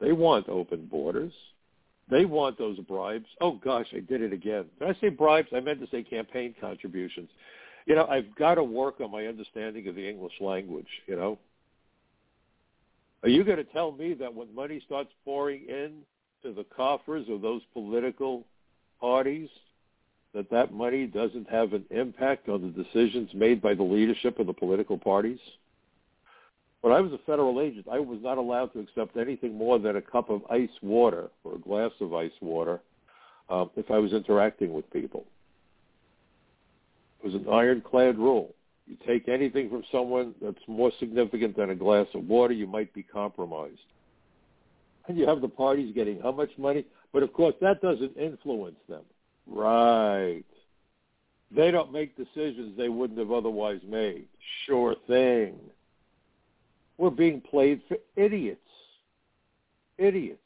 They 0.00 0.12
want 0.12 0.48
open 0.48 0.86
borders. 0.86 1.32
They 2.10 2.24
want 2.24 2.58
those 2.58 2.78
bribes. 2.80 3.26
Oh 3.40 3.60
gosh, 3.62 3.86
I 3.94 4.00
did 4.00 4.22
it 4.22 4.32
again. 4.32 4.64
Did 4.78 4.88
I 4.88 5.00
say 5.00 5.10
bribes? 5.10 5.48
I 5.54 5.60
meant 5.60 5.80
to 5.80 5.86
say 5.90 6.02
campaign 6.02 6.54
contributions. 6.60 7.28
You 7.86 7.94
know, 7.94 8.06
I've 8.06 8.34
got 8.36 8.54
to 8.54 8.64
work 8.64 9.00
on 9.00 9.10
my 9.10 9.26
understanding 9.26 9.86
of 9.88 9.94
the 9.94 10.08
English 10.08 10.34
language, 10.40 10.88
you 11.06 11.16
know. 11.16 11.38
Are 13.22 13.28
you 13.28 13.44
going 13.44 13.58
to 13.58 13.64
tell 13.64 13.92
me 13.92 14.14
that 14.14 14.34
when 14.34 14.54
money 14.54 14.82
starts 14.84 15.10
pouring 15.24 15.62
in 15.68 15.92
to 16.42 16.52
the 16.52 16.64
coffers 16.64 17.26
of 17.28 17.42
those 17.42 17.60
political 17.74 18.44
parties, 18.98 19.48
that 20.32 20.50
that 20.50 20.72
money 20.72 21.06
doesn't 21.06 21.48
have 21.50 21.72
an 21.72 21.84
impact 21.90 22.48
on 22.48 22.62
the 22.62 22.82
decisions 22.82 23.30
made 23.34 23.60
by 23.60 23.74
the 23.74 23.82
leadership 23.82 24.38
of 24.38 24.46
the 24.46 24.52
political 24.52 24.96
parties? 24.96 25.38
When 26.80 26.94
I 26.94 27.00
was 27.00 27.12
a 27.12 27.18
federal 27.26 27.60
agent, 27.60 27.86
I 27.90 27.98
was 27.98 28.20
not 28.22 28.38
allowed 28.38 28.72
to 28.72 28.80
accept 28.80 29.18
anything 29.18 29.54
more 29.54 29.78
than 29.78 29.96
a 29.96 30.02
cup 30.02 30.30
of 30.30 30.42
ice 30.50 30.70
water 30.80 31.28
or 31.44 31.56
a 31.56 31.58
glass 31.58 31.92
of 32.00 32.14
ice 32.14 32.30
water 32.40 32.80
uh, 33.50 33.66
if 33.76 33.90
I 33.90 33.98
was 33.98 34.14
interacting 34.14 34.72
with 34.72 34.90
people. 34.90 35.24
It 37.22 37.26
was 37.26 37.34
an 37.34 37.48
ironclad 37.50 38.16
rule. 38.16 38.54
You 38.86 38.96
take 39.06 39.28
anything 39.28 39.70
from 39.70 39.84
someone 39.92 40.34
that's 40.42 40.58
more 40.66 40.90
significant 40.98 41.56
than 41.56 41.70
a 41.70 41.74
glass 41.74 42.06
of 42.14 42.26
water, 42.26 42.52
you 42.52 42.66
might 42.66 42.92
be 42.92 43.02
compromised. 43.02 43.78
And 45.06 45.16
you 45.16 45.26
have 45.26 45.40
the 45.40 45.48
parties 45.48 45.94
getting 45.94 46.20
how 46.20 46.32
much 46.32 46.50
money? 46.58 46.84
But 47.12 47.22
of 47.22 47.32
course, 47.32 47.54
that 47.60 47.80
doesn't 47.80 48.16
influence 48.16 48.78
them. 48.88 49.02
Right. 49.46 50.44
They 51.54 51.70
don't 51.70 51.92
make 51.92 52.16
decisions 52.16 52.76
they 52.76 52.88
wouldn't 52.88 53.18
have 53.18 53.32
otherwise 53.32 53.80
made. 53.88 54.26
Sure 54.66 54.94
thing. 55.06 55.58
We're 56.96 57.10
being 57.10 57.40
played 57.40 57.80
for 57.88 57.96
idiots. 58.16 58.60
Idiots. 59.98 60.39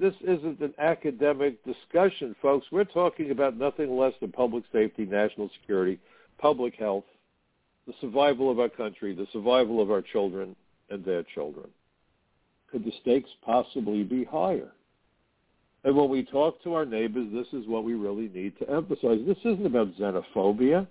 This 0.00 0.14
isn't 0.22 0.60
an 0.60 0.74
academic 0.78 1.64
discussion, 1.64 2.34
folks. 2.42 2.66
We're 2.72 2.82
talking 2.84 3.30
about 3.30 3.56
nothing 3.56 3.96
less 3.96 4.12
than 4.20 4.32
public 4.32 4.64
safety, 4.72 5.06
national 5.06 5.50
security, 5.60 6.00
public 6.38 6.74
health, 6.74 7.04
the 7.86 7.92
survival 8.00 8.50
of 8.50 8.58
our 8.58 8.68
country, 8.68 9.14
the 9.14 9.28
survival 9.32 9.80
of 9.80 9.92
our 9.92 10.02
children 10.02 10.56
and 10.90 11.04
their 11.04 11.22
children. 11.22 11.68
Could 12.72 12.84
the 12.84 12.92
stakes 13.00 13.30
possibly 13.44 14.02
be 14.02 14.24
higher? 14.24 14.72
And 15.84 15.96
when 15.96 16.08
we 16.08 16.24
talk 16.24 16.60
to 16.64 16.74
our 16.74 16.84
neighbors, 16.84 17.28
this 17.32 17.46
is 17.52 17.66
what 17.68 17.84
we 17.84 17.94
really 17.94 18.28
need 18.34 18.58
to 18.58 18.68
emphasize. 18.68 19.20
This 19.26 19.38
isn't 19.44 19.64
about 19.64 19.94
xenophobia. 19.96 20.88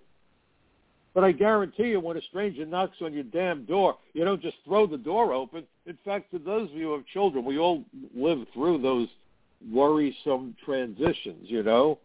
But 1.18 1.24
I 1.24 1.32
guarantee 1.32 1.88
you, 1.88 2.00
when 2.00 2.16
a 2.16 2.22
stranger 2.22 2.64
knocks 2.64 2.98
on 3.02 3.12
your 3.12 3.24
damn 3.24 3.66
door, 3.66 3.98
you 4.14 4.24
don't 4.24 4.40
just 4.40 4.58
throw 4.64 4.86
the 4.86 5.00
door 5.00 5.34
open. 5.34 5.64
In 5.88 5.98
fact, 6.06 6.30
for 6.30 6.38
those 6.38 6.70
of 6.70 6.76
you 6.76 6.90
who 6.90 6.94
have 6.94 7.08
children, 7.08 7.44
we 7.44 7.58
all 7.58 7.84
live 8.16 8.46
through 8.54 8.84
those 8.84 9.08
worrisome 9.74 10.56
transitions, 10.64 11.50
you 11.50 11.64
know. 11.64 11.98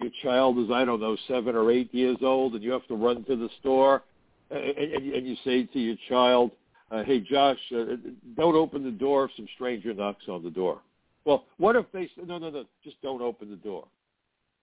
Your 0.00 0.10
child 0.20 0.58
is, 0.58 0.68
I 0.72 0.84
don't 0.84 0.98
know, 0.98 1.16
seven 1.28 1.54
or 1.54 1.70
eight 1.70 1.94
years 1.94 2.16
old, 2.22 2.54
and 2.54 2.64
you 2.64 2.72
have 2.72 2.84
to 2.88 2.96
run 2.96 3.22
to 3.26 3.36
the 3.36 3.48
store, 3.60 4.02
and, 4.50 4.60
and, 4.60 5.14
and 5.14 5.28
you 5.28 5.36
say 5.44 5.62
to 5.62 5.78
your 5.78 5.96
child, 6.08 6.50
uh, 6.90 7.04
hey, 7.04 7.20
Josh, 7.20 7.60
uh, 7.72 7.94
don't 8.36 8.56
open 8.56 8.82
the 8.82 8.90
door 8.90 9.26
if 9.26 9.30
some 9.36 9.46
stranger 9.54 9.94
knocks 9.94 10.24
on 10.26 10.42
the 10.42 10.50
door. 10.50 10.80
Well, 11.24 11.44
what 11.58 11.76
if 11.76 11.86
they 11.92 12.06
say, 12.06 12.22
no, 12.26 12.38
no, 12.38 12.50
no, 12.50 12.64
just 12.82 13.00
don't 13.00 13.22
open 13.22 13.48
the 13.48 13.54
door? 13.58 13.86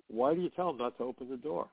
Why 0.09 0.33
do 0.33 0.41
you 0.41 0.49
tell 0.49 0.67
them 0.73 0.79
not 0.79 0.97
to 0.97 1.05
open 1.05 1.29
the 1.29 1.37
door? 1.37 1.67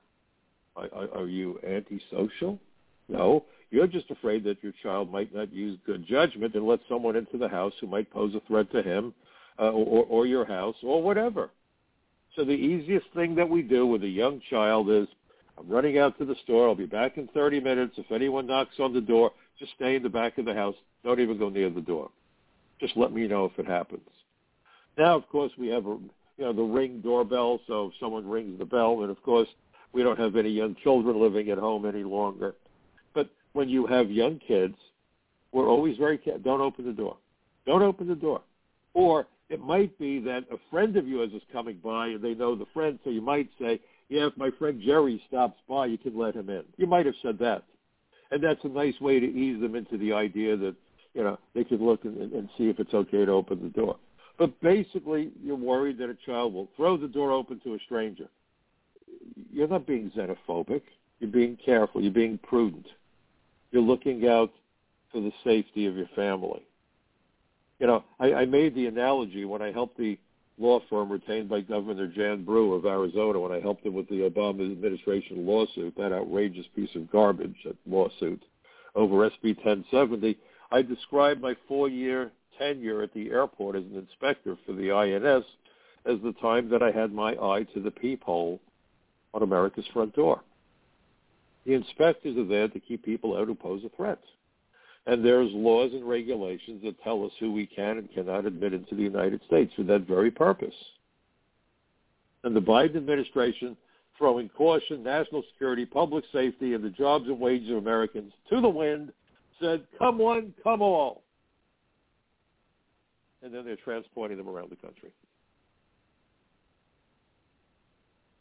Are, 0.75 0.89
are 1.13 1.27
you 1.27 1.59
antisocial? 1.67 2.59
No. 3.07 3.45
You're 3.69 3.87
just 3.87 4.11
afraid 4.11 4.43
that 4.43 4.61
your 4.61 4.73
child 4.83 5.11
might 5.11 5.33
not 5.33 5.53
use 5.53 5.79
good 5.85 6.05
judgment 6.05 6.55
and 6.55 6.67
let 6.67 6.79
someone 6.89 7.15
into 7.15 7.37
the 7.37 7.47
house 7.47 7.73
who 7.79 7.87
might 7.87 8.11
pose 8.11 8.35
a 8.35 8.41
threat 8.47 8.71
to 8.71 8.81
him 8.81 9.13
uh, 9.59 9.71
or, 9.71 10.05
or 10.05 10.25
your 10.25 10.45
house 10.45 10.75
or 10.83 11.01
whatever. 11.01 11.49
So 12.35 12.43
the 12.43 12.51
easiest 12.51 13.07
thing 13.13 13.35
that 13.35 13.49
we 13.49 13.61
do 13.61 13.85
with 13.85 14.03
a 14.03 14.07
young 14.07 14.41
child 14.49 14.89
is, 14.89 15.07
I'm 15.57 15.69
running 15.69 15.97
out 15.97 16.17
to 16.17 16.25
the 16.25 16.35
store. 16.43 16.67
I'll 16.67 16.75
be 16.75 16.85
back 16.85 17.17
in 17.17 17.27
30 17.29 17.59
minutes. 17.59 17.93
If 17.97 18.11
anyone 18.11 18.47
knocks 18.47 18.75
on 18.79 18.93
the 18.93 19.01
door, 19.01 19.31
just 19.59 19.73
stay 19.75 19.95
in 19.95 20.03
the 20.03 20.09
back 20.09 20.37
of 20.37 20.45
the 20.45 20.53
house. 20.53 20.75
Don't 21.03 21.19
even 21.19 21.37
go 21.37 21.49
near 21.49 21.69
the 21.69 21.81
door. 21.81 22.09
Just 22.79 22.97
let 22.97 23.11
me 23.11 23.27
know 23.27 23.45
if 23.45 23.59
it 23.59 23.67
happens. 23.67 24.01
Now, 24.97 25.15
of 25.15 25.27
course, 25.29 25.51
we 25.57 25.67
have 25.69 25.85
a, 25.85 25.97
you 26.37 26.45
know 26.45 26.53
the 26.53 26.61
ring 26.61 27.01
doorbell. 27.01 27.59
So 27.67 27.87
if 27.87 27.93
someone 27.99 28.27
rings 28.27 28.57
the 28.57 28.65
bell, 28.65 29.01
and 29.01 29.11
of 29.11 29.21
course 29.23 29.47
we 29.93 30.03
don't 30.03 30.19
have 30.19 30.35
any 30.35 30.49
young 30.49 30.75
children 30.83 31.19
living 31.21 31.49
at 31.49 31.57
home 31.57 31.85
any 31.85 32.03
longer. 32.03 32.55
But 33.13 33.29
when 33.53 33.69
you 33.69 33.85
have 33.87 34.09
young 34.09 34.39
kids, 34.39 34.75
we're 35.51 35.67
always 35.67 35.97
very 35.97 36.17
careful. 36.17 36.41
Don't 36.43 36.61
open 36.61 36.85
the 36.85 36.93
door. 36.93 37.17
Don't 37.65 37.81
open 37.81 38.07
the 38.07 38.15
door. 38.15 38.41
Or 38.93 39.27
it 39.49 39.59
might 39.59 39.97
be 39.99 40.19
that 40.19 40.45
a 40.51 40.57
friend 40.69 40.95
of 40.95 41.07
yours 41.07 41.31
is 41.33 41.41
coming 41.51 41.79
by 41.83 42.07
and 42.07 42.21
they 42.21 42.33
know 42.33 42.55
the 42.55 42.65
friend, 42.73 42.99
so 43.03 43.09
you 43.09 43.21
might 43.21 43.49
say, 43.59 43.79
yeah, 44.09 44.27
if 44.27 44.37
my 44.37 44.49
friend 44.57 44.81
Jerry 44.83 45.21
stops 45.27 45.59
by, 45.67 45.85
you 45.87 45.97
can 45.97 46.17
let 46.17 46.35
him 46.35 46.49
in. 46.49 46.63
You 46.77 46.87
might 46.87 47.05
have 47.05 47.15
said 47.21 47.37
that. 47.39 47.63
And 48.31 48.41
that's 48.41 48.63
a 48.63 48.69
nice 48.69 48.99
way 49.01 49.19
to 49.19 49.25
ease 49.25 49.61
them 49.61 49.75
into 49.75 49.97
the 49.97 50.13
idea 50.13 50.55
that, 50.55 50.75
you 51.13 51.23
know, 51.23 51.37
they 51.53 51.65
could 51.65 51.81
look 51.81 52.05
and, 52.05 52.31
and 52.31 52.49
see 52.57 52.69
if 52.69 52.79
it's 52.79 52.93
okay 52.93 53.25
to 53.25 53.31
open 53.31 53.61
the 53.61 53.69
door. 53.69 53.97
But 54.37 54.59
basically, 54.61 55.31
you're 55.43 55.55
worried 55.55 55.97
that 55.99 56.09
a 56.09 56.17
child 56.25 56.53
will 56.53 56.69
throw 56.77 56.95
the 56.97 57.07
door 57.07 57.31
open 57.31 57.59
to 57.65 57.73
a 57.73 57.79
stranger 57.85 58.27
you're 59.51 59.67
not 59.67 59.87
being 59.87 60.11
xenophobic. 60.11 60.81
You're 61.19 61.31
being 61.31 61.57
careful. 61.63 62.01
You're 62.01 62.11
being 62.11 62.37
prudent. 62.39 62.87
You're 63.71 63.81
looking 63.81 64.27
out 64.27 64.51
for 65.11 65.21
the 65.21 65.31
safety 65.43 65.85
of 65.85 65.95
your 65.95 66.09
family. 66.15 66.63
You 67.79 67.87
know, 67.87 68.03
I, 68.19 68.33
I 68.33 68.45
made 68.45 68.75
the 68.75 68.87
analogy 68.87 69.45
when 69.45 69.61
I 69.61 69.71
helped 69.71 69.97
the 69.97 70.17
law 70.57 70.79
firm 70.89 71.11
retained 71.11 71.49
by 71.49 71.61
Governor 71.61 72.07
Jan 72.07 72.43
Brewer 72.43 72.77
of 72.77 72.85
Arizona 72.85 73.39
when 73.39 73.51
I 73.51 73.59
helped 73.59 73.85
him 73.85 73.93
with 73.93 74.07
the 74.09 74.29
Obama 74.29 74.71
administration 74.71 75.45
lawsuit, 75.45 75.95
that 75.97 76.11
outrageous 76.11 76.65
piece 76.75 76.93
of 76.95 77.11
garbage, 77.11 77.55
that 77.65 77.75
lawsuit 77.87 78.43
over 78.95 79.29
SB 79.29 79.55
1070. 79.63 80.37
I 80.71 80.81
described 80.81 81.41
my 81.41 81.55
four-year 81.67 82.31
tenure 82.57 83.01
at 83.01 83.13
the 83.13 83.31
airport 83.31 83.75
as 83.75 83.83
an 83.83 83.97
inspector 83.97 84.57
for 84.65 84.73
the 84.73 84.91
INS 84.91 85.45
as 86.05 86.21
the 86.23 86.33
time 86.41 86.69
that 86.69 86.83
I 86.83 86.91
had 86.91 87.13
my 87.13 87.31
eye 87.33 87.65
to 87.73 87.79
the 87.79 87.91
peephole 87.91 88.59
on 89.33 89.43
America's 89.43 89.85
front 89.93 90.15
door. 90.15 90.41
The 91.65 91.73
inspectors 91.73 92.37
are 92.37 92.45
there 92.45 92.67
to 92.67 92.79
keep 92.79 93.05
people 93.05 93.37
out 93.37 93.47
who 93.47 93.55
pose 93.55 93.83
a 93.85 93.95
threat. 93.95 94.19
And 95.07 95.25
there's 95.25 95.49
laws 95.51 95.91
and 95.93 96.07
regulations 96.07 96.83
that 96.83 97.01
tell 97.03 97.25
us 97.25 97.31
who 97.39 97.51
we 97.51 97.65
can 97.65 97.97
and 97.97 98.11
cannot 98.13 98.45
admit 98.45 98.73
into 98.73 98.95
the 98.95 99.01
United 99.01 99.41
States 99.47 99.73
for 99.75 99.83
that 99.83 100.07
very 100.07 100.31
purpose. 100.31 100.75
And 102.43 102.55
the 102.55 102.61
Biden 102.61 102.97
administration 102.97 103.77
throwing 104.17 104.49
caution, 104.49 105.03
national 105.03 105.43
security, 105.51 105.85
public 105.85 106.23
safety, 106.31 106.75
and 106.75 106.83
the 106.83 106.89
jobs 106.91 107.25
and 107.25 107.39
wages 107.39 107.71
of 107.71 107.77
Americans 107.77 108.31
to 108.49 108.61
the 108.61 108.69
wind 108.69 109.11
said, 109.59 109.83
come 109.97 110.17
one, 110.17 110.53
come 110.63 110.81
all. 110.81 111.23
And 113.41 113.53
then 113.53 113.65
they're 113.65 113.77
transporting 113.77 114.37
them 114.37 114.47
around 114.47 114.69
the 114.69 114.75
country. 114.75 115.09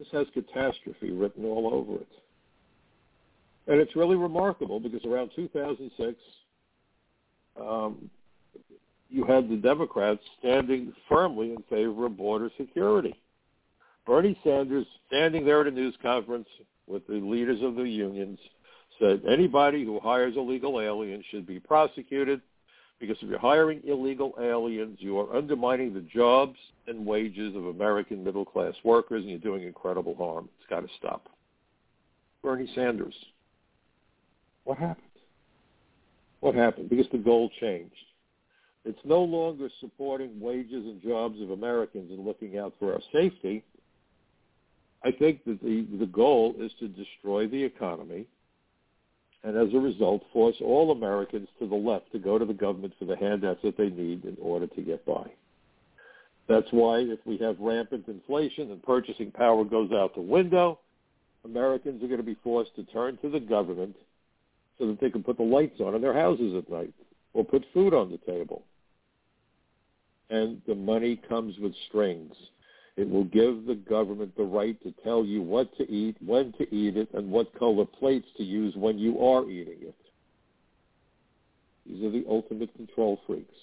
This 0.01 0.09
has 0.13 0.27
catastrophe 0.33 1.11
written 1.11 1.45
all 1.45 1.75
over 1.75 2.01
it. 2.01 2.09
And 3.67 3.79
it's 3.79 3.95
really 3.95 4.17
remarkable 4.17 4.81
because 4.81 5.05
around 5.05 5.31
2006, 5.37 6.19
um, 7.61 8.11
you 9.11 9.25
had 9.27 9.51
the 9.51 9.57
Democrats 9.57 10.23
standing 10.39 10.95
firmly 11.07 11.51
in 11.51 11.63
favor 11.69 12.07
of 12.07 12.17
border 12.17 12.51
security. 12.57 13.15
Bernie 14.07 14.39
Sanders, 14.43 14.87
standing 15.07 15.45
there 15.45 15.61
at 15.61 15.67
a 15.67 15.71
news 15.71 15.95
conference 16.01 16.49
with 16.87 17.07
the 17.07 17.21
leaders 17.21 17.61
of 17.63 17.75
the 17.75 17.83
unions, 17.83 18.39
said 18.99 19.21
anybody 19.29 19.85
who 19.85 20.01
hires 20.01 20.35
illegal 20.35 20.81
aliens 20.81 21.27
should 21.31 21.47
be 21.47 21.61
prosecuted 21.61 22.41
because 23.01 23.17
if 23.23 23.29
you're 23.29 23.39
hiring 23.39 23.81
illegal 23.85 24.35
aliens, 24.41 24.99
you 25.01 25.19
are 25.19 25.35
undermining 25.35 25.95
the 25.95 26.03
jobs 26.03 26.57
and 26.87 27.05
wages 27.07 27.57
of 27.57 27.67
American 27.67 28.23
middle-class 28.23 28.75
workers, 28.85 29.23
and 29.23 29.31
you're 29.31 29.39
doing 29.39 29.63
incredible 29.63 30.15
harm. 30.15 30.49
It's 30.59 30.69
got 30.69 30.81
to 30.81 30.89
stop. 30.99 31.29
Bernie 32.43 32.71
Sanders. 32.75 33.15
What 34.65 34.79
happened? 34.79 35.07
What 36.41 36.55
happened? 36.55 36.91
Because 36.91 37.07
the 37.11 37.19
goal 37.19 37.51
changed. 37.59 37.95
It's 38.85 38.99
no 39.05 39.23
longer 39.23 39.69
supporting 39.81 40.39
wages 40.39 40.85
and 40.85 41.03
jobs 41.03 41.41
of 41.41 41.51
Americans 41.51 42.11
and 42.11 42.25
looking 42.25 42.59
out 42.59 42.75
for 42.79 42.93
our 42.93 43.01
safety. 43.13 43.63
I 45.05 45.11
think 45.11 45.45
that 45.45 45.63
the, 45.63 45.87
the 45.99 46.07
goal 46.07 46.55
is 46.59 46.73
to 46.81 46.89
destroy 46.89 47.47
the 47.47 47.63
economy 47.63 48.27
and 49.43 49.57
as 49.57 49.73
a 49.75 49.79
result 49.79 50.23
force 50.33 50.57
all 50.61 50.91
Americans 50.91 51.49
to 51.59 51.67
the 51.67 51.75
left 51.75 52.13
to 52.13 52.19
go 52.19 52.39
to 52.39 52.45
the 52.45 52.53
government 52.53 52.93
for 52.99 53.07
the 53.07 53.17
handouts 53.17 53.61
that 53.63 53.77
they 53.77 53.89
need 53.89 54.25
in 54.25 54.37
order 54.41 54.67
to 54.67 54.83
get 54.83 55.05
by. 55.07 55.31
That's 56.49 56.69
why 56.73 56.99
if 56.99 57.21
we 57.25 57.39
have 57.39 57.57
rampant 57.61 58.09
inflation 58.09 58.71
and 58.71 58.83
purchasing 58.83 59.31
power 59.31 59.65
goes 59.65 59.93
out 59.93 60.15
the 60.15 60.21
window, 60.21 60.81
Americans 61.45 62.03
are 62.03 62.09
going 62.09 62.19
to 62.19 62.25
be 62.25 62.37
forced 62.43 62.75
to 62.77 62.85
turn 62.85 63.17
to 63.19 63.31
the 63.31 63.41
government 63.41 63.97
so 64.79 64.87
that 64.89 65.01
they 65.01 65.11
can 65.11 65.23
put 65.23 65.37
the 65.37 65.43
lights 65.43 65.81
on 65.81 65.95
in 65.95 66.03
their 66.03 66.15
houses 66.15 66.55
at 66.57 66.71
night 66.71 66.93
or 67.35 67.45
put 67.45 67.65
food 67.73 67.95
on 67.95 68.11
the 68.11 68.19
table. 68.31 68.63
And 70.29 70.61
the 70.67 70.75
money 70.75 71.21
comes 71.29 71.57
with 71.59 71.73
strings. 71.89 72.35
It 72.97 73.09
will 73.09 73.25
give 73.25 73.67
the 73.67 73.75
government 73.75 74.37
the 74.37 74.45
right 74.45 74.81
to 74.83 74.93
tell 75.05 75.25
you 75.25 75.43
what 75.43 75.75
to 75.79 75.91
eat, 75.91 76.17
when 76.25 76.53
to 76.59 76.75
eat 76.75 76.97
it, 76.97 77.09
and 77.15 77.31
what 77.31 77.59
color 77.59 77.85
plates 77.85 78.27
to 78.37 78.43
use 78.43 78.75
when 78.77 78.99
you 78.99 79.21
are 79.25 79.49
eating 79.49 79.79
it. 79.81 79.95
These 81.87 82.05
are 82.05 82.11
the 82.11 82.25
ultimate 82.29 82.75
control 82.77 83.21
freaks. 83.27 83.55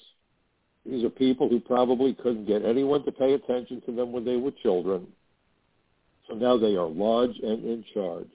These 0.86 1.04
are 1.04 1.10
people 1.10 1.50
who 1.50 1.60
probably 1.60 2.14
couldn't 2.14 2.46
get 2.46 2.64
anyone 2.64 3.04
to 3.06 3.12
pay 3.12 3.34
attention 3.34 3.82
to 3.86 3.92
them 3.92 4.12
when 4.12 4.26
they 4.26 4.38
were 4.38 4.52
children. 4.64 5.08
So 6.28 6.36
now 6.36 6.58
they 6.58 6.76
are 6.76 6.88
large 6.88 7.38
and 7.44 7.64
in 7.66 7.84
charge. 7.94 8.28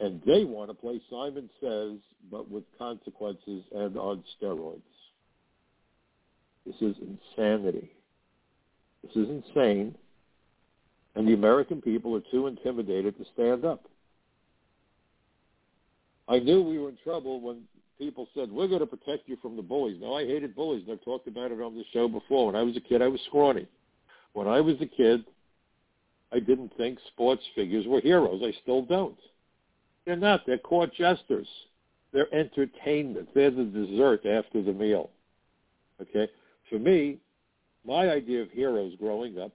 And 0.00 0.22
they 0.24 0.44
want 0.44 0.70
to 0.70 0.74
play 0.74 1.00
Simon 1.10 1.50
Says, 1.60 1.98
but 2.30 2.50
with 2.50 2.64
consequences 2.78 3.64
and 3.74 3.96
on 3.96 4.22
steroids. 4.40 4.80
This 6.64 6.76
is 6.80 6.96
insanity. 7.00 7.90
This 9.02 9.16
is 9.16 9.28
insane. 9.28 9.94
And 11.18 11.26
the 11.26 11.34
American 11.34 11.82
people 11.82 12.14
are 12.14 12.22
too 12.30 12.46
intimidated 12.46 13.18
to 13.18 13.24
stand 13.34 13.64
up. 13.64 13.86
I 16.28 16.38
knew 16.38 16.62
we 16.62 16.78
were 16.78 16.90
in 16.90 16.98
trouble 17.02 17.40
when 17.40 17.62
people 17.98 18.28
said, 18.36 18.52
we're 18.52 18.68
going 18.68 18.78
to 18.78 18.86
protect 18.86 19.28
you 19.28 19.36
from 19.42 19.56
the 19.56 19.62
bullies. 19.62 19.98
Now, 20.00 20.14
I 20.14 20.24
hated 20.24 20.54
bullies, 20.54 20.84
and 20.86 20.92
I've 20.92 21.04
talked 21.04 21.26
about 21.26 21.50
it 21.50 21.60
on 21.60 21.74
the 21.74 21.82
show 21.92 22.06
before. 22.06 22.46
When 22.46 22.54
I 22.54 22.62
was 22.62 22.76
a 22.76 22.80
kid, 22.80 23.02
I 23.02 23.08
was 23.08 23.20
scrawny. 23.26 23.66
When 24.34 24.46
I 24.46 24.60
was 24.60 24.76
a 24.80 24.86
kid, 24.86 25.24
I 26.32 26.38
didn't 26.38 26.72
think 26.76 27.00
sports 27.12 27.42
figures 27.56 27.84
were 27.88 28.00
heroes. 28.00 28.40
I 28.44 28.52
still 28.62 28.82
don't. 28.82 29.18
They're 30.06 30.14
not. 30.14 30.46
They're 30.46 30.56
court 30.56 30.94
jesters. 30.94 31.48
They're 32.12 32.32
entertainment. 32.32 33.30
They're 33.34 33.50
the 33.50 33.64
dessert 33.64 34.24
after 34.24 34.62
the 34.62 34.72
meal. 34.72 35.10
Okay? 36.00 36.30
For 36.70 36.78
me, 36.78 37.18
my 37.84 38.08
idea 38.08 38.40
of 38.42 38.52
heroes 38.52 38.92
growing 39.00 39.40
up 39.40 39.50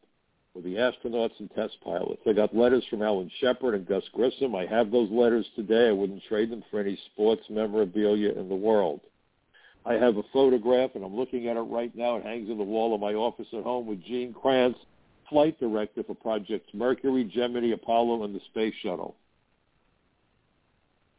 were 0.54 0.62
the 0.62 0.76
astronauts 0.76 1.40
and 1.40 1.50
test 1.56 1.78
pilots. 1.84 2.22
I 2.28 2.34
got 2.34 2.56
letters 2.56 2.84
from 2.90 3.02
Alan 3.02 3.32
Shepard 3.40 3.74
and 3.74 3.88
Gus 3.88 4.04
Grissom. 4.14 4.56
I 4.56 4.68
have 4.68 4.92
those 4.92 5.10
letters 5.10 5.48
today. 5.56 5.88
I 5.88 5.92
wouldn't 5.92 6.24
trade 6.30 6.52
them 6.52 6.64
for 6.70 6.80
any 6.80 6.98
sports 7.12 7.42
memorabilia 7.50 8.34
in 8.34 8.50
the 8.50 8.56
world. 8.56 9.02
I 9.86 9.94
have 9.94 10.18
a 10.18 10.24
photograph, 10.32 10.92
and 10.94 11.04
I'm 11.04 11.16
looking 11.16 11.48
at 11.48 11.58
it 11.58 11.62
right 11.62 11.94
now. 11.96 12.18
It 12.18 12.24
hangs 12.24 12.50
on 12.50 12.58
the 12.58 12.64
wall 12.64 12.94
of 12.94 13.02
my 13.02 13.14
office 13.14 13.48
at 13.52 13.64
home 13.64 13.88
with 13.88 14.04
Gene 14.04 14.34
Kranz, 14.34 14.76
flight 15.28 15.60
director 15.60 16.04
for 16.04 16.14
Projects 16.14 16.70
Mercury, 16.74 17.24
Gemini, 17.24 17.74
Apollo, 17.74 18.24
and 18.24 18.36
the 18.36 18.42
Space 18.52 18.76
Shuttle. 18.82 19.16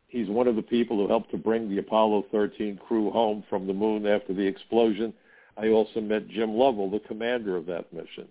He's 0.06 0.28
one 0.28 0.46
of 0.46 0.54
the 0.54 0.62
people 0.62 0.96
who 0.96 1.08
helped 1.08 1.32
to 1.32 1.36
bring 1.36 1.68
the 1.68 1.78
Apollo 1.78 2.26
13 2.30 2.78
crew 2.86 3.10
home 3.10 3.42
from 3.50 3.66
the 3.66 3.74
moon 3.74 4.06
after 4.06 4.32
the 4.32 4.46
explosion. 4.46 5.12
I 5.56 5.68
also 5.68 6.00
met 6.00 6.28
Jim 6.28 6.50
Lovell, 6.54 6.88
the 6.88 7.00
commander 7.00 7.56
of 7.56 7.66
that 7.66 7.92
mission. 7.92 8.28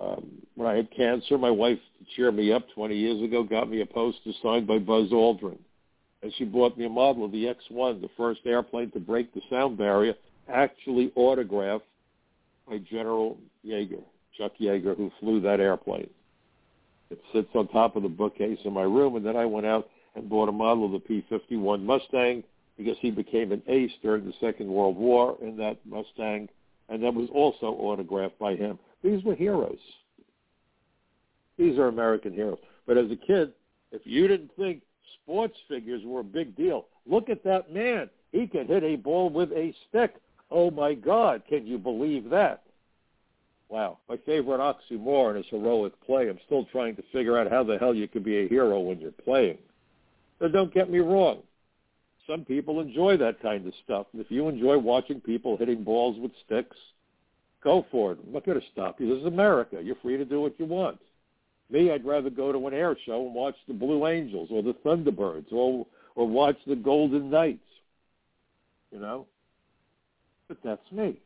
Um, 0.00 0.26
when 0.54 0.68
I 0.68 0.76
had 0.76 0.90
cancer, 0.90 1.36
my 1.36 1.50
wife, 1.50 1.78
to 1.98 2.16
cheer 2.16 2.32
me 2.32 2.52
up 2.52 2.64
20 2.74 2.96
years 2.96 3.22
ago, 3.22 3.42
got 3.42 3.68
me 3.68 3.82
a 3.82 3.86
poster 3.86 4.30
signed 4.42 4.66
by 4.66 4.78
Buzz 4.78 5.10
Aldrin. 5.10 5.58
And 6.22 6.32
she 6.36 6.44
bought 6.44 6.78
me 6.78 6.86
a 6.86 6.90
model 6.90 7.24
of 7.24 7.32
the 7.32 7.48
X-1, 7.48 8.00
the 8.00 8.10
first 8.16 8.40
airplane 8.46 8.90
to 8.92 9.00
break 9.00 9.32
the 9.34 9.40
sound 9.50 9.76
barrier, 9.78 10.14
actually 10.48 11.12
autographed 11.16 11.84
by 12.68 12.78
General 12.78 13.36
Yeager, 13.66 14.02
Chuck 14.36 14.52
Yeager, 14.60 14.96
who 14.96 15.10
flew 15.20 15.40
that 15.40 15.60
airplane. 15.60 16.08
It 17.10 17.20
sits 17.32 17.48
on 17.54 17.68
top 17.68 17.96
of 17.96 18.02
the 18.02 18.08
bookcase 18.08 18.58
in 18.64 18.72
my 18.72 18.82
room, 18.82 19.16
and 19.16 19.24
then 19.24 19.36
I 19.36 19.44
went 19.44 19.66
out 19.66 19.88
and 20.14 20.28
bought 20.28 20.48
a 20.48 20.52
model 20.52 20.86
of 20.86 20.92
the 20.92 21.00
P-51 21.00 21.82
Mustang 21.82 22.44
because 22.76 22.96
he 23.00 23.10
became 23.10 23.52
an 23.52 23.62
ace 23.66 23.92
during 24.02 24.24
the 24.24 24.32
Second 24.40 24.68
World 24.68 24.96
War 24.96 25.36
in 25.42 25.56
that 25.56 25.78
Mustang, 25.84 26.48
and 26.88 27.02
that 27.02 27.14
was 27.14 27.28
also 27.32 27.66
autographed 27.66 28.38
by 28.38 28.54
him. 28.54 28.78
These 29.02 29.24
were 29.24 29.34
heroes. 29.34 29.78
These 31.56 31.78
are 31.78 31.88
American 31.88 32.32
heroes. 32.32 32.58
But 32.86 32.98
as 32.98 33.10
a 33.10 33.16
kid, 33.16 33.52
if 33.92 34.02
you 34.04 34.28
didn't 34.28 34.50
think 34.56 34.82
sports 35.22 35.56
figures 35.68 36.02
were 36.04 36.20
a 36.20 36.24
big 36.24 36.56
deal, 36.56 36.86
look 37.06 37.28
at 37.28 37.44
that 37.44 37.72
man. 37.72 38.08
He 38.32 38.46
can 38.46 38.66
hit 38.66 38.82
a 38.82 38.96
ball 38.96 39.30
with 39.30 39.50
a 39.52 39.74
stick. 39.88 40.14
Oh 40.50 40.70
my 40.70 40.94
God, 40.94 41.42
can 41.48 41.66
you 41.66 41.78
believe 41.78 42.30
that? 42.30 42.62
Wow. 43.68 43.98
My 44.08 44.16
favorite 44.26 44.58
oxymoron 44.58 45.38
is 45.38 45.46
heroic 45.48 45.92
play. 46.04 46.28
I'm 46.28 46.40
still 46.46 46.64
trying 46.72 46.96
to 46.96 47.02
figure 47.12 47.38
out 47.38 47.50
how 47.50 47.62
the 47.62 47.78
hell 47.78 47.94
you 47.94 48.08
can 48.08 48.22
be 48.22 48.38
a 48.38 48.48
hero 48.48 48.80
when 48.80 48.98
you're 48.98 49.12
playing. 49.12 49.58
So 50.40 50.48
don't 50.48 50.74
get 50.74 50.90
me 50.90 50.98
wrong. 50.98 51.42
Some 52.26 52.44
people 52.44 52.80
enjoy 52.80 53.16
that 53.18 53.40
kind 53.40 53.66
of 53.66 53.72
stuff. 53.84 54.06
And 54.12 54.20
if 54.20 54.30
you 54.30 54.48
enjoy 54.48 54.78
watching 54.78 55.20
people 55.20 55.56
hitting 55.56 55.84
balls 55.84 56.18
with 56.18 56.32
sticks, 56.46 56.76
Go 57.62 57.84
for 57.90 58.12
it. 58.12 58.18
I'm 58.26 58.32
not 58.32 58.46
going 58.46 58.60
to 58.60 58.66
stop 58.72 59.00
you. 59.00 59.08
This 59.08 59.20
is 59.20 59.26
America. 59.26 59.80
You're 59.82 59.96
free 59.96 60.16
to 60.16 60.24
do 60.24 60.40
what 60.40 60.58
you 60.58 60.66
want. 60.66 60.98
Me, 61.70 61.92
I'd 61.92 62.04
rather 62.04 62.30
go 62.30 62.52
to 62.52 62.66
an 62.66 62.74
air 62.74 62.96
show 63.06 63.26
and 63.26 63.34
watch 63.34 63.54
the 63.68 63.74
Blue 63.74 64.06
Angels 64.06 64.48
or 64.50 64.62
the 64.62 64.74
Thunderbirds 64.84 65.52
or 65.52 65.86
or 66.16 66.26
watch 66.26 66.56
the 66.66 66.74
Golden 66.74 67.30
Knights. 67.30 67.60
You 68.90 68.98
know? 68.98 69.26
But 70.48 70.58
that's 70.64 70.92
me. 70.92 71.20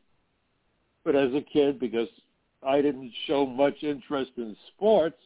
But 1.04 1.16
as 1.16 1.32
a 1.34 1.40
kid, 1.40 1.80
because 1.80 2.08
I 2.62 2.82
didn't 2.82 3.12
show 3.26 3.46
much 3.46 3.82
interest 3.82 4.32
in 4.36 4.56
sports, 4.68 5.16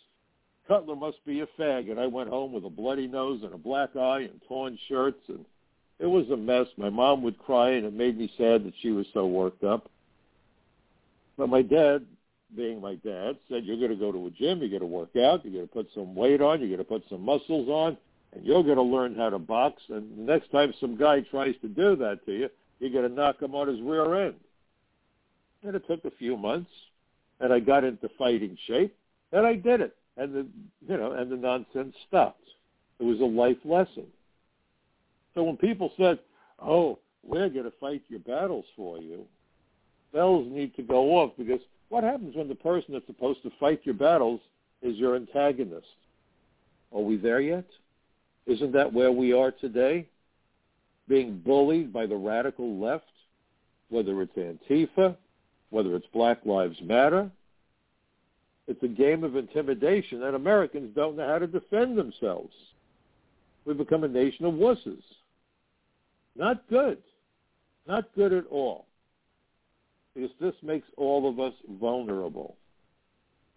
Cutler 0.69 0.97
must 0.97 1.25
be 1.25 1.41
a 1.41 1.47
fag. 1.59 1.91
And 1.91 1.99
I 1.99 2.07
went 2.07 2.29
home 2.29 2.53
with 2.53 2.65
a 2.65 2.71
bloody 2.71 3.07
nose 3.07 3.41
and 3.43 3.55
a 3.55 3.59
black 3.59 3.97
eye 3.97 4.21
and 4.21 4.41
torn 4.47 4.79
shirts, 4.89 5.21
and 5.29 5.45
it 5.99 6.07
was 6.07 6.31
a 6.31 6.37
mess. 6.37 6.67
My 6.77 6.91
mom 6.91 7.23
would 7.23 7.39
cry, 7.39 7.71
and 7.71 7.85
it 7.85 7.93
made 7.93 8.17
me 8.17 8.31
sad 8.39 8.65
that 8.65 8.75
she 8.81 8.91
was 8.91 9.07
so 9.13 9.27
worked 9.27 9.65
up. 9.65 9.91
But 11.39 11.49
my 11.49 11.63
dad, 11.63 12.05
being 12.57 12.81
my 12.81 12.97
dad, 12.97 13.37
said, 13.49 13.65
you're 13.65 13.79
going 13.79 13.91
to 13.91 13.97
go 13.97 14.11
to 14.11 14.27
a 14.27 14.31
gym, 14.31 14.59
you're 14.59 14.69
going 14.69 14.81
to 14.81 14.87
work 14.87 15.17
out, 15.17 15.45
you're 15.45 15.55
going 15.55 15.69
to 15.69 15.73
put 15.73 15.89
some 15.95 16.15
weight 16.17 16.43
on, 16.43 16.59
you're 16.59 16.69
going 16.69 16.79
to 16.79 16.85
put 16.85 17.05
some 17.09 17.23
muscles 17.23 17.69
on, 17.69 17.97
and 18.33 18.45
you're 18.45 18.65
going 18.65 18.77
to 18.77 18.83
learn 18.83 19.15
how 19.15 19.31
to 19.31 19.39
box. 19.39 19.81
And 19.89 20.19
the 20.19 20.33
next 20.33 20.51
time 20.51 20.75
some 20.81 20.97
guy 20.97 21.21
tries 21.21 21.55
to 21.63 21.69
do 21.69 21.95
that 21.97 22.27
to 22.27 22.33
you, 22.33 22.49
you're 22.81 22.91
going 22.91 23.09
to 23.09 23.15
knock 23.15 23.41
him 23.41 23.55
on 23.55 23.69
his 23.69 23.81
rear 23.81 24.27
end. 24.27 24.35
And 25.63 25.77
it 25.77 25.87
took 25.87 26.05
a 26.05 26.11
few 26.19 26.37
months, 26.37 26.71
and 27.41 27.53
I 27.53 27.61
got 27.61 27.85
into 27.85 28.09
fighting 28.19 28.59
shape, 28.67 28.97
and 29.33 29.47
I 29.47 29.55
did 29.55 29.81
it. 29.81 29.95
And 30.17 30.35
the, 30.35 30.47
you 30.89 30.97
know, 30.97 31.13
and 31.13 31.31
the 31.31 31.37
nonsense 31.37 31.95
stopped. 32.09 32.43
It 32.99 33.05
was 33.05 33.21
a 33.21 33.25
life 33.25 33.59
lesson. 33.65 34.07
So 35.35 35.45
when 35.45 35.57
people 35.57 35.93
said, 35.97 36.19
oh, 36.59 36.99
we're 37.23 37.49
going 37.49 37.65
to 37.65 37.73
fight 37.79 38.03
your 38.09 38.21
battles 38.21 38.65
for 38.75 38.99
you, 38.99 39.25
bells 40.13 40.47
need 40.51 40.75
to 40.77 40.83
go 40.83 41.17
off 41.17 41.33
because 41.39 41.61
what 41.89 42.05
happens 42.05 42.37
when 42.37 42.49
the 42.49 42.55
person 42.55 42.93
that's 42.93 43.07
supposed 43.07 43.43
to 43.43 43.51
fight 43.59 43.81
your 43.85 43.95
battles 43.95 44.41
is 44.83 44.97
your 44.97 45.17
antagonist? 45.17 45.87
Are 46.95 47.01
we 47.03 47.17
there 47.17 47.41
yet? 47.41 47.67
Isn't 48.47 48.73
that 48.73 48.93
where 48.93 49.13
we 49.13 49.33
are 49.33 49.51
today? 49.51 50.07
Being 51.09 51.39
bullied 51.39 51.93
by 51.93 52.07
the 52.07 52.17
radical 52.17 52.79
left, 52.79 53.05
whether 53.89 54.21
it's 54.23 54.37
Antifa, 54.37 55.17
whether 55.71 55.95
it's 55.97 56.07
Black 56.13 56.45
Lives 56.45 56.79
Matter. 56.83 57.31
It's 58.67 58.83
a 58.83 58.89
game 58.89 59.25
of 59.25 59.37
intimidation, 59.37 60.23
and 60.25 60.37
Americans 60.37 60.95
don't 60.95 61.17
know 61.17 61.27
how 61.27 61.39
to 61.39 61.47
defend 61.47 61.97
themselves. 61.97 62.53
We've 63.65 63.79
become 63.79 64.05
a 64.05 64.09
nation 64.09 64.45
of 64.45 64.55
wusses. 64.55 65.03
Not 66.37 66.69
good. 66.69 66.99
Not 67.87 68.15
good 68.15 68.35
at 68.35 68.45
all 68.51 68.88
because 70.19 70.35
this 70.41 70.55
makes 70.63 70.87
all 70.97 71.29
of 71.29 71.39
us 71.39 71.55
vulnerable. 71.81 72.57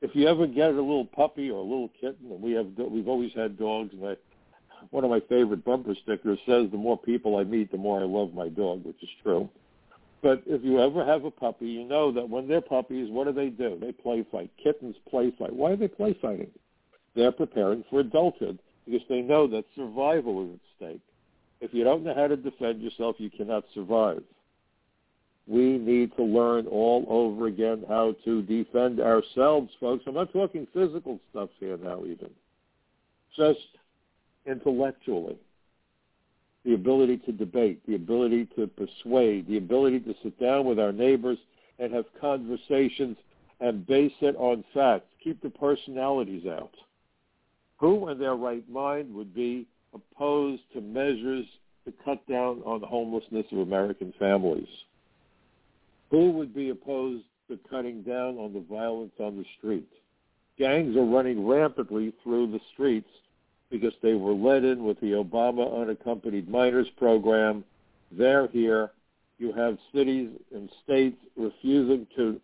If 0.01 0.15
you 0.15 0.27
ever 0.27 0.45
get 0.45 0.69
a 0.69 0.73
little 0.73 1.05
puppy 1.05 1.49
or 1.49 1.59
a 1.59 1.63
little 1.63 1.89
kitten, 1.99 2.31
and 2.31 2.41
we 2.41 2.51
have 2.51 2.67
we've 2.77 3.07
always 3.07 3.31
had 3.33 3.57
dogs, 3.57 3.93
and 3.93 4.05
I, 4.05 4.15
one 4.91 5.03
of 5.03 5.09
my 5.09 5.21
favorite 5.21 5.65
bumper 5.65 5.95
stickers 6.03 6.39
says, 6.45 6.69
"The 6.69 6.77
more 6.77 6.97
people 6.97 7.37
I 7.37 7.43
meet, 7.43 7.71
the 7.71 7.77
more 7.77 7.99
I 7.99 8.03
love 8.03 8.33
my 8.33 8.49
dog," 8.49 8.83
which 8.83 9.01
is 9.01 9.09
true. 9.23 9.49
But 10.21 10.43
if 10.45 10.63
you 10.63 10.79
ever 10.79 11.03
have 11.03 11.25
a 11.25 11.31
puppy, 11.31 11.67
you 11.67 11.83
know 11.83 12.11
that 12.11 12.29
when 12.29 12.47
they're 12.47 12.61
puppies, 12.61 13.09
what 13.09 13.25
do 13.25 13.33
they 13.33 13.49
do? 13.49 13.79
They 13.79 13.91
play 13.91 14.23
fight. 14.31 14.51
Kittens 14.63 14.95
play 15.09 15.31
fight. 15.31 15.53
Why 15.53 15.71
are 15.71 15.75
they 15.75 15.87
play 15.87 16.13
fighting? 16.21 16.51
They're 17.15 17.31
preparing 17.31 17.83
for 17.89 18.01
adulthood 18.01 18.59
because 18.85 19.07
they 19.09 19.21
know 19.21 19.47
that 19.47 19.65
survival 19.75 20.43
is 20.43 20.53
at 20.53 20.59
stake. 20.77 21.01
If 21.59 21.73
you 21.73 21.83
don't 21.83 22.03
know 22.03 22.13
how 22.13 22.27
to 22.27 22.37
defend 22.37 22.81
yourself, 22.81 23.15
you 23.19 23.31
cannot 23.31 23.65
survive. 23.73 24.23
We 25.47 25.77
need 25.77 26.15
to 26.15 26.23
learn 26.23 26.67
all 26.67 27.05
over 27.09 27.47
again 27.47 27.83
how 27.87 28.15
to 28.25 28.41
defend 28.43 28.99
ourselves, 28.99 29.71
folks. 29.79 30.03
I'm 30.07 30.13
not 30.13 30.31
talking 30.31 30.67
physical 30.73 31.19
stuff 31.31 31.49
here 31.59 31.77
now 31.77 32.03
even. 32.05 32.29
Just 33.35 33.59
intellectually. 34.45 35.37
The 36.63 36.75
ability 36.75 37.17
to 37.25 37.31
debate, 37.31 37.81
the 37.87 37.95
ability 37.95 38.47
to 38.55 38.67
persuade, 38.67 39.47
the 39.47 39.57
ability 39.57 40.01
to 40.01 40.13
sit 40.21 40.39
down 40.39 40.65
with 40.65 40.79
our 40.79 40.91
neighbors 40.91 41.39
and 41.79 41.91
have 41.91 42.05
conversations 42.19 43.17
and 43.59 43.85
base 43.87 44.13
it 44.21 44.35
on 44.37 44.63
facts. 44.73 45.07
Keep 45.23 45.41
the 45.41 45.49
personalities 45.49 46.45
out. 46.45 46.73
Who 47.77 48.09
in 48.09 48.19
their 48.19 48.35
right 48.35 48.67
mind 48.69 49.13
would 49.15 49.33
be 49.33 49.65
opposed 49.93 50.61
to 50.73 50.81
measures 50.81 51.45
to 51.85 51.93
cut 52.05 52.25
down 52.27 52.61
on 52.63 52.79
the 52.79 52.87
homelessness 52.87 53.45
of 53.51 53.57
American 53.57 54.13
families? 54.19 54.67
Who 56.11 56.31
would 56.31 56.53
be 56.53 56.69
opposed 56.69 57.23
to 57.49 57.57
cutting 57.69 58.03
down 58.03 58.37
on 58.37 58.53
the 58.53 58.59
violence 58.59 59.13
on 59.19 59.37
the 59.37 59.45
street? 59.57 59.87
Gangs 60.59 60.95
are 60.97 61.05
running 61.05 61.47
rampantly 61.47 62.13
through 62.21 62.51
the 62.51 62.59
streets 62.73 63.09
because 63.71 63.93
they 64.03 64.13
were 64.13 64.33
led 64.33 64.65
in 64.65 64.83
with 64.83 64.99
the 64.99 65.11
Obama 65.11 65.81
unaccompanied 65.81 66.49
minors 66.49 66.89
program. 66.97 67.63
They're 68.11 68.47
here. 68.49 68.91
You 69.39 69.53
have 69.53 69.77
cities 69.95 70.29
and 70.53 70.69
states 70.83 71.17
refusing 71.35 72.05
to 72.17 72.39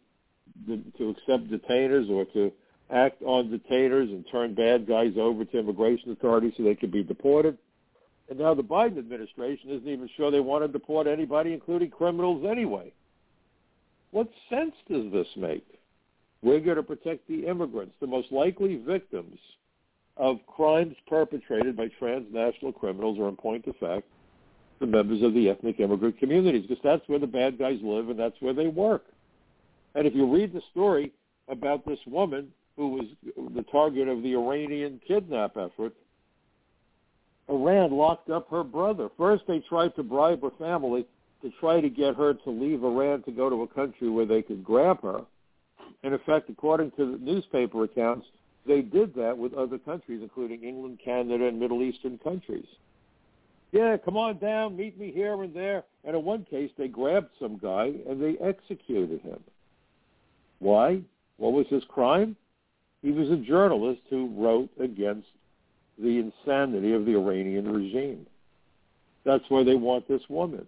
to 0.98 1.10
accept 1.10 1.52
detainers 1.52 2.10
or 2.10 2.26
to 2.26 2.52
act 2.90 3.22
on 3.22 3.50
detainers 3.50 4.10
and 4.10 4.26
turn 4.32 4.56
bad 4.56 4.88
guys 4.88 5.12
over 5.18 5.44
to 5.44 5.60
immigration 5.60 6.12
authorities 6.12 6.54
so 6.56 6.64
they 6.64 6.74
can 6.74 6.90
be 6.90 7.04
deported. 7.04 7.58
And 8.30 8.40
now 8.40 8.54
the 8.54 8.64
Biden 8.64 8.98
administration 8.98 9.70
isn't 9.72 9.88
even 9.88 10.10
sure 10.16 10.32
they 10.32 10.40
want 10.40 10.64
to 10.64 10.68
deport 10.70 11.06
anybody, 11.06 11.54
including 11.54 11.92
criminals 11.92 12.46
anyway. 12.50 12.92
What 14.12 14.30
sense 14.50 14.74
does 14.90 15.12
this 15.12 15.28
make? 15.36 15.66
We're 16.42 16.60
going 16.60 16.78
to 16.78 16.84
protect 16.84 17.28
the 17.28 17.46
immigrants, 17.46 17.96
the 18.00 18.08
most 18.08 18.32
likely 18.32 18.76
victims 18.76 19.38
of 20.16 20.40
crimes 20.48 20.96
perpetrated 21.08 21.76
by 21.76 21.90
transnational 22.00 22.72
criminals 22.72 23.18
or, 23.20 23.30
in 23.30 23.36
point 23.36 23.68
of 23.68 23.76
fact, 23.78 24.06
the 24.80 24.86
members 24.86 25.24
of 25.24 25.34
the 25.34 25.50
ethnic 25.50 25.80
immigrant 25.80 26.18
communities, 26.20 26.66
because 26.68 26.84
that's 26.84 27.08
where 27.08 27.20
the 27.20 27.28
bad 27.28 27.58
guys 27.58 27.80
live 27.82 28.10
and 28.10 28.20
that's 28.20 28.40
where 28.40 28.54
they 28.54 28.68
work. 28.68 29.06
And 29.96 30.06
if 30.06 30.14
you 30.14 30.32
read 30.32 30.54
the 30.54 30.62
story 30.72 31.12
about 31.48 31.86
this 31.86 32.00
woman 32.06 32.50
who 32.76 32.90
was 32.90 33.06
the 33.56 33.64
target 33.64 34.08
of 34.08 34.22
the 34.22 34.36
Iranian 34.36 35.02
kidnap 35.08 35.58
effort, 35.58 35.94
Iran 37.50 37.92
locked 37.92 38.30
up 38.30 38.50
her 38.52 38.64
brother. 38.64 39.10
First, 39.18 39.44
they 39.48 39.60
tried 39.68 39.96
to 39.96 40.04
bribe 40.04 40.42
her 40.44 40.52
family 40.60 41.06
to 41.48 41.60
try 41.60 41.80
to 41.80 41.90
get 41.90 42.16
her 42.16 42.34
to 42.34 42.50
leave 42.50 42.84
Iran 42.84 43.24
to 43.24 43.32
go 43.32 43.50
to 43.50 43.64
a 43.64 43.68
country 43.68 44.10
where 44.10 44.26
they 44.26 44.42
could 44.42 44.64
grab 44.64 45.02
her. 45.02 45.22
And 46.04 46.14
in 46.14 46.20
fact, 46.26 46.50
according 46.50 46.92
to 46.92 47.14
the 47.14 47.18
newspaper 47.18 47.84
accounts, 47.86 48.28
they 48.66 48.82
did 48.82 49.16
that 49.16 49.38
with 49.38 49.54
other 49.54 49.78
countries, 49.78 50.20
including 50.22 50.64
England, 50.64 51.00
Canada, 51.04 51.46
and 51.46 51.60
Middle 51.60 51.82
Eastern 51.82 52.18
countries. 52.18 52.68
Yeah, 53.72 53.96
come 53.98 54.18
on 54.18 54.40
down, 54.40 54.76
meet 54.76 55.00
me 55.00 55.12
here 55.12 55.42
and 55.42 55.54
there. 55.54 55.84
And 56.04 56.16
in 56.16 56.24
one 56.24 56.46
case, 56.50 56.72
they 56.78 56.88
grabbed 56.88 57.30
some 57.40 57.58
guy 57.58 57.94
and 58.08 58.22
they 58.22 58.38
executed 58.44 59.22
him. 59.22 59.40
Why? 60.60 61.02
What 61.38 61.54
was 61.54 61.68
his 61.70 61.84
crime? 61.88 62.36
He 63.02 63.12
was 63.12 63.30
a 63.30 63.38
journalist 63.38 64.02
who 64.10 64.34
wrote 64.36 64.70
against 64.80 65.28
the 65.98 66.20
insanity 66.20 66.94
of 66.94 67.06
the 67.06 67.16
Iranian 67.16 67.72
regime. 67.72 68.26
That's 69.24 69.44
why 69.50 69.64
they 69.64 69.76
want 69.76 70.08
this 70.08 70.22
woman. 70.30 70.68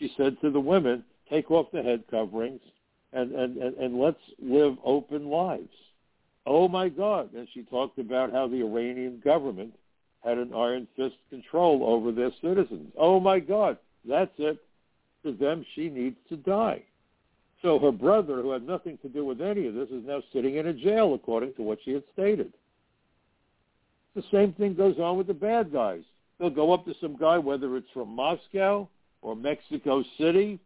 She 0.00 0.10
said 0.16 0.40
to 0.40 0.50
the 0.50 0.58
women, 0.58 1.04
take 1.28 1.50
off 1.50 1.70
the 1.72 1.82
head 1.82 2.04
coverings 2.10 2.62
and, 3.12 3.32
and, 3.32 3.58
and, 3.58 3.76
and 3.76 4.00
let's 4.00 4.18
live 4.42 4.76
open 4.82 5.28
lives. 5.28 5.68
Oh 6.46 6.68
my 6.68 6.88
God. 6.88 7.34
And 7.34 7.46
she 7.52 7.62
talked 7.64 7.98
about 7.98 8.32
how 8.32 8.48
the 8.48 8.62
Iranian 8.62 9.20
government 9.22 9.74
had 10.24 10.38
an 10.38 10.54
iron 10.54 10.88
fist 10.96 11.16
control 11.28 11.84
over 11.84 12.12
their 12.12 12.30
citizens. 12.42 12.92
Oh 12.96 13.20
my 13.20 13.40
God. 13.40 13.76
That's 14.08 14.32
it. 14.38 14.58
For 15.22 15.32
them, 15.32 15.66
she 15.74 15.90
needs 15.90 16.16
to 16.30 16.36
die. 16.38 16.82
So 17.60 17.78
her 17.78 17.92
brother, 17.92 18.40
who 18.40 18.52
had 18.52 18.66
nothing 18.66 18.96
to 19.02 19.08
do 19.10 19.26
with 19.26 19.42
any 19.42 19.66
of 19.66 19.74
this, 19.74 19.90
is 19.90 20.06
now 20.06 20.22
sitting 20.32 20.56
in 20.56 20.68
a 20.68 20.72
jail, 20.72 21.12
according 21.12 21.52
to 21.54 21.62
what 21.62 21.78
she 21.84 21.92
had 21.92 22.04
stated. 22.14 22.54
The 24.16 24.24
same 24.32 24.54
thing 24.54 24.74
goes 24.74 24.98
on 24.98 25.18
with 25.18 25.26
the 25.26 25.34
bad 25.34 25.70
guys. 25.70 26.02
They'll 26.38 26.48
go 26.48 26.72
up 26.72 26.86
to 26.86 26.94
some 27.02 27.18
guy, 27.18 27.36
whether 27.36 27.76
it's 27.76 27.90
from 27.92 28.08
Moscow 28.08 28.88
or 29.22 29.36
Mexico 29.36 30.02
City 30.18 30.58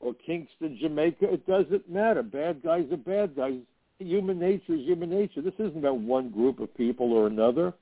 or 0.00 0.14
Kingston, 0.14 0.78
Jamaica. 0.80 1.32
It 1.32 1.46
doesn't 1.46 1.90
matter. 1.90 2.22
Bad 2.22 2.62
guys 2.62 2.86
are 2.90 2.96
bad 2.96 3.36
guys. 3.36 3.54
Human 3.98 4.38
nature 4.38 4.74
is 4.74 4.80
human 4.80 5.10
nature. 5.10 5.42
This 5.42 5.54
isn't 5.58 5.78
about 5.78 5.98
one 5.98 6.30
group 6.30 6.58
of 6.60 6.76
people 6.76 7.12
or 7.12 7.28
another. 7.28 7.72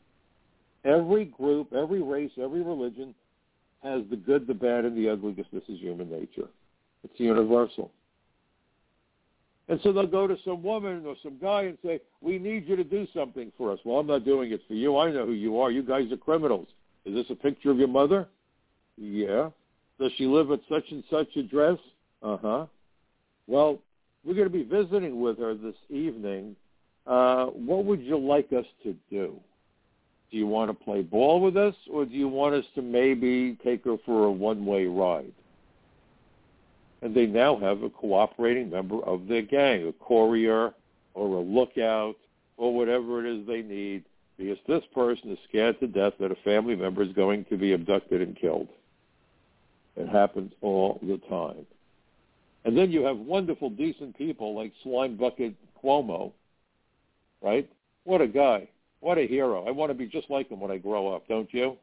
Every 0.85 1.25
group, 1.25 1.73
every 1.73 2.03
race, 2.03 2.33
every 2.41 2.63
religion 2.63 3.15
has 3.83 4.03
the 4.11 4.17
good, 4.17 4.47
the 4.47 4.55
bad, 4.55 4.85
and 4.85 4.97
the 4.97 5.09
ugly 5.09 5.33
because 5.33 5.51
this 5.53 5.63
is 5.69 5.81
human 5.81 6.11
nature. 6.11 6.49
It's 7.05 7.19
universal. 7.19 7.91
And 9.69 9.81
so 9.83 9.93
they'll 9.93 10.07
go 10.07 10.27
to 10.27 10.37
some 10.45 10.63
woman 10.63 11.07
or 11.07 11.15
some 11.23 11.39
guy 11.41 11.63
and 11.63 11.79
say, 11.85 12.01
we 12.21 12.39
need 12.39 12.69
you 12.69 12.77
to 12.77 12.85
do 12.85 13.07
something 13.15 13.53
for 13.57 13.73
us. 13.73 13.79
Well, 13.85 13.99
I'm 13.99 14.07
not 14.07 14.25
doing 14.25 14.51
it 14.51 14.61
for 14.67 14.75
you. 14.75 14.99
I 14.99 15.11
know 15.13 15.25
who 15.25 15.33
you 15.33 15.61
are. 15.61 15.71
You 15.71 15.83
guys 15.83 16.11
are 16.11 16.17
criminals. 16.17 16.67
Is 17.05 17.15
this 17.15 17.27
a 17.31 17.35
picture 17.35 17.71
of 17.71 17.79
your 17.79 17.89
mother? 17.89 18.29
Yeah. 18.99 19.51
Does 20.01 20.13
she 20.17 20.27
live 20.27 20.51
at 20.51 20.61
such 20.69 20.85
and 20.91 21.05
such 21.11 21.37
address? 21.37 21.79
Uh-huh. 22.23 22.67
Well, 23.47 23.79
we're 24.25 24.35
going 24.35 24.51
to 24.51 24.53
be 24.53 24.65
visiting 24.65 25.21
with 25.21 25.39
her 25.39 25.55
this 25.55 25.77
evening. 25.89 26.57
Uh, 27.07 27.47
what 27.47 27.85
would 27.85 28.03
you 28.03 28.19
like 28.19 28.53
us 28.53 28.67
to 28.83 28.95
do? 29.11 29.39
Do 30.31 30.37
you 30.37 30.47
want 30.47 30.71
to 30.71 30.85
play 30.85 31.03
ball 31.03 31.41
with 31.41 31.57
us, 31.57 31.75
or 31.91 32.05
do 32.05 32.15
you 32.15 32.29
want 32.29 32.55
us 32.55 32.65
to 32.77 32.83
maybe 32.83 33.59
take 33.65 33.85
her 33.85 33.97
for 34.07 34.25
a 34.25 34.33
one-way 34.33 34.87
ride? 34.87 35.33
and 37.03 37.15
they 37.15 37.27
now 37.27 37.59
have 37.59 37.83
a 37.83 37.91
cooperating 37.91 38.71
member 38.71 39.03
of 39.05 39.27
their 39.27 39.43
gang, 39.43 39.87
a 39.87 39.93
courier 40.05 40.73
or 41.15 41.37
a 41.37 41.41
lookout 41.41 42.17
or 42.57 42.75
whatever 42.75 43.25
it 43.25 43.31
is 43.31 43.47
they 43.47 43.63
need, 43.63 44.05
because 44.37 44.59
this 44.69 44.83
person 44.95 45.31
is 45.31 45.39
scared 45.49 45.79
to 45.81 45.87
death 45.87 46.13
that 46.21 46.31
a 46.31 46.37
family 46.45 46.77
member 46.77 47.03
is 47.03 47.13
going 47.13 47.45
to 47.47 47.57
be 47.57 47.73
abducted 47.73 48.21
and 48.21 48.37
killed. 48.37 48.69
It 49.97 50.09
happens 50.09 50.53
all 50.61 50.99
the 51.03 51.19
time. 51.29 51.67
And 52.65 52.77
then 52.77 52.91
you 52.91 53.03
have 53.05 53.17
wonderful, 53.17 53.71
decent 53.71 54.17
people 54.17 54.55
like 54.55 54.73
Slime 54.83 55.17
Bucket 55.17 55.55
Cuomo, 55.83 56.33
right? 57.43 57.69
What 58.05 58.21
a 58.21 58.29
guy. 58.29 58.69
What 59.01 59.19
a 59.19 59.27
hero. 59.27 59.67
I 59.67 59.71
want 59.71 59.91
to 59.91 59.95
be 59.95 60.07
just 60.07 60.31
like 60.31 60.51
him 60.51 60.61
when 60.61 60.71
I 60.71 60.77
grow 60.77 61.15
up, 61.15 61.27
don't 61.27 61.53
you? 61.55 61.77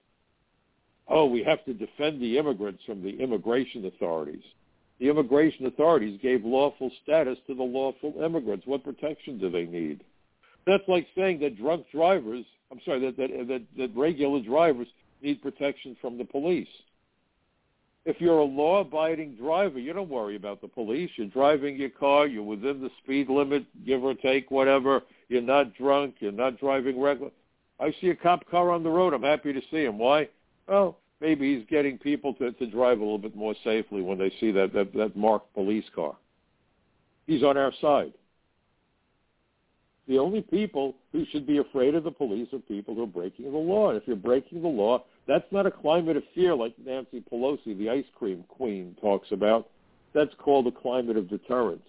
Oh, 1.08 1.26
we 1.26 1.44
have 1.44 1.64
to 1.66 1.74
defend 1.74 2.22
the 2.22 2.38
immigrants 2.38 2.84
from 2.86 3.02
the 3.02 3.22
immigration 3.22 3.86
authorities 3.86 4.44
the 5.00 5.10
immigration 5.10 5.68
authorities 5.68 6.20
gave 6.22 6.44
lawful 6.44 6.92
status 7.04 7.38
to 7.48 7.54
the 7.54 7.64
lawful 7.64 8.14
immigrants. 8.24 8.66
What 8.66 8.84
protection 8.84 9.38
do 9.38 9.50
they 9.50 9.66
need? 9.66 10.04
That's 10.66 10.88
like 10.88 11.08
saying 11.16 11.40
that 11.42 11.58
drunk 11.58 11.86
drivers, 11.92 12.46
I'm 12.72 12.82
sorry, 12.84 13.00
that, 13.02 13.18
that, 13.18 13.48
that, 13.48 13.62
that 13.78 13.96
regular 13.96 14.42
drivers 14.42 14.88
need 15.22 15.42
protection 15.42 15.96
from 16.02 16.18
the 16.18 16.26
police. 16.26 16.68
If 18.08 18.22
you're 18.22 18.40
a 18.40 18.46
law-abiding 18.46 19.36
driver, 19.36 19.80
you 19.80 19.92
don't 19.92 20.08
worry 20.10 20.38
about 20.38 20.62
the 20.62 20.70
police. 20.70 21.12
You're 21.18 21.28
driving 21.28 21.76
your 21.76 21.90
car. 21.90 22.26
You're 22.26 22.42
within 22.42 22.80
the 22.80 22.90
speed 23.04 23.30
limit, 23.30 23.66
give 23.86 24.02
or 24.02 24.14
take, 24.14 24.50
whatever. 24.50 25.02
You're 25.28 25.42
not 25.42 25.76
drunk. 25.76 26.16
You're 26.20 26.32
not 26.32 26.58
driving 26.58 27.02
reckless. 27.02 27.34
I 27.82 27.94
see 28.00 28.08
a 28.08 28.16
cop 28.16 28.50
car 28.50 28.72
on 28.72 28.82
the 28.82 28.90
road. 28.90 29.14
I'm 29.14 29.24
happy 29.24 29.52
to 29.52 29.60
see 29.70 29.84
him. 29.84 29.98
Why? 29.98 30.30
Well, 30.70 31.00
maybe 31.20 31.58
he's 31.58 31.68
getting 31.70 31.98
people 31.98 32.34
to, 32.36 32.54
to 32.54 32.66
drive 32.68 33.00
a 33.00 33.04
little 33.04 33.18
bit 33.18 33.36
more 33.36 33.56
safely 33.66 34.02
when 34.02 34.18
they 34.18 34.32
see 34.40 34.52
that, 34.52 34.72
that, 34.72 34.94
that 34.94 35.18
marked 35.18 35.54
police 35.54 35.84
car. 35.94 36.16
He's 37.26 37.44
on 37.44 37.58
our 37.58 37.74
side. 37.82 38.14
The 40.08 40.18
only 40.18 40.42
people 40.42 40.96
who 41.12 41.26
should 41.32 41.46
be 41.46 41.58
afraid 41.58 41.96
of 41.96 42.04
the 42.04 42.12
police 42.12 42.48
are 42.54 42.60
people 42.60 42.96
who 42.96 43.04
are 43.04 43.08
breaking 43.08 43.52
the 43.52 43.58
law. 43.58 43.90
And 43.90 44.02
if 44.02 44.08
you're 44.08 44.16
breaking 44.16 44.62
the 44.62 44.68
law, 44.68 45.04
that's 45.28 45.52
not 45.52 45.66
a 45.66 45.72
climate 45.72 46.16
of 46.16 46.24
fear 46.34 46.56
like 46.56 46.74
Nancy 46.84 47.24
Pelosi, 47.32 47.78
the 47.78 47.90
ice 47.90 48.06
cream 48.16 48.46
queen, 48.48 48.96
talks 49.02 49.32
about. 49.32 49.70
That's 50.14 50.34
called 50.38 50.68
a 50.68 50.72
climate 50.72 51.18
of 51.18 51.30
deterrence. 51.30 51.82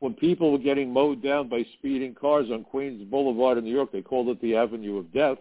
When 0.00 0.14
people 0.14 0.52
were 0.52 0.58
getting 0.58 0.92
mowed 0.92 1.22
down 1.22 1.48
by 1.48 1.64
speeding 1.78 2.14
cars 2.14 2.46
on 2.50 2.64
Queens 2.64 3.02
Boulevard 3.10 3.58
in 3.58 3.64
New 3.64 3.74
York, 3.74 3.92
they 3.92 4.02
called 4.02 4.28
it 4.28 4.40
the 4.40 4.56
Avenue 4.56 4.98
of 4.98 5.12
Death 5.12 5.38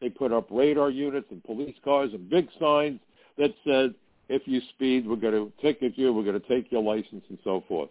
they 0.00 0.08
put 0.08 0.32
up 0.32 0.46
radar 0.50 0.90
units 0.90 1.26
and 1.30 1.42
police 1.44 1.74
cars 1.84 2.12
and 2.12 2.28
big 2.30 2.48
signs 2.60 3.00
that 3.36 3.54
said, 3.64 3.94
if 4.28 4.42
you 4.46 4.60
speed, 4.74 5.06
we're 5.06 5.16
going 5.16 5.32
to 5.34 5.52
ticket 5.60 5.96
you, 5.96 6.12
we're 6.12 6.24
going 6.24 6.40
to 6.40 6.48
take 6.48 6.70
your 6.70 6.82
license 6.82 7.24
and 7.28 7.38
so 7.42 7.64
forth. 7.66 7.88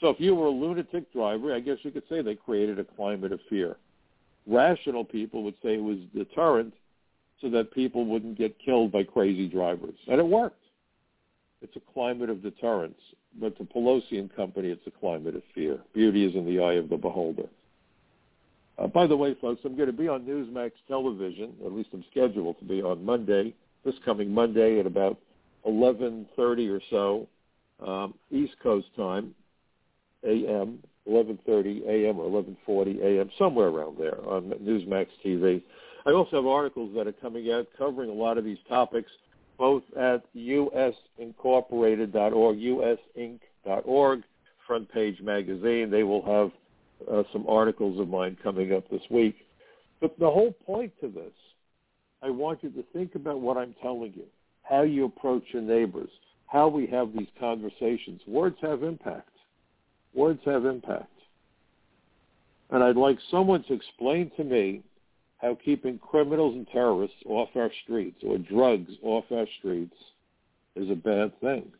So 0.00 0.08
if 0.08 0.20
you 0.20 0.34
were 0.34 0.46
a 0.46 0.50
lunatic 0.50 1.12
driver, 1.12 1.54
I 1.54 1.60
guess 1.60 1.78
you 1.82 1.90
could 1.90 2.02
say 2.08 2.22
they 2.22 2.34
created 2.34 2.78
a 2.78 2.84
climate 2.84 3.32
of 3.32 3.40
fear. 3.48 3.76
Rational 4.46 5.04
people 5.04 5.42
would 5.44 5.54
say 5.62 5.74
it 5.74 5.82
was 5.82 5.98
deterrent 6.14 6.74
so 7.40 7.50
that 7.50 7.72
people 7.72 8.04
wouldn't 8.06 8.38
get 8.38 8.58
killed 8.58 8.92
by 8.92 9.04
crazy 9.04 9.48
drivers. 9.48 9.96
And 10.08 10.18
it 10.18 10.26
worked. 10.26 10.62
it's 11.62 11.76
a 11.76 11.92
climate 11.92 12.30
of 12.30 12.42
deterrence. 12.42 12.98
But 13.38 13.56
to 13.58 13.64
Pelosi 13.64 14.18
and 14.18 14.34
company, 14.34 14.68
it's 14.68 14.86
a 14.86 14.90
climate 14.90 15.36
of 15.36 15.42
fear. 15.54 15.78
Beauty 15.94 16.24
is 16.24 16.34
in 16.34 16.46
the 16.46 16.60
eye 16.60 16.74
of 16.74 16.88
the 16.88 16.96
beholder. 16.96 17.48
Uh, 18.78 18.86
by 18.86 19.06
the 19.06 19.16
way, 19.16 19.34
folks, 19.40 19.62
I'm 19.64 19.76
going 19.76 19.88
to 19.88 19.92
be 19.92 20.08
on 20.08 20.22
Newsmax 20.22 20.72
television, 20.86 21.54
at 21.64 21.72
least 21.72 21.90
I'm 21.92 22.04
scheduled 22.10 22.58
to 22.58 22.64
be 22.64 22.82
on 22.82 23.04
Monday, 23.04 23.54
this 23.84 23.94
coming 24.04 24.32
Monday 24.32 24.78
at 24.78 24.86
about 24.86 25.18
11.30 25.66 26.70
or 26.70 26.80
so, 26.90 27.26
um, 27.86 28.14
East 28.30 28.54
Coast 28.62 28.86
time, 28.96 29.34
a.m., 30.24 30.78
11.30 31.08 31.86
a.m. 31.86 32.18
or 32.18 32.42
11.40 32.68 33.00
a.m., 33.02 33.30
somewhere 33.38 33.68
around 33.68 33.96
there 33.98 34.18
on 34.28 34.50
Newsmax 34.62 35.06
TV. 35.24 35.62
I 36.04 36.10
also 36.12 36.36
have 36.36 36.46
articles 36.46 36.92
that 36.96 37.06
are 37.06 37.12
coming 37.12 37.52
out 37.52 37.68
covering 37.76 38.10
a 38.10 38.14
lot 38.14 38.38
of 38.38 38.44
these 38.44 38.58
topics, 38.68 39.10
both 39.58 39.82
at 39.96 40.22
usincorporated.org, 40.34 42.58
usinc.org, 42.58 44.22
front 44.66 44.92
page 44.92 45.20
magazine. 45.20 45.90
They 45.90 46.02
will 46.02 46.24
have 46.24 46.50
uh, 47.10 47.22
some 47.32 47.46
articles 47.48 48.00
of 48.00 48.08
mine 48.08 48.36
coming 48.42 48.72
up 48.72 48.88
this 48.90 49.02
week. 49.10 49.36
But 50.00 50.18
the 50.18 50.30
whole 50.30 50.52
point 50.52 50.92
to 51.00 51.08
this, 51.08 51.32
I 52.22 52.30
want 52.30 52.62
you 52.62 52.70
to 52.70 52.84
think 52.92 53.14
about 53.14 53.40
what 53.40 53.56
I'm 53.56 53.74
telling 53.82 54.12
you, 54.14 54.24
how 54.62 54.82
you 54.82 55.04
approach 55.04 55.44
your 55.52 55.62
neighbors, 55.62 56.10
how 56.46 56.68
we 56.68 56.86
have 56.86 57.12
these 57.12 57.28
conversations. 57.38 58.20
Words 58.26 58.56
have 58.62 58.82
impact. 58.82 59.28
Words 60.16 60.40
have 60.46 60.64
impact. 60.64 61.10
And 62.70 62.82
I'd 62.82 62.96
like 62.96 63.18
someone 63.30 63.62
to 63.64 63.74
explain 63.74 64.32
to 64.36 64.44
me 64.44 64.82
how 65.38 65.58
keeping 65.62 65.98
criminals 65.98 66.54
and 66.54 66.66
terrorists 66.68 67.18
off 67.26 67.50
our 67.54 67.70
streets 67.84 68.16
or 68.26 68.38
drugs 68.38 68.90
off 69.02 69.24
our 69.30 69.46
streets 69.58 69.94
is 70.74 70.90
a 70.90 70.94
bad 70.94 71.38
thing. 71.40 71.70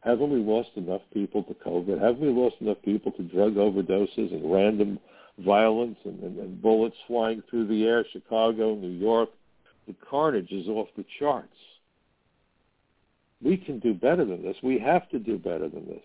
Haven't 0.00 0.30
we 0.30 0.38
lost 0.38 0.70
enough 0.76 1.02
people 1.12 1.44
to 1.44 1.54
COVID? 1.54 2.00
Haven't 2.00 2.20
we 2.20 2.28
lost 2.28 2.56
enough 2.60 2.78
people 2.82 3.12
to 3.12 3.22
drug 3.22 3.54
overdoses 3.54 4.32
and 4.32 4.50
random 4.50 4.98
violence 5.38 5.98
and, 6.04 6.20
and, 6.22 6.38
and 6.38 6.62
bullets 6.62 6.96
flying 7.06 7.42
through 7.48 7.68
the 7.68 7.84
air, 7.84 8.04
Chicago, 8.10 8.74
New 8.74 8.88
York? 8.88 9.28
The 9.86 9.94
carnage 10.08 10.50
is 10.50 10.66
off 10.66 10.88
the 10.96 11.04
charts. 11.18 11.48
We 13.42 13.56
can 13.56 13.78
do 13.80 13.92
better 13.92 14.24
than 14.24 14.42
this. 14.42 14.56
We 14.62 14.78
have 14.78 15.08
to 15.10 15.18
do 15.18 15.36
better 15.38 15.68
than 15.68 15.86
this. 15.86 16.02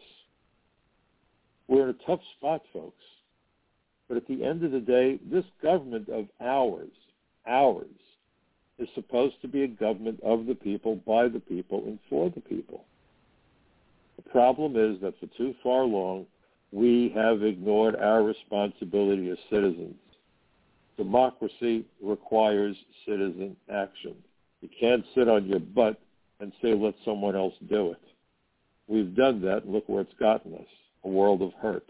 We're 1.67 1.89
in 1.89 1.89
a 1.89 2.05
tough 2.05 2.21
spot, 2.37 2.63
folks. 2.71 3.03
But 4.07 4.17
at 4.17 4.27
the 4.27 4.43
end 4.43 4.63
of 4.63 4.71
the 4.71 4.79
day, 4.79 5.19
this 5.29 5.45
government 5.61 6.07
of 6.09 6.27
ours, 6.39 6.91
ours, 7.45 7.87
is 8.79 8.87
supposed 8.95 9.41
to 9.41 9.47
be 9.47 9.63
a 9.63 9.67
government 9.67 10.19
of 10.23 10.45
the 10.45 10.55
people, 10.55 10.95
by 11.07 11.27
the 11.27 11.39
people, 11.39 11.83
and 11.85 11.99
for 12.09 12.29
the 12.29 12.41
people. 12.41 12.85
The 14.15 14.29
problem 14.29 14.75
is 14.75 15.01
that 15.01 15.19
for 15.19 15.27
too 15.37 15.53
far 15.61 15.83
long, 15.83 16.25
we 16.71 17.11
have 17.15 17.43
ignored 17.43 17.95
our 17.95 18.23
responsibility 18.23 19.29
as 19.29 19.37
citizens. 19.49 19.95
Democracy 20.97 21.85
requires 22.01 22.75
citizen 23.05 23.55
action. 23.71 24.15
You 24.61 24.69
can't 24.79 25.05
sit 25.15 25.27
on 25.27 25.45
your 25.45 25.59
butt 25.59 25.99
and 26.39 26.51
say, 26.61 26.73
let 26.73 26.95
someone 27.03 27.35
else 27.35 27.53
do 27.69 27.91
it. 27.91 28.01
We've 28.87 29.15
done 29.15 29.41
that, 29.41 29.63
and 29.63 29.73
look 29.73 29.87
where 29.87 30.01
it's 30.01 30.13
gotten 30.19 30.53
us, 30.55 30.67
a 31.03 31.07
world 31.07 31.41
of 31.41 31.53
hurt. 31.53 31.85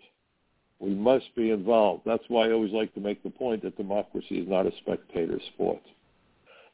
We 0.79 0.93
must 0.93 1.33
be 1.35 1.51
involved. 1.51 2.03
That's 2.05 2.23
why 2.27 2.47
I 2.47 2.51
always 2.51 2.71
like 2.71 2.93
to 2.93 2.99
make 2.99 3.23
the 3.23 3.29
point 3.29 3.63
that 3.63 3.77
democracy 3.77 4.39
is 4.39 4.47
not 4.47 4.67
a 4.67 4.71
spectator 4.81 5.39
sport. 5.53 5.81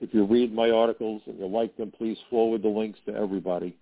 If 0.02 0.14
you 0.14 0.26
read 0.26 0.54
my 0.54 0.70
articles 0.70 1.22
and 1.26 1.40
you 1.40 1.48
like 1.48 1.78
them, 1.78 1.92
please 1.98 2.18
forward 2.30 2.64
the 2.64 2.68
links 2.68 3.00
to 3.06 3.16
everybody. 3.16 3.78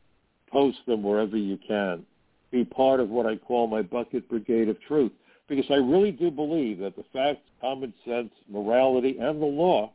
Post 0.51 0.77
them 0.85 1.01
wherever 1.01 1.37
you 1.37 1.57
can. 1.67 2.05
Be 2.51 2.63
part 2.63 2.99
of 2.99 3.09
what 3.09 3.25
I 3.25 3.37
call 3.37 3.65
my 3.65 3.81
bucket 3.81 4.29
brigade 4.29 4.69
of 4.69 4.79
truth. 4.81 5.11
Because 5.47 5.65
I 5.71 5.75
really 5.75 6.11
do 6.11 6.29
believe 6.29 6.79
that 6.79 6.95
the 6.95 7.05
facts, 7.11 7.41
common 7.59 7.93
sense, 8.05 8.31
morality, 8.47 9.17
and 9.19 9.41
the 9.41 9.45
law 9.45 9.91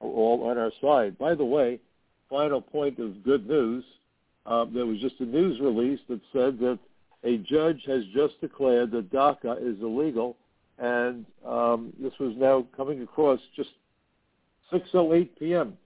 are 0.00 0.08
all 0.08 0.48
on 0.50 0.58
our 0.58 0.72
side. 0.80 1.16
By 1.16 1.34
the 1.34 1.44
way, 1.44 1.78
final 2.28 2.60
point 2.60 2.98
of 2.98 3.22
good 3.22 3.48
news, 3.48 3.84
um, 4.46 4.72
there 4.74 4.86
was 4.86 4.98
just 5.00 5.20
a 5.20 5.24
news 5.24 5.60
release 5.60 6.00
that 6.08 6.20
said 6.32 6.58
that 6.58 6.78
a 7.24 7.38
judge 7.38 7.82
has 7.86 8.02
just 8.14 8.40
declared 8.40 8.90
that 8.92 9.12
DACA 9.12 9.60
is 9.60 9.80
illegal, 9.82 10.36
and 10.78 11.24
um, 11.44 11.92
this 12.00 12.12
was 12.20 12.34
now 12.36 12.66
coming 12.76 13.02
across 13.02 13.40
just 13.56 13.70
6:08 14.72 15.30
p.m. 15.38 15.76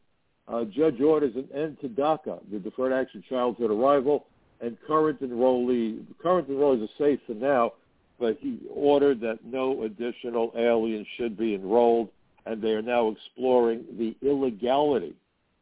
Uh, 0.49 0.65
judge 0.65 1.01
orders 1.01 1.35
an 1.37 1.49
end 1.55 1.79
to 1.81 1.89
DACA, 1.89 2.41
the 2.51 2.59
Deferred 2.59 2.93
Action 2.93 3.23
Childhood 3.29 3.71
Arrival, 3.71 4.27
and 4.61 4.77
current 4.87 5.23
enrollee. 5.23 6.05
Current 6.23 6.51
enrollees 6.51 6.85
are 6.85 6.93
safe 6.99 7.21
for 7.27 7.35
now, 7.35 7.73
but 8.19 8.37
he 8.41 8.59
ordered 8.69 9.21
that 9.21 9.39
no 9.45 9.85
additional 9.85 10.53
aliens 10.57 11.07
should 11.17 11.37
be 11.37 11.55
enrolled, 11.55 12.09
and 12.45 12.61
they 12.61 12.73
are 12.73 12.83
now 12.83 13.09
exploring 13.09 13.85
the 13.99 14.15
illegality 14.27 15.15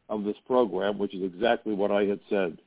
of 0.09 0.25
this 0.25 0.37
program, 0.47 0.99
which 0.99 1.15
is 1.15 1.23
exactly 1.23 1.73
what 1.73 1.93
I 1.93 2.05
had 2.05 2.21
said. 2.29 2.59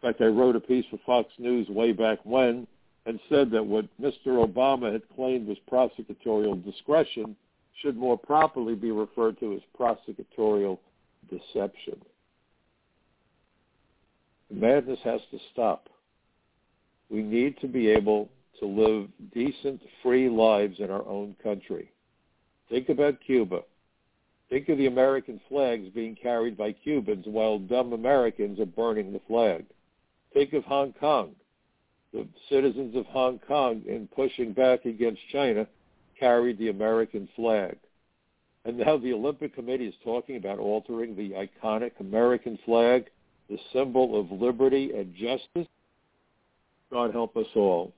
In 0.00 0.08
fact, 0.08 0.20
I 0.20 0.26
wrote 0.26 0.54
a 0.54 0.60
piece 0.60 0.84
for 0.90 0.98
Fox 1.04 1.28
News 1.38 1.68
way 1.68 1.92
back 1.92 2.18
when 2.22 2.66
and 3.06 3.18
said 3.28 3.50
that 3.50 3.66
what 3.66 3.86
Mr. 4.00 4.46
Obama 4.46 4.92
had 4.92 5.02
claimed 5.16 5.48
was 5.48 5.56
prosecutorial 5.70 6.64
discretion 6.64 7.34
should 7.82 7.96
more 7.96 8.18
properly 8.18 8.74
be 8.74 8.90
referred 8.90 9.40
to 9.40 9.54
as 9.54 9.60
prosecutorial 9.78 10.78
deception. 11.30 12.00
Madness 14.50 15.00
has 15.04 15.20
to 15.30 15.38
stop. 15.52 15.88
We 17.10 17.22
need 17.22 17.58
to 17.60 17.66
be 17.66 17.88
able 17.88 18.28
to 18.60 18.66
live 18.66 19.08
decent, 19.34 19.80
free 20.02 20.28
lives 20.28 20.78
in 20.78 20.90
our 20.90 21.06
own 21.06 21.34
country. 21.42 21.90
Think 22.68 22.88
about 22.88 23.20
Cuba. 23.24 23.62
Think 24.48 24.68
of 24.68 24.78
the 24.78 24.86
American 24.86 25.40
flags 25.48 25.88
being 25.90 26.14
carried 26.14 26.56
by 26.56 26.72
Cubans 26.72 27.26
while 27.26 27.58
dumb 27.58 27.92
Americans 27.92 28.60
are 28.60 28.66
burning 28.66 29.12
the 29.12 29.20
flag. 29.26 29.64
Think 30.38 30.52
of 30.52 30.62
Hong 30.66 30.92
Kong. 31.00 31.34
The 32.12 32.24
citizens 32.48 32.94
of 32.94 33.06
Hong 33.06 33.40
Kong, 33.40 33.82
in 33.88 34.06
pushing 34.14 34.52
back 34.52 34.84
against 34.84 35.20
China, 35.32 35.66
carried 36.16 36.58
the 36.58 36.68
American 36.68 37.28
flag. 37.34 37.76
And 38.64 38.78
now 38.78 38.98
the 38.98 39.12
Olympic 39.14 39.52
Committee 39.52 39.88
is 39.88 39.96
talking 40.04 40.36
about 40.36 40.60
altering 40.60 41.16
the 41.16 41.30
iconic 41.30 41.90
American 41.98 42.56
flag, 42.64 43.06
the 43.50 43.58
symbol 43.72 44.16
of 44.16 44.30
liberty 44.30 44.92
and 44.92 45.12
justice. 45.12 45.66
God 46.92 47.12
help 47.12 47.36
us 47.36 47.48
all. 47.56 47.92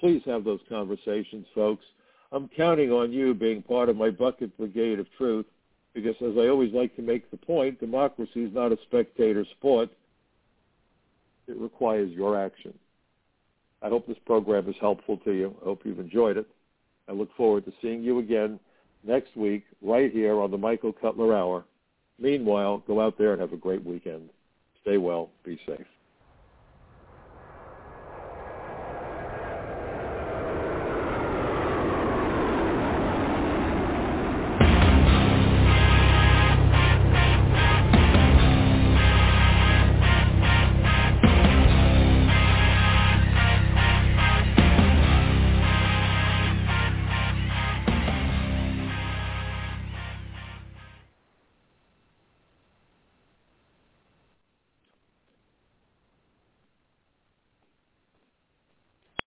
Please 0.00 0.22
have 0.26 0.42
those 0.42 0.60
conversations, 0.68 1.46
folks. 1.54 1.84
I'm 2.32 2.48
counting 2.56 2.90
on 2.90 3.12
you 3.12 3.34
being 3.34 3.62
part 3.62 3.88
of 3.88 3.96
my 3.96 4.10
bucket 4.10 4.56
brigade 4.58 4.98
of 4.98 5.06
truth 5.16 5.46
because 5.94 6.16
as 6.22 6.36
I 6.36 6.48
always 6.48 6.72
like 6.72 6.96
to 6.96 7.02
make 7.02 7.30
the 7.30 7.36
point, 7.36 7.78
democracy 7.78 8.42
is 8.42 8.52
not 8.52 8.72
a 8.72 8.78
spectator 8.88 9.44
sport. 9.56 9.90
It 11.48 11.56
requires 11.56 12.10
your 12.12 12.38
action. 12.38 12.74
I 13.82 13.88
hope 13.88 14.06
this 14.06 14.18
program 14.26 14.68
is 14.68 14.76
helpful 14.80 15.16
to 15.18 15.32
you. 15.32 15.56
I 15.62 15.64
hope 15.64 15.82
you've 15.84 16.00
enjoyed 16.00 16.36
it. 16.36 16.46
I 17.08 17.12
look 17.12 17.34
forward 17.36 17.64
to 17.64 17.72
seeing 17.80 18.02
you 18.02 18.18
again 18.18 18.60
next 19.04 19.36
week 19.36 19.64
right 19.80 20.12
here 20.12 20.40
on 20.40 20.50
the 20.50 20.58
Michael 20.58 20.92
Cutler 20.92 21.34
Hour. 21.34 21.64
Meanwhile, 22.18 22.82
go 22.86 23.00
out 23.00 23.16
there 23.16 23.32
and 23.32 23.40
have 23.40 23.52
a 23.52 23.56
great 23.56 23.84
weekend. 23.84 24.28
Stay 24.82 24.98
well. 24.98 25.30
Be 25.44 25.58
safe. 25.66 25.86